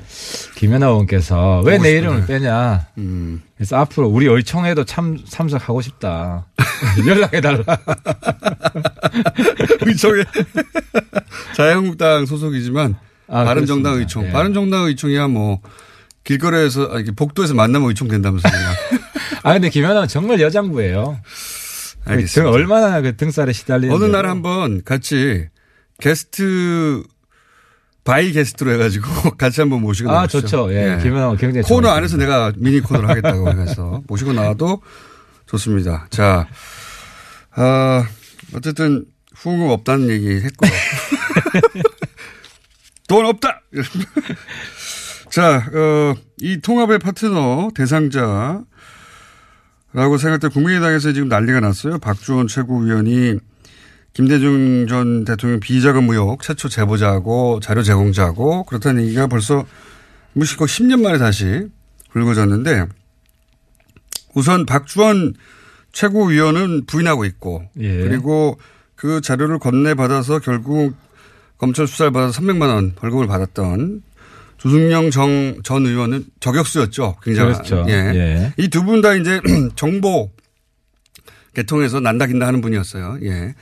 김연아 0.56 0.88
의원께서 0.88 1.62
왜 1.66 1.78
내. 1.78 1.92
이름을 1.92 2.26
빼냐. 2.26 2.88
음. 2.98 3.42
그래서 3.56 3.78
앞으로 3.78 4.08
우리 4.08 4.28
의총에도 4.28 4.86
참 4.86 5.18
참석하고 5.28 5.82
싶다. 5.82 6.48
연락해 7.06 7.42
달라. 7.42 7.64
의총에 9.86 10.24
자유한국당 11.56 12.26
소속이지만 12.26 12.96
아, 13.28 13.44
바른정당 13.46 13.94
그렇습니다. 13.94 14.00
의총, 14.00 14.28
예. 14.28 14.32
바른정당 14.32 14.86
의총이야 14.86 15.28
뭐 15.28 15.60
길거리에서 16.24 16.90
아니 16.92 17.12
복도에서 17.12 17.54
만나면 17.54 17.90
의총 17.90 18.08
된다면서요. 18.08 18.52
아 19.44 19.54
근데 19.54 19.70
김현아는 19.70 20.08
정말 20.08 20.40
여장부예요. 20.42 21.20
알겠습니다. 22.06 22.52
등 22.52 22.54
얼마나 22.54 23.02
그 23.02 23.16
등살에 23.16 23.54
시달리는. 23.54 23.94
어느 23.94 24.06
날 24.06 24.26
한번 24.26 24.84
같이 24.84 25.48
guest 26.00 27.04
by 28.04 28.32
guest로 28.32 28.72
해가지고 28.74 29.32
같이 29.38 29.62
한번 29.62 29.82
모시고 29.82 30.10
아, 30.10 30.14
나오시죠. 30.22 30.42
좋죠. 30.42 30.74
예, 30.74 30.98
김현아가 31.02 31.36
굉장히 31.36 31.68
코너. 31.68 31.90
안에서 31.90 32.18
내가 32.18 32.52
미니 32.58 32.80
코너를 32.80 33.10
하겠다고 33.10 33.52
해서 33.52 34.02
모시고 34.08 34.34
나와도 34.34 34.82
좋습니다. 35.46 36.08
자, 36.10 36.48
아, 37.52 38.06
어쨌든 38.56 39.06
후원금 39.36 39.70
없다는 39.70 40.10
얘기 40.10 40.42
했고 40.42 40.66
돈 43.08 43.26
없다. 43.26 43.62
자, 45.30 45.66
어, 45.74 46.14
이 46.40 46.60
통합의 46.62 47.00
파트너 47.00 47.72
대상자 47.76 48.62
라고 49.94 50.18
생각될 50.18 50.50
국민의당에서 50.52 51.12
지금 51.14 51.28
난리가 51.28 51.60
났어요. 51.60 51.98
박주원 52.00 52.48
최고위원이 52.48 53.40
김대중 54.14 54.88
전 54.88 55.26
대통령 55.26 55.60
비자금 55.60 56.10
의혹 56.10 56.42
최초 56.42 56.70
제보자고 56.70 57.60
자료 57.62 57.84
제공자고 57.84 58.64
그렇다는 58.64 59.04
얘기가 59.04 59.28
벌써 59.28 59.66
무시고 60.34 60.66
10년 60.66 61.02
만에 61.02 61.18
다시 61.18 61.68
불거졌는데 62.12 62.88
우선 64.34 64.66
박주원 64.66 65.34
최고위원은 65.92 66.86
부인하고 66.86 67.26
있고 67.26 67.64
예. 67.80 67.98
그리고 67.98 68.58
그 68.96 69.20
자료를 69.20 69.60
건네받아서 69.60 70.40
결국 70.40 70.96
검찰 71.58 71.88
수사를 71.88 72.12
받아서 72.12 72.40
300만 72.40 72.68
원 72.70 72.94
벌금을 72.96 73.28
받았던 73.28 74.04
조승영 74.62 75.10
정, 75.12 75.56
전 75.64 75.86
의원은 75.86 76.26
저격수였죠. 76.40 77.18
굉장히. 77.24 77.54
그렇죠. 77.54 77.86
예. 77.88 77.94
예. 77.94 78.54
이 78.58 78.68
두 78.70 78.84
분 78.86 79.02
다 79.02 79.14
이제 79.16 79.42
정보 79.76 80.32
개통해서 81.56 82.00
난다 82.00 82.28
긴다 82.28 82.46
하는 82.48 82.62
분이었어요. 82.62 83.18
예. 83.24 83.56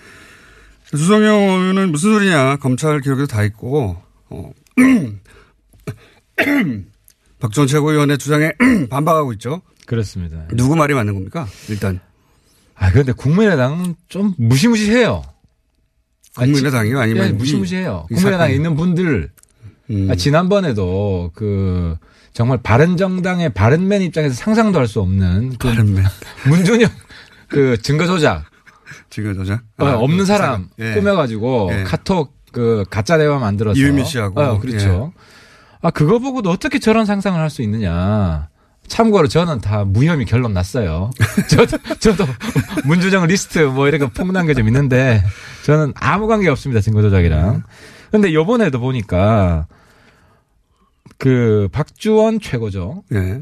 조성영 0.91 1.35
의원은 1.35 1.91
무슨 1.91 2.13
소리냐. 2.13 2.57
검찰 2.57 2.99
기록에도 2.99 3.27
다 3.27 3.43
있고, 3.43 4.01
어. 4.29 4.51
박전 7.39 7.67
최고위원의 7.67 8.17
주장에 8.17 8.51
반박하고 8.89 9.31
있죠. 9.33 9.61
그렇습니다. 9.85 10.45
누구 10.53 10.75
말이 10.75 10.93
맞는 10.93 11.13
겁니까? 11.13 11.47
일단. 11.69 11.99
아 12.75 12.91
그런데 12.91 13.11
국민의당은 13.13 13.95
좀 14.07 14.33
무시무시해요. 14.37 15.21
국민의당이요? 16.35 16.99
아니면 16.99 17.25
예, 17.25 17.29
이- 17.29 17.33
무시무시해요. 17.33 18.07
이 18.11 18.15
국민의당에? 18.15 18.53
있는 18.53 18.75
분들 18.75 19.29
음. 19.89 20.07
아, 20.09 20.15
지난번에도 20.15 21.31
그 21.33 21.97
정말 22.33 22.59
바른 22.61 22.95
정당의 22.97 23.53
바른맨 23.53 24.01
입장에서 24.03 24.35
상상도 24.35 24.79
할 24.79 24.87
수 24.87 24.99
없는 25.01 25.55
그 25.57 25.67
바른맨 25.69 26.03
문준영 26.47 26.89
그 27.47 27.77
증거 27.81 28.05
조작 28.05 28.43
증거 29.09 29.33
조작 29.33 29.61
어, 29.77 29.85
아, 29.85 29.95
없는 29.97 30.19
그 30.19 30.25
사람 30.25 30.69
사람. 30.77 30.93
예. 30.95 30.99
꾸며가지고 30.99 31.69
예. 31.73 31.83
카톡 31.83 32.33
그 32.51 32.83
가짜 32.89 33.17
대화 33.17 33.37
만들어서 33.39 33.79
이유미 33.79 34.05
씨하고. 34.05 34.41
예. 34.41 34.45
어, 34.45 34.59
그렇죠. 34.59 35.13
아 35.81 35.91
그거 35.91 36.19
보고도 36.19 36.49
어떻게 36.49 36.79
저런 36.79 37.05
상상을 37.05 37.39
할 37.39 37.49
수 37.49 37.61
있느냐. 37.61 38.49
참고로 38.87 39.27
저는 39.27 39.61
다 39.61 39.83
무혐의 39.85 40.25
결론 40.25 40.53
났어요. 40.53 41.11
저도 41.47 41.77
저도 41.99 42.25
문주정 42.85 43.27
리스트 43.27 43.59
뭐 43.59 43.87
이렇게 43.87 44.07
폭난 44.07 44.47
게 44.47 44.53
좀 44.55 44.67
있는데 44.67 45.23
저는 45.63 45.93
아무 45.95 46.25
관계 46.27 46.49
없습니다 46.49 46.81
증거 46.81 47.01
조작이랑. 47.03 47.63
근데 48.11 48.33
요번에도 48.33 48.79
보니까 48.79 49.67
그 51.19 51.67
박주원 51.71 52.39
최고죠. 52.39 53.03
예. 53.13 53.41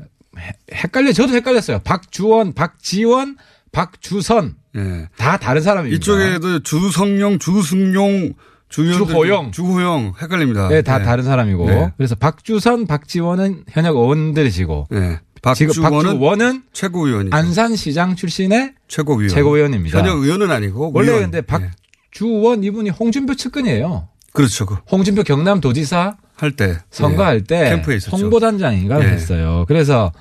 헷갈려 0.74 1.14
저도 1.14 1.34
헷갈렸어요. 1.34 1.80
박주원, 1.80 2.54
박지원, 2.54 3.38
박주선 3.72 4.56
예. 4.76 5.08
다 5.16 5.38
다른 5.38 5.62
사람입니다. 5.62 5.96
이쪽에도 5.96 6.60
주성용, 6.60 7.40
주승용, 7.40 8.34
주호영. 8.70 9.52
주호영 9.52 10.14
헷갈립니다. 10.22 10.68
네, 10.68 10.82
다 10.82 11.00
예. 11.00 11.06
다른 11.06 11.24
사람이고. 11.24 11.66
네. 11.68 11.94
그래서 11.96 12.16
박주선, 12.16 12.88
박지원은 12.88 13.66
현역 13.70 13.96
의원들이시고. 13.96 14.88
네. 14.92 15.20
지금 15.56 15.82
박주원은 15.82 16.12
박주원은 16.12 16.64
최고위원이죠. 16.74 17.36
안산시장 17.36 18.16
출신의 18.16 18.74
최고위원. 18.88 19.30
최고위원입니다. 19.30 20.00
현역 20.00 20.18
의원은 20.18 20.52
아니고 20.52 20.92
원래 20.94 21.10
위원. 21.12 21.32
근데 21.32 21.42
박주원 21.42 22.64
이분이 22.64 22.90
홍준표 22.90 23.36
측근이에요. 23.36 24.10
그렇죠. 24.34 24.66
그 24.66 24.76
홍준표 24.92 25.24
경남도지사 25.24 26.18
할 26.38 26.52
때 26.52 26.78
선거할 26.92 27.38
예. 27.38 27.44
때 27.44 27.70
캠프에 27.72 27.96
있었죠. 27.98 28.16
홍보단장인가 28.16 29.04
예. 29.04 29.08
했어요. 29.10 29.66
그래서 29.68 30.12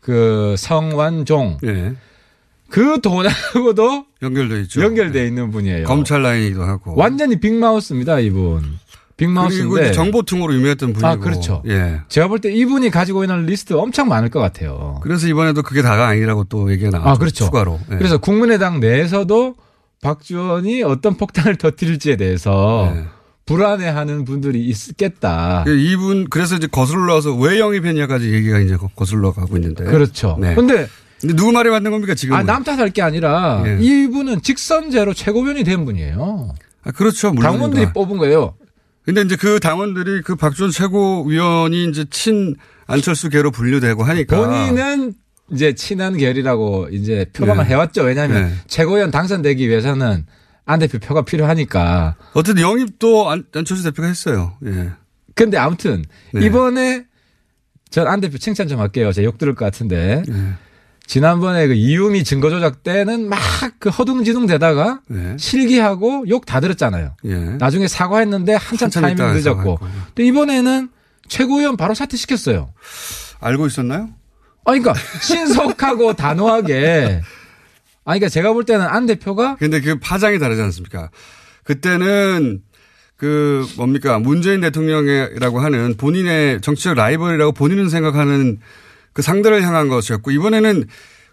그 0.00 0.54
성완종 0.58 1.58
예. 1.64 1.94
그 2.68 3.00
돈하고도 3.02 4.06
연결돼 4.22 4.60
있죠. 4.62 4.82
연결돼 4.82 5.26
있는 5.26 5.50
분이에요. 5.50 5.86
검찰 5.86 6.22
라인이기도 6.22 6.62
하고. 6.62 6.94
완전히 6.96 7.38
빅마우스입니다, 7.40 8.18
이분. 8.20 8.78
빅마우스인데 9.18 9.92
정보통으로 9.92 10.54
유명했던 10.54 10.94
분이고. 10.94 11.06
아, 11.06 11.16
그렇죠. 11.16 11.62
예. 11.66 12.00
제가 12.08 12.28
볼 12.28 12.38
때 12.40 12.50
이분이 12.50 12.90
가지고 12.90 13.24
있는 13.24 13.44
리스트 13.46 13.74
엄청 13.74 14.08
많을 14.08 14.30
것 14.30 14.40
같아요. 14.40 15.00
그래서 15.02 15.28
이번에도 15.28 15.62
그게 15.62 15.82
다가 15.82 16.08
아니라고 16.08 16.44
또 16.44 16.70
얘기가 16.72 16.90
나왔죠. 16.90 17.08
아, 17.10 17.14
그렇죠. 17.18 17.44
추가로. 17.44 17.78
예. 17.92 17.96
그래서 17.96 18.16
국민의당 18.18 18.80
내에서도 18.80 19.54
박지원이 20.00 20.82
어떤 20.82 21.16
폭탄을 21.16 21.56
터뜨릴지에 21.56 22.16
대해서 22.16 22.92
예. 22.96 23.04
불안해하는 23.46 24.24
분들이 24.24 24.64
있겠다. 24.66 25.62
그 25.64 25.76
이분 25.76 26.28
그래서 26.28 26.56
이제 26.56 26.66
거슬러 26.66 27.14
와서 27.14 27.34
왜 27.34 27.58
영입했냐까지 27.58 28.32
얘기가 28.32 28.60
이제 28.60 28.76
거슬러 28.94 29.32
가고 29.32 29.56
있는데. 29.56 29.84
그렇죠. 29.84 30.36
네. 30.40 30.54
근데 30.54 30.88
근데 31.20 31.34
누구 31.36 31.52
말이 31.52 31.70
맞는 31.70 31.90
겁니까 31.90 32.14
지금? 32.14 32.34
아, 32.34 32.42
남 32.42 32.64
탓할 32.64 32.90
게 32.90 33.00
아니라 33.02 33.62
예. 33.66 33.78
이분은 33.80 34.42
직선제로 34.42 35.14
최고위원이 35.14 35.64
된 35.64 35.84
분이에요. 35.84 36.52
아, 36.84 36.90
그렇죠. 36.90 37.32
물론 37.32 37.52
당원들이 37.52 37.92
뽑은 37.92 38.18
거예요. 38.18 38.54
근데 39.04 39.22
이제 39.22 39.36
그 39.36 39.58
당원들이 39.60 40.22
그 40.22 40.36
박준 40.36 40.70
최고위원이 40.70 41.86
이제 41.86 42.04
친 42.10 42.54
안철수 42.86 43.28
계로 43.28 43.50
분류되고 43.50 44.02
하니까 44.02 44.36
본인은 44.36 45.14
이제 45.52 45.74
친한 45.74 46.16
결이라고 46.16 46.88
이제 46.90 47.26
표방을 47.32 47.64
네. 47.64 47.70
해왔죠. 47.70 48.02
왜냐하면 48.02 48.48
네. 48.48 48.54
최고위원 48.66 49.10
당선되기 49.10 49.68
위해서는 49.68 50.26
안 50.64 50.78
대표 50.78 50.98
표가 50.98 51.22
필요하니까. 51.22 52.16
어쨌든 52.34 52.62
영입도 52.62 53.30
안, 53.30 53.44
안철수 53.54 53.82
대표가 53.84 54.08
했어요. 54.08 54.54
예. 54.66 54.90
근데 55.34 55.56
아무튼 55.58 56.04
네. 56.32 56.46
이번에 56.46 57.04
전 57.90 58.06
안 58.06 58.20
대표 58.20 58.38
칭찬 58.38 58.68
좀 58.68 58.80
할게요. 58.80 59.12
제가 59.12 59.24
욕 59.26 59.38
들을 59.38 59.54
것 59.54 59.64
같은데. 59.64 60.22
네. 60.26 60.52
지난번에 61.06 61.66
그 61.66 61.74
이유미 61.74 62.22
증거 62.24 62.48
조작 62.48 62.82
때는 62.84 63.28
막 63.28 63.38
그 63.78 63.88
허둥지둥 63.90 64.46
대다가 64.46 65.00
네. 65.08 65.36
실기하고 65.38 66.24
욕 66.28 66.46
다 66.46 66.60
들었잖아요. 66.60 67.16
예. 67.24 67.34
나중에 67.58 67.88
사과했는데 67.88 68.54
한참, 68.54 68.86
한참 68.86 69.02
타이밍 69.16 69.34
늦었고. 69.34 69.78
근데 70.14 70.24
이번에는 70.28 70.88
최고위원 71.28 71.76
바로 71.76 71.94
사퇴시켰어요. 71.94 72.72
알고 73.40 73.66
있었나요? 73.66 74.08
아, 74.64 74.70
그러니까 74.72 74.94
신속하고 75.20 76.12
단호하게. 76.14 77.22
아, 78.04 78.12
그러니까 78.12 78.28
제가 78.28 78.52
볼 78.52 78.64
때는 78.64 78.84
안 78.86 79.06
대표가 79.06 79.56
근데 79.56 79.80
그 79.80 79.98
파장이 79.98 80.38
다르지 80.38 80.60
않습니까? 80.62 81.10
그때는 81.64 82.62
그 83.16 83.64
뭡니까 83.76 84.18
문재인 84.18 84.60
대통령이라고 84.60 85.60
하는 85.60 85.94
본인의 85.96 86.60
정치적 86.60 86.94
라이벌이라고 86.94 87.52
본인은 87.52 87.88
생각하는 87.88 88.58
그 89.12 89.22
상대를 89.22 89.62
향한 89.62 89.88
것이었고 89.88 90.32
이번에는 90.32 90.84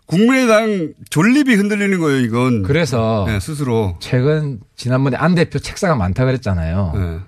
국민의당 0.05 0.93
존립이 1.09 1.53
흔들리는 1.55 1.99
거예요 1.99 2.19
이건. 2.19 2.63
그래서 2.63 3.25
네, 3.27 3.39
스스로. 3.39 3.97
최근 3.99 4.59
지난번에 4.75 5.17
안 5.17 5.33
대표 5.35 5.59
책사가 5.59 5.95
많다 5.95 6.25
그랬잖아요. 6.25 6.93
네. 6.95 7.19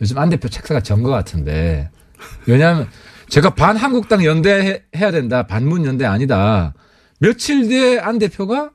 요즘 0.00 0.18
안 0.18 0.28
대표 0.30 0.48
책사가 0.48 0.80
전 0.80 1.02
것 1.02 1.10
같은데. 1.10 1.90
왜냐하면 2.46 2.88
제가 3.28 3.50
반 3.54 3.76
한국당 3.76 4.24
연대 4.24 4.84
해야 4.94 5.10
된다. 5.10 5.46
반문 5.46 5.84
연대 5.84 6.04
아니다. 6.04 6.74
며칠 7.20 7.68
뒤에 7.68 7.98
안 7.98 8.18
대표가 8.18 8.70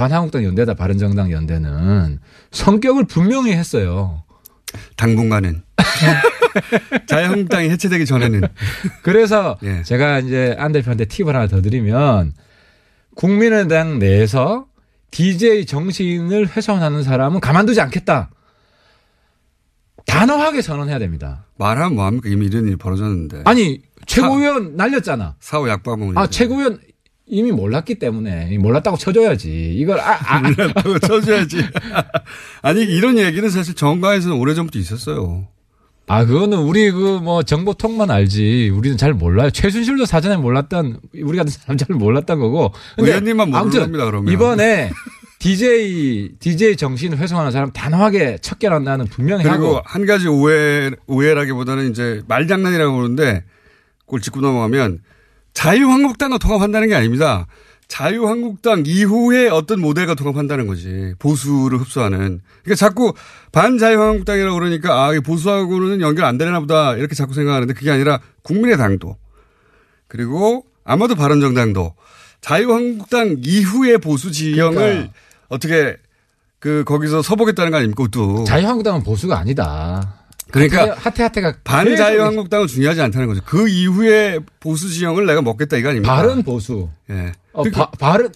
반한국당 0.00 0.44
연대다 0.44 0.74
바른정당 0.74 1.32
연대는 1.32 2.20
성격을 2.52 3.06
분명히 3.06 3.52
했어요. 3.52 4.22
당분간은. 4.96 5.62
자유한국당이 7.08 7.70
해체되기 7.70 8.04
전에는. 8.04 8.42
그래서 9.02 9.58
예. 9.62 9.82
제가 9.82 10.20
이제 10.20 10.54
안 10.58 10.72
대표한테 10.72 11.06
팁을 11.06 11.34
하나 11.34 11.46
더 11.46 11.62
드리면 11.62 12.34
국민의당 13.14 13.98
내에서 13.98 14.66
DJ 15.12 15.64
정신을 15.64 16.48
훼손하는 16.54 17.02
사람은 17.02 17.40
가만두지 17.40 17.80
않겠다. 17.80 18.28
단호하게 20.06 20.60
선언해야 20.60 20.98
됩니다. 20.98 21.46
말하면 21.56 21.94
뭐합니까? 21.94 22.28
이미 22.28 22.46
이런 22.46 22.66
일이 22.66 22.76
벌어졌는데. 22.76 23.42
아니 23.46 23.80
최고위원 24.04 24.76
날렸잖아. 24.76 25.36
사후 25.40 25.70
약방문. 25.70 26.18
아 26.18 26.26
최고위원 26.26 26.80
이미 27.28 27.50
몰랐기 27.52 27.96
때문에 27.96 28.56
몰랐다고 28.58 28.96
쳐줘야지. 28.96 29.74
이걸 29.76 29.98
아, 30.00 30.18
아, 30.20 30.40
몰랐다고 30.40 30.98
쳐줘야지. 31.00 31.58
아니 32.62 32.82
이런 32.82 33.18
얘기는 33.18 33.48
사실 33.50 33.74
정가에서는 33.74 34.36
오래전부터 34.36 34.78
있었어요. 34.78 35.48
아, 36.08 36.24
그거는 36.24 36.58
우리 36.58 36.90
그 36.92 37.18
뭐 37.20 37.42
정보통만 37.42 38.10
알지. 38.10 38.70
우리는 38.72 38.96
잘 38.96 39.12
몰라요. 39.12 39.50
최순실도 39.50 40.06
사전에 40.06 40.36
몰랐던 40.36 41.00
우리 41.22 41.36
같은 41.36 41.50
사람 41.50 41.76
잘 41.76 41.96
몰랐던 41.96 42.38
거고. 42.38 42.72
의원님만 42.98 43.50
모르는 43.50 43.70
겁니다, 43.70 44.04
그러면. 44.04 44.32
이번에 44.32 44.92
DJ 45.40 46.36
DJ 46.38 46.76
정신 46.76 47.16
훼손하는 47.16 47.50
사람 47.50 47.72
단호하게 47.72 48.38
척결한다는 48.40 49.06
분명히 49.06 49.42
그리고 49.42 49.66
하고 49.76 49.82
한 49.84 50.06
가지 50.06 50.28
오해 50.28 50.90
오해라기보다는 51.06 51.90
이제 51.90 52.22
말장난이라고 52.28 52.96
그러는데 52.96 53.44
그걸 54.06 54.20
짚고 54.20 54.40
넘어가면 54.40 55.00
자유한국당과 55.56 56.36
통합한다는 56.36 56.88
게 56.88 56.94
아닙니다. 56.94 57.46
자유한국당 57.88 58.82
이후에 58.84 59.48
어떤 59.48 59.80
모델과 59.80 60.14
통합한다는 60.14 60.66
거지. 60.66 61.14
보수를 61.18 61.80
흡수하는. 61.80 62.40
그러니까 62.62 62.74
자꾸 62.74 63.14
반자유한국당이라고 63.52 64.54
그러니까 64.54 65.06
아, 65.06 65.14
이 65.14 65.20
보수하고는 65.20 66.02
연결 66.02 66.26
안 66.26 66.36
되나 66.36 66.60
보다 66.60 66.94
이렇게 66.94 67.14
자꾸 67.14 67.32
생각하는데 67.32 67.72
그게 67.72 67.90
아니라 67.90 68.20
국민의당도 68.42 69.16
그리고 70.08 70.66
아마도 70.84 71.14
바른정당도 71.14 71.94
자유한국당 72.42 73.36
이후의 73.42 73.98
보수 73.98 74.30
지형을 74.30 74.74
그러니까. 74.74 75.12
어떻게 75.48 75.96
그 76.58 76.84
거기서 76.84 77.22
서보겠다는 77.22 77.70
거 77.70 77.78
아닙니까? 77.78 78.04
또 78.10 78.44
자유한국당은 78.44 79.02
보수가 79.04 79.38
아니다. 79.38 80.25
그러니까 80.50 80.94
하태 80.94 81.22
하태가 81.22 81.56
반 81.64 81.96
자유한국당은 81.96 82.66
중요하지 82.66 83.00
않다는 83.02 83.26
거죠. 83.26 83.42
그 83.44 83.68
이후에 83.68 84.38
보수 84.60 84.88
지형을 84.88 85.26
내가 85.26 85.42
먹겠다 85.42 85.76
이거 85.76 85.90
아닙니까? 85.90 86.14
바른 86.14 86.42
보수. 86.42 86.88
예. 87.10 87.32
어, 87.52 87.64
바, 87.64 87.90
바른 87.90 88.28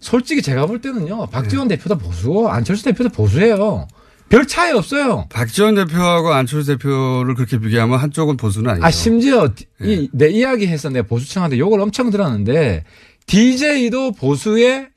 솔직히 0.00 0.42
제가 0.42 0.66
볼 0.66 0.80
때는요. 0.80 1.26
박지원 1.26 1.68
대표도 1.68 1.98
보수고 1.98 2.50
안철수 2.50 2.84
대표도 2.84 3.10
보수예요. 3.10 3.86
별 4.28 4.46
차이 4.46 4.72
없어요. 4.72 5.26
박지원 5.30 5.76
대표하고 5.76 6.32
안철수 6.32 6.72
대표를 6.72 7.34
그렇게 7.34 7.58
비교하면 7.58 7.98
한쪽은 7.98 8.36
보수는 8.36 8.70
아니죠. 8.70 8.86
아 8.86 8.90
심지어 8.90 9.48
예. 9.82 9.86
이, 9.86 10.08
내 10.12 10.28
이야기해서 10.30 10.90
내 10.90 11.02
보수층한테 11.02 11.58
욕을 11.58 11.80
엄청 11.80 12.10
들었는데 12.10 12.84
DJ도 13.26 14.12
보수의 14.12 14.88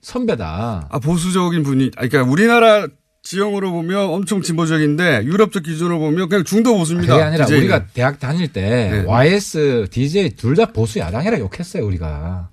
선배다. 0.00 0.88
아, 0.90 0.98
보수적인 0.98 1.62
분이, 1.62 1.90
아, 1.96 2.06
그러니까 2.06 2.30
우리나라 2.30 2.86
지형으로 3.24 3.72
보면 3.72 3.98
엄청 4.10 4.42
진보적인데 4.42 5.22
유럽적 5.24 5.62
기준으로 5.62 5.98
보면 5.98 6.28
그냥 6.28 6.44
중도 6.44 6.76
보수입니다. 6.76 7.14
그게 7.14 7.24
아니라 7.24 7.46
DJ는. 7.46 7.62
우리가 7.62 7.86
대학 7.94 8.20
다닐 8.20 8.48
때 8.52 8.60
네. 8.62 9.04
YS, 9.06 9.88
DJ 9.90 10.30
둘 10.36 10.54
다 10.54 10.66
보수 10.66 10.98
야당이라 10.98 11.38
욕했어요 11.40 11.84
우리가. 11.86 12.48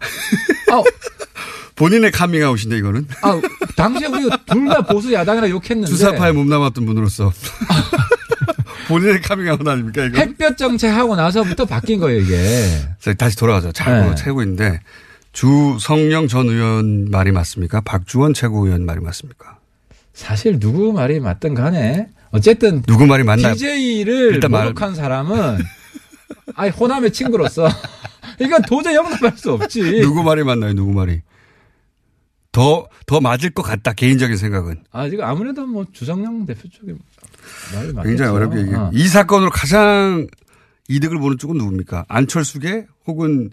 본인의 1.76 2.12
카밍아웃인데 2.12 2.78
이거는 2.78 3.06
아 3.22 3.40
당시에 3.76 4.06
우리가 4.06 4.38
둘 4.46 4.68
다 4.68 4.82
보수 4.82 5.12
야당이라 5.12 5.50
욕했는데 5.50 5.86
주사파에 5.90 6.30
몸담았던 6.32 6.86
분으로서 6.86 7.32
본인의 8.86 9.20
카밍아웃 9.22 9.66
아닙니까 9.66 10.04
이거? 10.04 10.18
햇볕 10.18 10.56
정책하고 10.56 11.16
나서부터 11.16 11.64
바뀐 11.64 11.98
거예요 11.98 12.20
이게. 12.20 12.36
자, 13.00 13.12
다시 13.14 13.36
돌아가죠. 13.36 13.72
자, 13.72 13.90
네. 13.92 14.04
뭐 14.04 14.14
최고인데 14.14 14.78
주성영 15.32 16.28
전 16.28 16.48
의원 16.48 17.10
말이 17.10 17.32
맞습니까? 17.32 17.80
박주원 17.80 18.32
최고위원 18.34 18.86
말이 18.86 19.00
맞습니까? 19.00 19.53
사실 20.14 20.58
누구 20.58 20.92
말이 20.92 21.20
맞든 21.20 21.52
간에 21.54 22.08
어쨌든 22.30 22.80
누구 22.82 23.06
말이 23.06 23.22
맞나요? 23.24 23.52
DJ를 23.54 24.34
일단 24.34 24.50
말- 24.50 24.64
모독한 24.64 24.94
사람은 24.94 25.58
아니 26.56 26.70
호남의 26.70 27.12
친구로서 27.12 27.68
이건 28.40 28.62
도저히 28.62 28.94
용납할 28.96 29.36
수 29.36 29.52
없지. 29.52 30.00
누구 30.00 30.22
말이 30.22 30.42
맞나요? 30.42 30.72
누구 30.74 30.92
말이? 30.92 31.20
더, 32.52 32.88
더 33.06 33.20
맞을 33.20 33.50
것 33.50 33.62
같다. 33.62 33.92
개인적인 33.92 34.36
생각은. 34.36 34.84
아 34.92 35.08
지금 35.08 35.24
아무래도 35.24 35.66
뭐 35.66 35.84
주성영 35.92 36.46
대표 36.46 36.68
쪽에 36.68 36.94
말이 37.74 37.92
맞겠죠. 37.92 38.02
굉장히 38.08 38.30
어렵게 38.32 38.58
얘기해요. 38.60 38.78
어. 38.78 38.90
이 38.92 39.06
사건으로 39.08 39.50
가장 39.50 40.26
이득을 40.88 41.18
보는 41.18 41.38
쪽은 41.38 41.56
누굽니까? 41.58 42.04
안철수계 42.08 42.86
혹은 43.06 43.50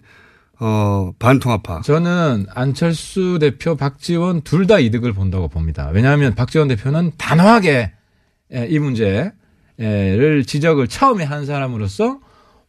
어, 0.64 1.12
반통합파. 1.18 1.80
저는 1.82 2.46
안철수 2.54 3.38
대표, 3.40 3.74
박지원 3.74 4.42
둘 4.42 4.68
다 4.68 4.78
이득을 4.78 5.12
본다고 5.12 5.48
봅니다. 5.48 5.90
왜냐하면 5.92 6.36
박지원 6.36 6.68
대표는 6.68 7.12
단호하게 7.18 7.90
예, 8.54 8.66
이 8.70 8.78
문제를 8.78 9.32
지적을 10.46 10.86
처음에 10.86 11.24
한 11.24 11.46
사람으로서 11.46 12.20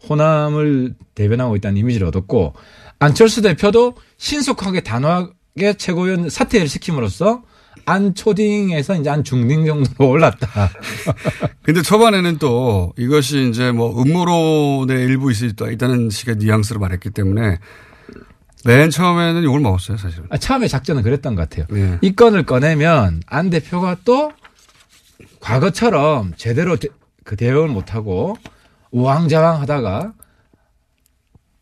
호남을 0.09 0.95
대변하고 1.13 1.55
있다는 1.55 1.77
이미지를 1.77 2.07
얻었고 2.07 2.53
안철수 2.97 3.43
대표도 3.43 3.93
신속하게 4.17 4.81
단호하게 4.81 5.73
최고위원 5.77 6.29
사퇴를 6.29 6.67
시킴으로써 6.67 7.43
안 7.85 8.15
초딩에서 8.15 8.95
이제 8.95 9.09
안 9.09 9.23
중딩 9.23 9.65
정도로 9.65 10.09
올랐다. 10.09 10.69
근데 11.61 11.81
초반에는 11.81 12.37
또 12.39 12.93
이것이 12.97 13.49
이제 13.49 13.71
뭐 13.71 14.01
음모론의 14.01 15.03
일부 15.05 15.31
있을 15.31 15.53
수 15.55 15.71
있다는 15.71 16.09
식의 16.09 16.37
뉘앙스로 16.37 16.79
말했기 16.79 17.09
때문에 17.11 17.59
맨 18.65 18.89
처음에는 18.89 19.43
욕을 19.43 19.59
먹었어요, 19.59 19.97
사실은. 19.97 20.27
아, 20.29 20.37
처음에 20.37 20.67
작전은 20.67 21.03
그랬던 21.03 21.35
것 21.35 21.49
같아요. 21.49 21.65
예. 21.77 21.99
이 22.01 22.15
건을 22.15 22.45
꺼내면 22.45 23.21
안 23.27 23.49
대표가 23.49 23.97
또 24.05 24.31
과거처럼 25.39 26.33
제대로 26.37 26.77
대, 26.77 26.87
그 27.23 27.35
대응을 27.35 27.67
못하고 27.67 28.35
우왕좌왕 28.91 29.61
하다가 29.61 30.13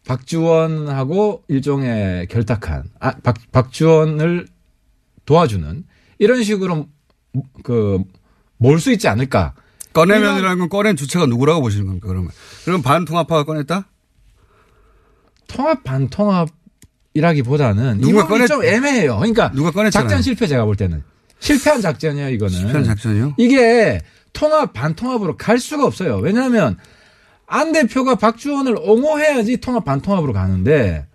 박주원하고 0.05 1.43
일종의 1.47 2.27
결탁한 2.27 2.83
아, 2.99 3.11
박, 3.23 3.35
박주원을 3.51 4.47
도와주는 5.25 5.83
이런 6.19 6.43
식으로 6.43 6.87
그 7.63 8.03
몰 8.61 8.79
수 8.79 8.91
있지 8.91 9.07
않을까. 9.07 9.55
꺼내면이라는 9.93 10.59
건 10.59 10.69
꺼낸 10.69 10.95
주체가 10.95 11.25
누구라고 11.25 11.61
보시는 11.61 11.87
겁니까, 11.87 12.07
그러면? 12.07 12.29
그럼 12.63 12.81
반통합파가 12.81 13.43
꺼냈다? 13.43 13.85
통합 15.47 15.83
반통합 15.83 16.49
이라기보다는 17.13 17.99
누가 18.01 18.27
꺼냈- 18.27 18.47
좀 18.47 18.63
애매해요. 18.63 19.17
그러니까 19.17 19.51
누가 19.51 19.71
꺼냈잖아요. 19.71 20.07
작전 20.07 20.21
실패 20.21 20.47
제가 20.47 20.65
볼 20.65 20.75
때는 20.75 21.03
실패한 21.39 21.81
작전이에요. 21.81 22.29
이거는 22.29 22.53
실패한 22.53 22.83
작전이요? 22.83 23.35
이게 23.37 24.01
통합 24.33 24.73
반통합으로 24.73 25.37
갈 25.37 25.59
수가 25.59 25.85
없어요. 25.85 26.17
왜냐하면 26.17 26.77
안 27.47 27.73
대표가 27.73 28.15
박주원을 28.15 28.77
옹호해야지 28.79 29.57
통합 29.57 29.83
반통합으로 29.83 30.31
가는데 30.33 31.05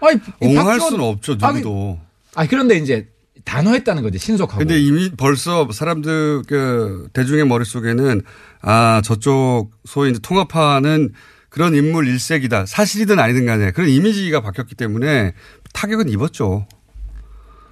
아니 0.00 0.16
이 0.42 0.46
옹호할 0.46 0.78
박주원- 0.78 0.90
수는 0.90 1.04
없죠, 1.04 1.34
누구도. 1.34 1.98
아 2.36 2.46
그런데 2.46 2.76
이제 2.76 3.08
단호했다는 3.44 4.02
거지 4.02 4.18
신속하고. 4.18 4.58
근데 4.60 4.80
이미 4.80 5.10
벌써 5.16 5.68
사람들 5.70 6.44
그 6.46 7.08
대중의 7.12 7.46
머릿 7.46 7.66
속에는 7.66 8.22
아 8.62 9.02
저쪽 9.04 9.70
소위 9.84 10.10
이제 10.10 10.20
통합하는 10.22 11.12
그런 11.54 11.72
인물 11.72 12.08
일색이다 12.08 12.66
사실이든 12.66 13.20
아니든 13.20 13.46
간에 13.46 13.70
그런 13.70 13.88
이미지가 13.88 14.40
바뀌었기 14.40 14.74
때문에 14.74 15.34
타격은 15.72 16.08
입었죠. 16.08 16.66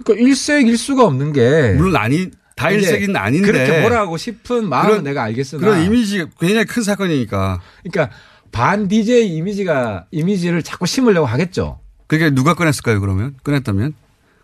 그러니까 0.04 0.24
일색 0.24 0.68
일수가 0.68 1.04
없는 1.04 1.32
게 1.32 1.74
물론 1.76 1.96
아니 1.96 2.30
다 2.54 2.70
일색은 2.70 3.16
아닌데 3.16 3.50
그렇게 3.50 3.80
뭐라고 3.80 4.16
싶은 4.16 4.68
마음은 4.68 4.88
그런- 4.90 5.04
내가 5.04 5.24
알겠으나 5.24 5.60
그런 5.60 5.82
이미지 5.84 6.24
굉장히 6.38 6.64
큰 6.64 6.84
사건이니까. 6.84 7.60
그러니까 7.82 8.14
반 8.52 8.86
DJ 8.86 9.34
이미지가 9.36 10.06
이미지를 10.12 10.62
자꾸 10.62 10.86
심으려고 10.86 11.26
하겠죠. 11.26 11.80
그게 12.06 12.30
누가 12.30 12.54
꺼냈을까요 12.54 13.00
그러면 13.00 13.34
꺼냈다면 13.42 13.94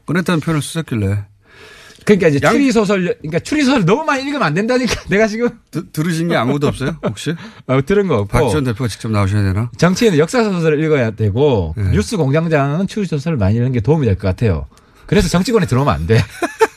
꺼냈다는 0.07 0.41
표현을 0.41 0.63
쓰셨길래 0.63 1.27
그러니까 2.09 2.29
이제 2.29 2.41
양- 2.43 2.53
추리 2.53 2.73
소설 2.73 3.05
그러니까 3.21 3.39
추리 3.41 3.63
소설 3.63 3.85
너무 3.85 4.05
많이 4.05 4.23
읽으면 4.23 4.43
안 4.43 4.55
된다니까 4.55 5.03
내가 5.11 5.27
지금 5.27 5.49
드- 5.71 5.91
들으신 5.93 6.29
게 6.29 6.37
아무도 6.37 6.67
없어요 6.69 6.97
혹시? 7.05 7.35
어, 7.67 7.81
들은 7.85 8.09
거 8.09 8.17
없고 8.21 8.29
박지원 8.29 8.65
대표가 8.65 8.89
직접 8.89 9.11
나오셔야 9.11 9.43
되나? 9.43 9.71
정치인은 9.77 10.19
역사 10.19 10.43
소설을 10.43 10.83
읽어야 10.83 11.11
되고 11.11 11.75
네. 11.77 11.91
뉴스 11.91 12.17
공장장은 12.17 12.87
추리 12.89 13.07
소설을 13.07 13.37
많이 13.37 13.57
읽는 13.57 13.73
게 13.73 13.81
도움이 13.81 14.07
될 14.07 14.17
것 14.17 14.23
같아요. 14.29 14.67
그래서 15.07 15.29
정치권에 15.29 15.67
들어오면 15.67 15.95
안 15.95 16.07
돼. 16.07 16.23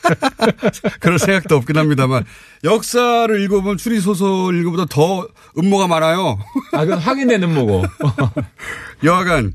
그럴 1.00 1.18
생각도 1.18 1.56
없긴 1.56 1.76
합니다만 1.76 2.24
역사를 2.64 3.40
읽어보면 3.42 3.76
추리 3.76 4.00
소설 4.00 4.58
읽어보다 4.60 4.86
더 4.86 5.26
음모가 5.58 5.86
많아요. 5.86 6.38
아, 6.72 6.84
그건 6.84 6.98
확인된 6.98 7.42
음모고. 7.42 7.84
여하간 9.04 9.52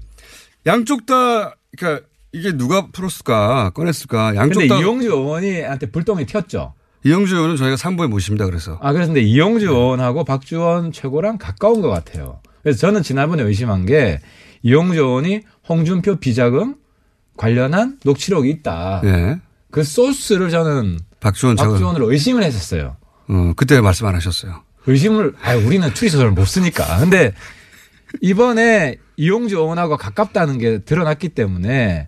양쪽 0.65 1.05
다 1.05 1.55
그러니까 1.78 2.05
이게 2.38 2.56
누가 2.56 2.88
풀었을까, 2.92 3.72
꺼냈을까, 3.72 4.36
양쪽 4.36 4.60
근데 4.60 4.68
다. 4.68 4.80
이용주 4.80 5.08
의원이한테 5.08 5.90
불똥이 5.92 6.26
튀었죠. 6.26 6.74
이용주 7.04 7.36
의원은 7.36 7.56
저희가 7.56 7.76
3부에 7.76 8.08
모십니다, 8.08 8.46
그래서. 8.46 8.78
아, 8.82 8.92
그래서 8.94 9.08
근데 9.14 9.22
이용주 9.22 9.66
의원하고 9.68 10.24
박주원 10.24 10.92
최고랑 10.92 11.38
가까운 11.38 11.82
것 11.82 11.90
같아요. 11.90 12.40
그래서 12.64 12.80
저는 12.80 13.02
지난번에 13.04 13.44
의심한 13.44 13.86
게 13.86 14.20
이용주 14.62 15.00
의원이 15.00 15.42
홍준표 15.70 16.18
비자금 16.18 16.76
관련한 17.38 17.98
녹취록이 18.04 18.50
있다. 18.50 19.02
예. 19.06 19.40
그 19.72 19.84
소스를 19.84 20.50
저는 20.50 21.00
박주원 21.20 21.56
최고. 21.58 21.72
박주원으로 21.72 22.12
의심을 22.12 22.44
했었어요. 22.44 22.98
어, 23.30 23.54
그때 23.56 23.80
말씀 23.82 24.06
안 24.06 24.16
하셨어요. 24.16 24.64
의심을, 24.86 25.34
아 25.44 25.56
우리는 25.56 25.94
추리소설을 25.94 26.32
못 26.32 26.46
쓰니까. 26.46 27.00
근데 27.00 27.34
이번에 28.22 28.96
이용주 29.18 29.55
의원하고 29.57 29.97
가깝다는 29.97 30.59
게 30.59 30.80
드러났기 30.80 31.30
때문에 31.30 32.07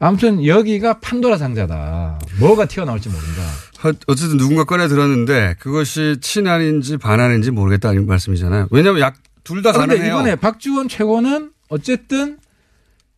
아무튼 0.00 0.44
여기가 0.44 0.98
판도라 1.00 1.38
상자다. 1.38 2.18
뭐가 2.40 2.66
튀어나올지 2.66 3.08
모른다. 3.08 3.42
하- 3.78 3.92
어쨌든 4.08 4.36
누군가 4.36 4.64
꺼내 4.64 4.88
들었는데 4.88 5.54
그것이 5.60 6.16
친한인지 6.20 6.96
반한인지 6.96 7.50
모르겠다는 7.52 8.06
말씀이잖아요. 8.06 8.68
왜냐하면 8.70 9.00
약 9.00 9.14
둘다 9.44 9.70
아, 9.70 9.72
가능해요. 9.72 10.08
이번에 10.08 10.36
박주원 10.36 10.88
최고는 10.88 11.52
어쨌든 11.68 12.38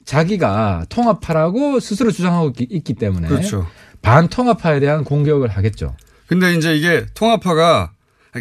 자기가 0.05 0.85
통합파라고 0.89 1.81
스스로 1.81 2.11
주장하고 2.11 2.53
있기, 2.59 2.95
때문에 2.95 3.29
그렇죠. 3.29 3.67
반통합파에 4.03 4.81
대한 4.81 5.05
공격을 5.05 5.49
하겠죠. 5.49 5.97
근데 6.27 6.55
이제 6.55 6.75
이게 6.77 7.07
통합파가 7.15 7.83
아니, 7.83 7.93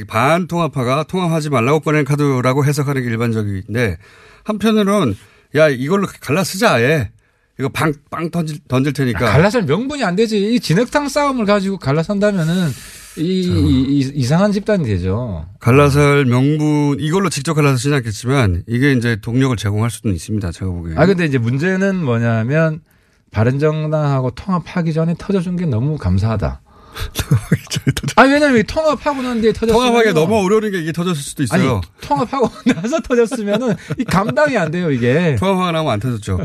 반통합파가 0.08 1.04
통합하지 1.04 1.50
말라고 1.50 1.80
꺼낸 1.82 2.06
카드라고 2.06 2.66
해석하는 2.66 3.02
게 3.04 3.10
일반적인데 3.10 3.98
한편으로는 4.44 5.16
야 5.56 5.68
이걸로 5.70 6.08
갈라 6.22 6.44
쓰자 6.44 6.76
아예 6.76 7.12
이거 7.60 7.70
빵빵 7.70 8.32
던질 8.32 8.60
던질 8.68 8.94
테니까 8.94 9.28
아, 9.28 9.32
갈라설 9.34 9.64
명분이 9.64 10.04
안 10.04 10.16
되지. 10.16 10.54
이 10.54 10.60
진흙탕 10.60 11.10
싸움을 11.10 11.46
가지고 11.46 11.78
갈라선다면은 11.78 12.70
이, 13.18 13.22
이, 13.42 13.82
이- 14.00 14.12
이 14.16 14.24
상한 14.24 14.54
집단이 14.54 14.86
되죠. 14.86 15.46
갈라설 15.60 16.26
명분 16.26 16.98
이걸로 17.00 17.30
직접 17.30 17.54
갈라서지는 17.54 17.98
않겠지만 17.98 18.64
이게 18.68 18.94
이제 18.94 19.18
동력을 19.22 19.56
제공할 19.58 19.92
수는 19.92 20.16
있습니다. 20.16 20.52
제가 20.54 20.72
보기에. 20.72 20.96
아 20.96 21.06
근데 21.06 21.26
이제 21.26 21.38
문제는 21.38 22.04
뭐냐면 22.04 22.80
바른정당하고 23.32 24.32
통합하기 24.32 24.94
전에 24.94 25.16
터져준 25.20 25.58
게 25.58 25.66
너무 25.66 25.98
감사하다. 25.98 26.62
아 28.16 28.24
왜냐면 28.24 28.58
이 28.58 28.64
통합하고 28.64 29.22
난 29.22 29.42
뒤에 29.42 29.54
터졌으면 29.54 29.74
통합하기 29.88 30.14
너무 30.14 30.44
어려운 30.44 30.72
게 30.72 30.80
이게 30.80 30.92
터졌을 30.92 31.22
수도 31.22 31.44
있어요. 31.44 31.76
아니 31.76 31.82
통합하고 32.02 32.50
나서 32.66 33.00
터졌으면은 33.00 33.76
이 33.98 34.04
감당이 34.04 34.58
안 34.58 34.72
돼요 34.72 34.92
이게. 34.92 35.36
통합하고 35.40 35.72
나면 35.72 35.92
안 35.92 36.00
터졌죠. 36.00 36.40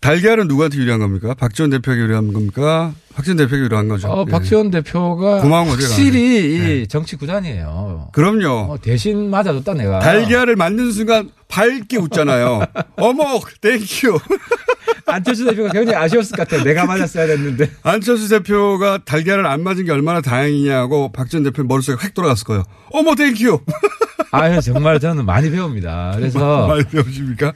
달걀은 0.00 0.46
누구한테 0.46 0.78
유리한 0.78 1.00
겁니까? 1.00 1.34
박지원 1.34 1.70
대표에게 1.70 2.02
유리한 2.02 2.32
겁니까? 2.32 2.92
박지원 3.14 3.36
대표에게 3.36 3.64
유리한 3.64 3.88
거죠. 3.88 4.08
어, 4.08 4.24
예. 4.26 4.30
박지원 4.30 4.70
대표가 4.70 5.40
고마운 5.40 5.66
거죠, 5.68 5.82
확실히 5.86 6.82
이 6.82 6.86
정치 6.86 7.16
구단이에요. 7.16 8.10
그럼요. 8.12 8.72
어, 8.72 8.78
대신 8.80 9.28
맞아줬다 9.28 9.74
내가. 9.74 9.98
달걀을 9.98 10.54
맞은 10.54 10.92
순간 10.92 11.30
밝게 11.48 11.96
웃잖아요. 11.96 12.62
어머, 12.96 13.40
thank 13.60 13.92
you. 13.92 14.18
안철수 15.06 15.44
대표가 15.46 15.70
굉장히 15.72 15.96
아쉬웠을 15.96 16.36
것 16.36 16.46
같아요. 16.46 16.62
내가 16.62 16.84
맞았어야 16.84 17.26
됐는데. 17.26 17.68
안철수 17.82 18.28
대표가 18.28 18.98
달걀을 19.04 19.46
안 19.46 19.62
맞은 19.64 19.84
게 19.84 19.90
얼마나 19.90 20.20
다행이냐고 20.20 21.10
박지원 21.10 21.42
대표 21.42 21.64
머릿속에 21.64 22.04
획 22.04 22.14
돌아갔을 22.14 22.44
거예요. 22.44 22.62
어머, 22.92 23.14
thank 23.16 23.40
you. 23.40 23.60
아 24.30 24.60
정말 24.60 25.00
저는 25.00 25.24
많이 25.24 25.50
배웁니다. 25.50 26.12
그래서 26.16 26.66
많이 26.68 26.84
배우십니까? 26.84 27.54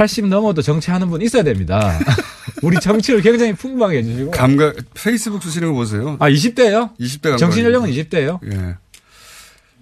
80 0.00 0.28
넘어도 0.28 0.62
정치하는 0.62 1.10
분 1.10 1.20
있어야 1.20 1.42
됩니다. 1.42 1.98
우리 2.62 2.80
정치를 2.80 3.20
굉장히 3.20 3.52
풍부하게 3.52 3.98
해주시고. 3.98 4.30
감각, 4.30 4.74
페이스북 4.94 5.42
쓰시는 5.42 5.68
거 5.68 5.74
보세요. 5.74 6.16
아 6.20 6.30
20대요? 6.30 6.96
20대 6.98 7.24
감각. 7.24 7.36
정치 7.36 7.62
연령은 7.62 7.90
20대예요. 7.90 8.38
예. 8.50 8.76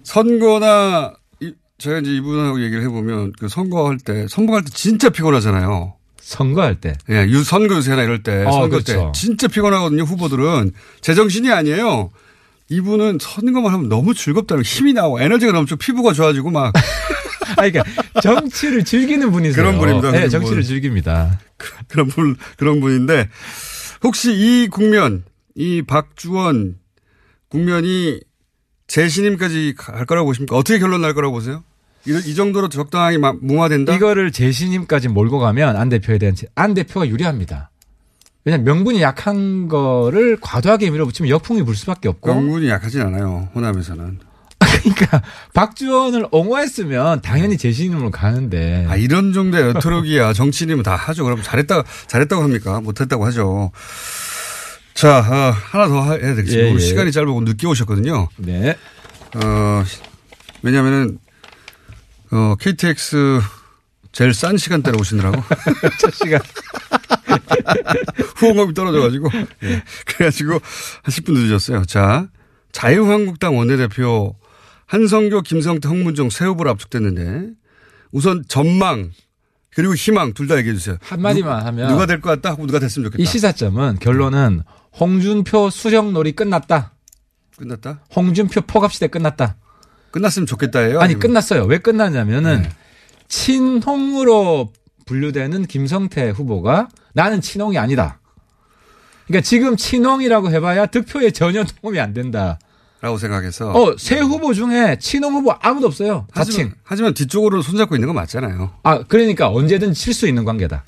선거나 0.03 1.13
이, 1.39 1.53
제가 1.77 1.99
이제 1.99 2.11
이분하고 2.11 2.61
얘기를 2.61 2.83
해보면 2.83 3.31
그 3.39 3.47
선거할 3.47 3.97
때 3.97 4.27
선거할 4.27 4.65
때 4.65 4.69
진짜 4.73 5.07
피곤하잖아요. 5.07 5.93
선거할 6.19 6.81
때. 6.81 6.97
예, 7.09 7.25
유 7.29 7.41
선거 7.45 7.77
유세나 7.77 8.03
이럴 8.03 8.21
때 8.21 8.43
어, 8.43 8.51
선거 8.51 8.69
그렇죠. 8.71 8.93
때 8.93 9.11
진짜 9.17 9.47
피곤하거든요. 9.47 10.03
후보들은 10.03 10.73
제정신이 10.99 11.49
아니에요. 11.49 12.11
이분은 12.67 13.19
선거만 13.21 13.73
하면 13.73 13.87
너무 13.87 14.13
즐겁다는 14.13 14.63
힘이 14.63 14.91
나고 14.91 15.21
에너지가 15.21 15.53
넘치고 15.53 15.77
피부가 15.77 16.11
좋아지고 16.11 16.51
막 16.51 16.73
아 17.57 17.69
그러니까 17.69 17.83
정치를 18.21 18.83
즐기는 18.85 19.31
분이세요. 19.31 19.55
그런 19.63 19.77
분입니다. 19.79 20.11
네, 20.11 20.29
정치를 20.29 20.57
분. 20.61 20.67
즐깁니다. 20.67 21.39
그런 21.87 22.07
분 22.07 22.35
그런 22.57 22.79
분인데 22.79 23.29
혹시 24.03 24.33
이 24.33 24.67
국면 24.67 25.23
이 25.55 25.81
박주원 25.81 26.77
국면이 27.49 28.19
재신임까지 28.87 29.75
갈 29.77 30.05
거라고 30.05 30.27
보십니까? 30.27 30.55
어떻게 30.55 30.79
결론 30.79 31.01
날 31.01 31.13
거라고 31.13 31.33
보세요? 31.33 31.63
이, 32.07 32.11
이 32.25 32.33
정도로 32.35 32.69
적당하게 32.69 33.17
마- 33.17 33.33
무화된다? 33.39 33.93
이거를 33.95 34.31
재신임까지 34.31 35.09
몰고 35.09 35.39
가면 35.39 35.75
안 35.75 35.89
대표에 35.89 36.17
대한 36.17 36.33
제- 36.35 36.47
안 36.55 36.73
대표가 36.73 37.07
유리합니다. 37.07 37.69
왜냐면 38.45 38.63
명분이 38.65 39.01
약한 39.01 39.67
거를 39.67 40.37
과도하게 40.39 40.89
밀어붙이면 40.91 41.29
역풍이 41.29 41.63
불 41.63 41.75
수밖에 41.75 42.07
없고. 42.07 42.33
명분이 42.33 42.69
약하진 42.69 43.01
않아요. 43.01 43.49
호남에서는. 43.53 44.19
그러니까 44.83 45.21
박주원을 45.53 46.27
옹호했으면 46.31 47.21
당연히 47.21 47.57
재신임으로 47.57 48.11
가는데. 48.11 48.85
아, 48.89 48.95
이런 48.95 49.33
정도의 49.33 49.69
여토록이야. 49.75 50.33
정치인이면 50.33 50.83
다 50.83 50.95
하죠. 50.95 51.23
그럼 51.23 51.41
잘했다, 51.41 51.83
잘했다고 52.07 52.43
합니까? 52.43 52.81
못했다고 52.81 53.25
하죠. 53.27 53.71
자, 54.93 55.17
아, 55.17 55.51
하나 55.51 55.87
더 55.87 56.01
하- 56.01 56.13
해야 56.15 56.35
되겠습니다. 56.35 56.57
예, 56.59 56.69
오늘 56.71 56.81
예. 56.81 56.85
시간이 56.85 57.11
짧고 57.11 57.41
늦게 57.41 57.67
오셨거든요. 57.67 58.27
네. 58.37 58.75
어, 59.35 59.83
왜냐면은, 60.61 61.19
어, 62.31 62.55
KTX 62.59 63.39
제일 64.11 64.33
싼 64.33 64.57
시간대로 64.57 64.97
오시느라고. 64.99 65.41
첫 66.01 66.13
시간. 66.13 66.41
후원금이 68.37 68.73
떨어져가지고. 68.73 69.29
예. 69.63 69.83
그래가지고 70.05 70.53
한 70.53 70.59
10분 71.07 71.33
늦으셨어요. 71.33 71.85
자, 71.85 72.27
자유한국당 72.71 73.57
원내대표 73.57 74.35
한성교, 74.89 75.41
김성태, 75.43 75.87
홍문종 75.87 76.31
새 76.31 76.45
후보로 76.45 76.71
압축됐는데 76.71 77.51
우선 78.11 78.43
전망 78.47 79.11
그리고 79.75 79.93
희망 79.93 80.33
둘 80.33 80.47
다 80.47 80.57
얘기해 80.57 80.73
주세요. 80.75 80.97
한마디만 81.01 81.63
하면. 81.67 81.89
누가 81.89 82.07
될 82.07 82.19
것 82.21 82.31
같다 82.31 82.49
하고 82.49 82.65
누가 82.65 82.79
됐으면 82.79 83.05
좋겠다. 83.05 83.21
이 83.21 83.25
시사점은 83.27 83.99
결론은 83.99 84.63
홍준표 84.99 85.69
수령놀이 85.69 86.31
끝났다. 86.31 86.93
끝났다? 87.55 88.01
홍준표 88.15 88.61
포갑시대 88.61 89.07
끝났다. 89.07 89.57
끝났으면 90.09 90.47
좋겠다예요? 90.47 90.99
아니 90.99 91.13
아니면- 91.13 91.19
끝났어요. 91.19 91.65
왜 91.65 91.77
끝났냐면은 91.77 92.63
네. 92.63 92.69
친홍으로 93.27 94.73
분류되는 95.05 95.67
김성태 95.67 96.31
후보가 96.31 96.89
나는 97.13 97.41
친홍이 97.41 97.77
아니다. 97.77 98.19
그러니까 99.27 99.45
지금 99.45 99.77
친홍이라고 99.77 100.49
해봐야 100.49 100.87
득표에 100.87 101.29
전혀 101.29 101.63
도움이 101.63 101.99
안 101.99 102.13
된다. 102.15 102.57
라고 103.01 103.17
생각해서. 103.17 103.71
어, 103.71 103.95
새 103.97 104.19
후보 104.19 104.53
중에 104.53 104.97
친홍 104.99 105.33
후보 105.33 105.51
아무도 105.61 105.87
없어요. 105.87 106.27
하지만, 106.33 106.73
하지만 106.83 107.13
뒤쪽으로 107.13 107.61
손잡고 107.61 107.95
있는 107.95 108.07
건 108.07 108.15
맞잖아요. 108.15 108.71
아, 108.83 109.03
그러니까 109.03 109.49
언제든 109.49 109.93
칠 109.93 110.13
수 110.13 110.27
있는 110.27 110.43
관계다. 110.43 110.83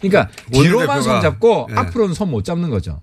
그러니까 0.00 0.28
뒤로만 0.52 0.98
원내대표가- 0.98 1.02
손 1.02 1.20
잡고 1.22 1.68
예. 1.70 1.74
앞으로는 1.76 2.14
손 2.14 2.30
못 2.30 2.44
잡는 2.44 2.68
거죠. 2.70 3.00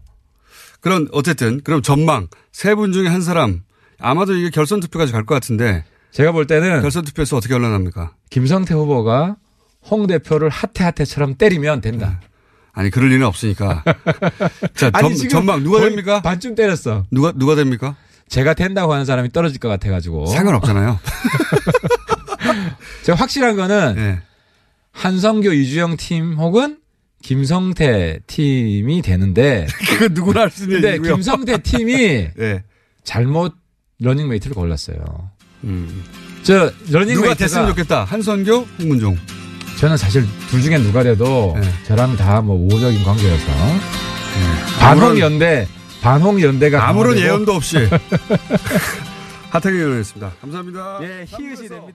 그런 0.82 1.08
어쨌든 1.12 1.62
그럼 1.64 1.82
전망 1.82 2.28
세 2.52 2.76
분 2.76 2.92
중에 2.92 3.08
한 3.08 3.22
사람 3.22 3.62
아마도 4.00 4.36
이게 4.36 4.50
결선 4.52 4.80
투표까지 4.82 5.12
갈 5.14 5.26
것 5.26 5.34
같은데 5.34 5.86
제가 6.12 6.32
볼 6.32 6.46
때는 6.46 6.82
결선 6.82 7.06
투표에서 7.06 7.38
어떻게 7.38 7.54
결론납니까? 7.56 8.12
김성태 8.30 8.76
후보가 8.76 9.38
홍 9.90 10.06
대표를 10.06 10.50
하태하태처럼 10.50 11.36
때리면 11.36 11.82
된다. 11.82 12.20
아니 12.74 12.90
그럴 12.92 13.10
리는 13.10 13.26
없으니까. 13.26 13.84
자 14.76 14.92
아니, 14.94 15.16
전, 15.18 15.30
전망 15.30 15.64
누가 15.64 15.80
됩니까? 15.82 16.22
반쯤 16.22 16.54
때렸어. 16.56 17.06
누가 17.10 17.32
누가 17.32 17.56
됩니까? 17.56 17.96
제가 18.34 18.56
된다고 18.56 18.94
하는 18.94 19.06
사람이 19.06 19.32
떨어질 19.32 19.60
것 19.60 19.70
같아가지고. 19.70 20.26
상관없잖아요. 20.26 21.00
제가 23.04 23.18
확실한 23.18 23.56
거는 23.56 23.96
예. 23.98 24.20
한성교 24.92 25.54
이주영 25.54 25.98
팀 25.98 26.34
혹은 26.34 26.78
김성태 27.22 28.22
팀이 28.26 29.04
되는데. 29.04 29.68
그거 29.88 30.08
누구나 30.12 30.42
할 30.42 30.50
수 30.50 30.64
있는 30.64 30.78
근데 30.78 30.88
얘기고요. 30.94 31.14
김성태 31.16 31.62
팀이 31.62 31.94
예. 32.40 32.64
잘못 33.04 33.54
러닝메이트를 34.00 34.56
골랐어요. 34.56 34.98
음. 35.66 36.04
저 36.42 36.72
러닝메이트가 36.90 37.22
누가 37.22 37.34
됐으면 37.36 37.68
좋겠다. 37.68 38.04
한선교, 38.04 38.68
홍문종. 38.80 39.16
저는 39.80 39.96
사실 39.98 40.26
둘 40.50 40.62
중에 40.64 40.80
누가 40.80 41.04
돼도 41.04 41.56
네. 41.60 41.70
저랑 41.86 42.18
다 42.18 42.42
뭐 42.42 42.56
우호적인 42.56 43.04
관계여서 43.04 43.46
반홍 44.80 45.20
연대 45.20 45.68
반홍 46.04 46.42
연대가 46.42 46.88
아무런 46.90 47.14
강화되고 47.16 47.26
예언도 47.26 47.54
없이 47.54 47.78
하태경 49.52 49.80
의원이었습니다. 49.80 50.34
감사합니다. 50.42 51.00
예, 51.02 51.26
히읗이 51.28 51.70
됩니다. 51.70 51.94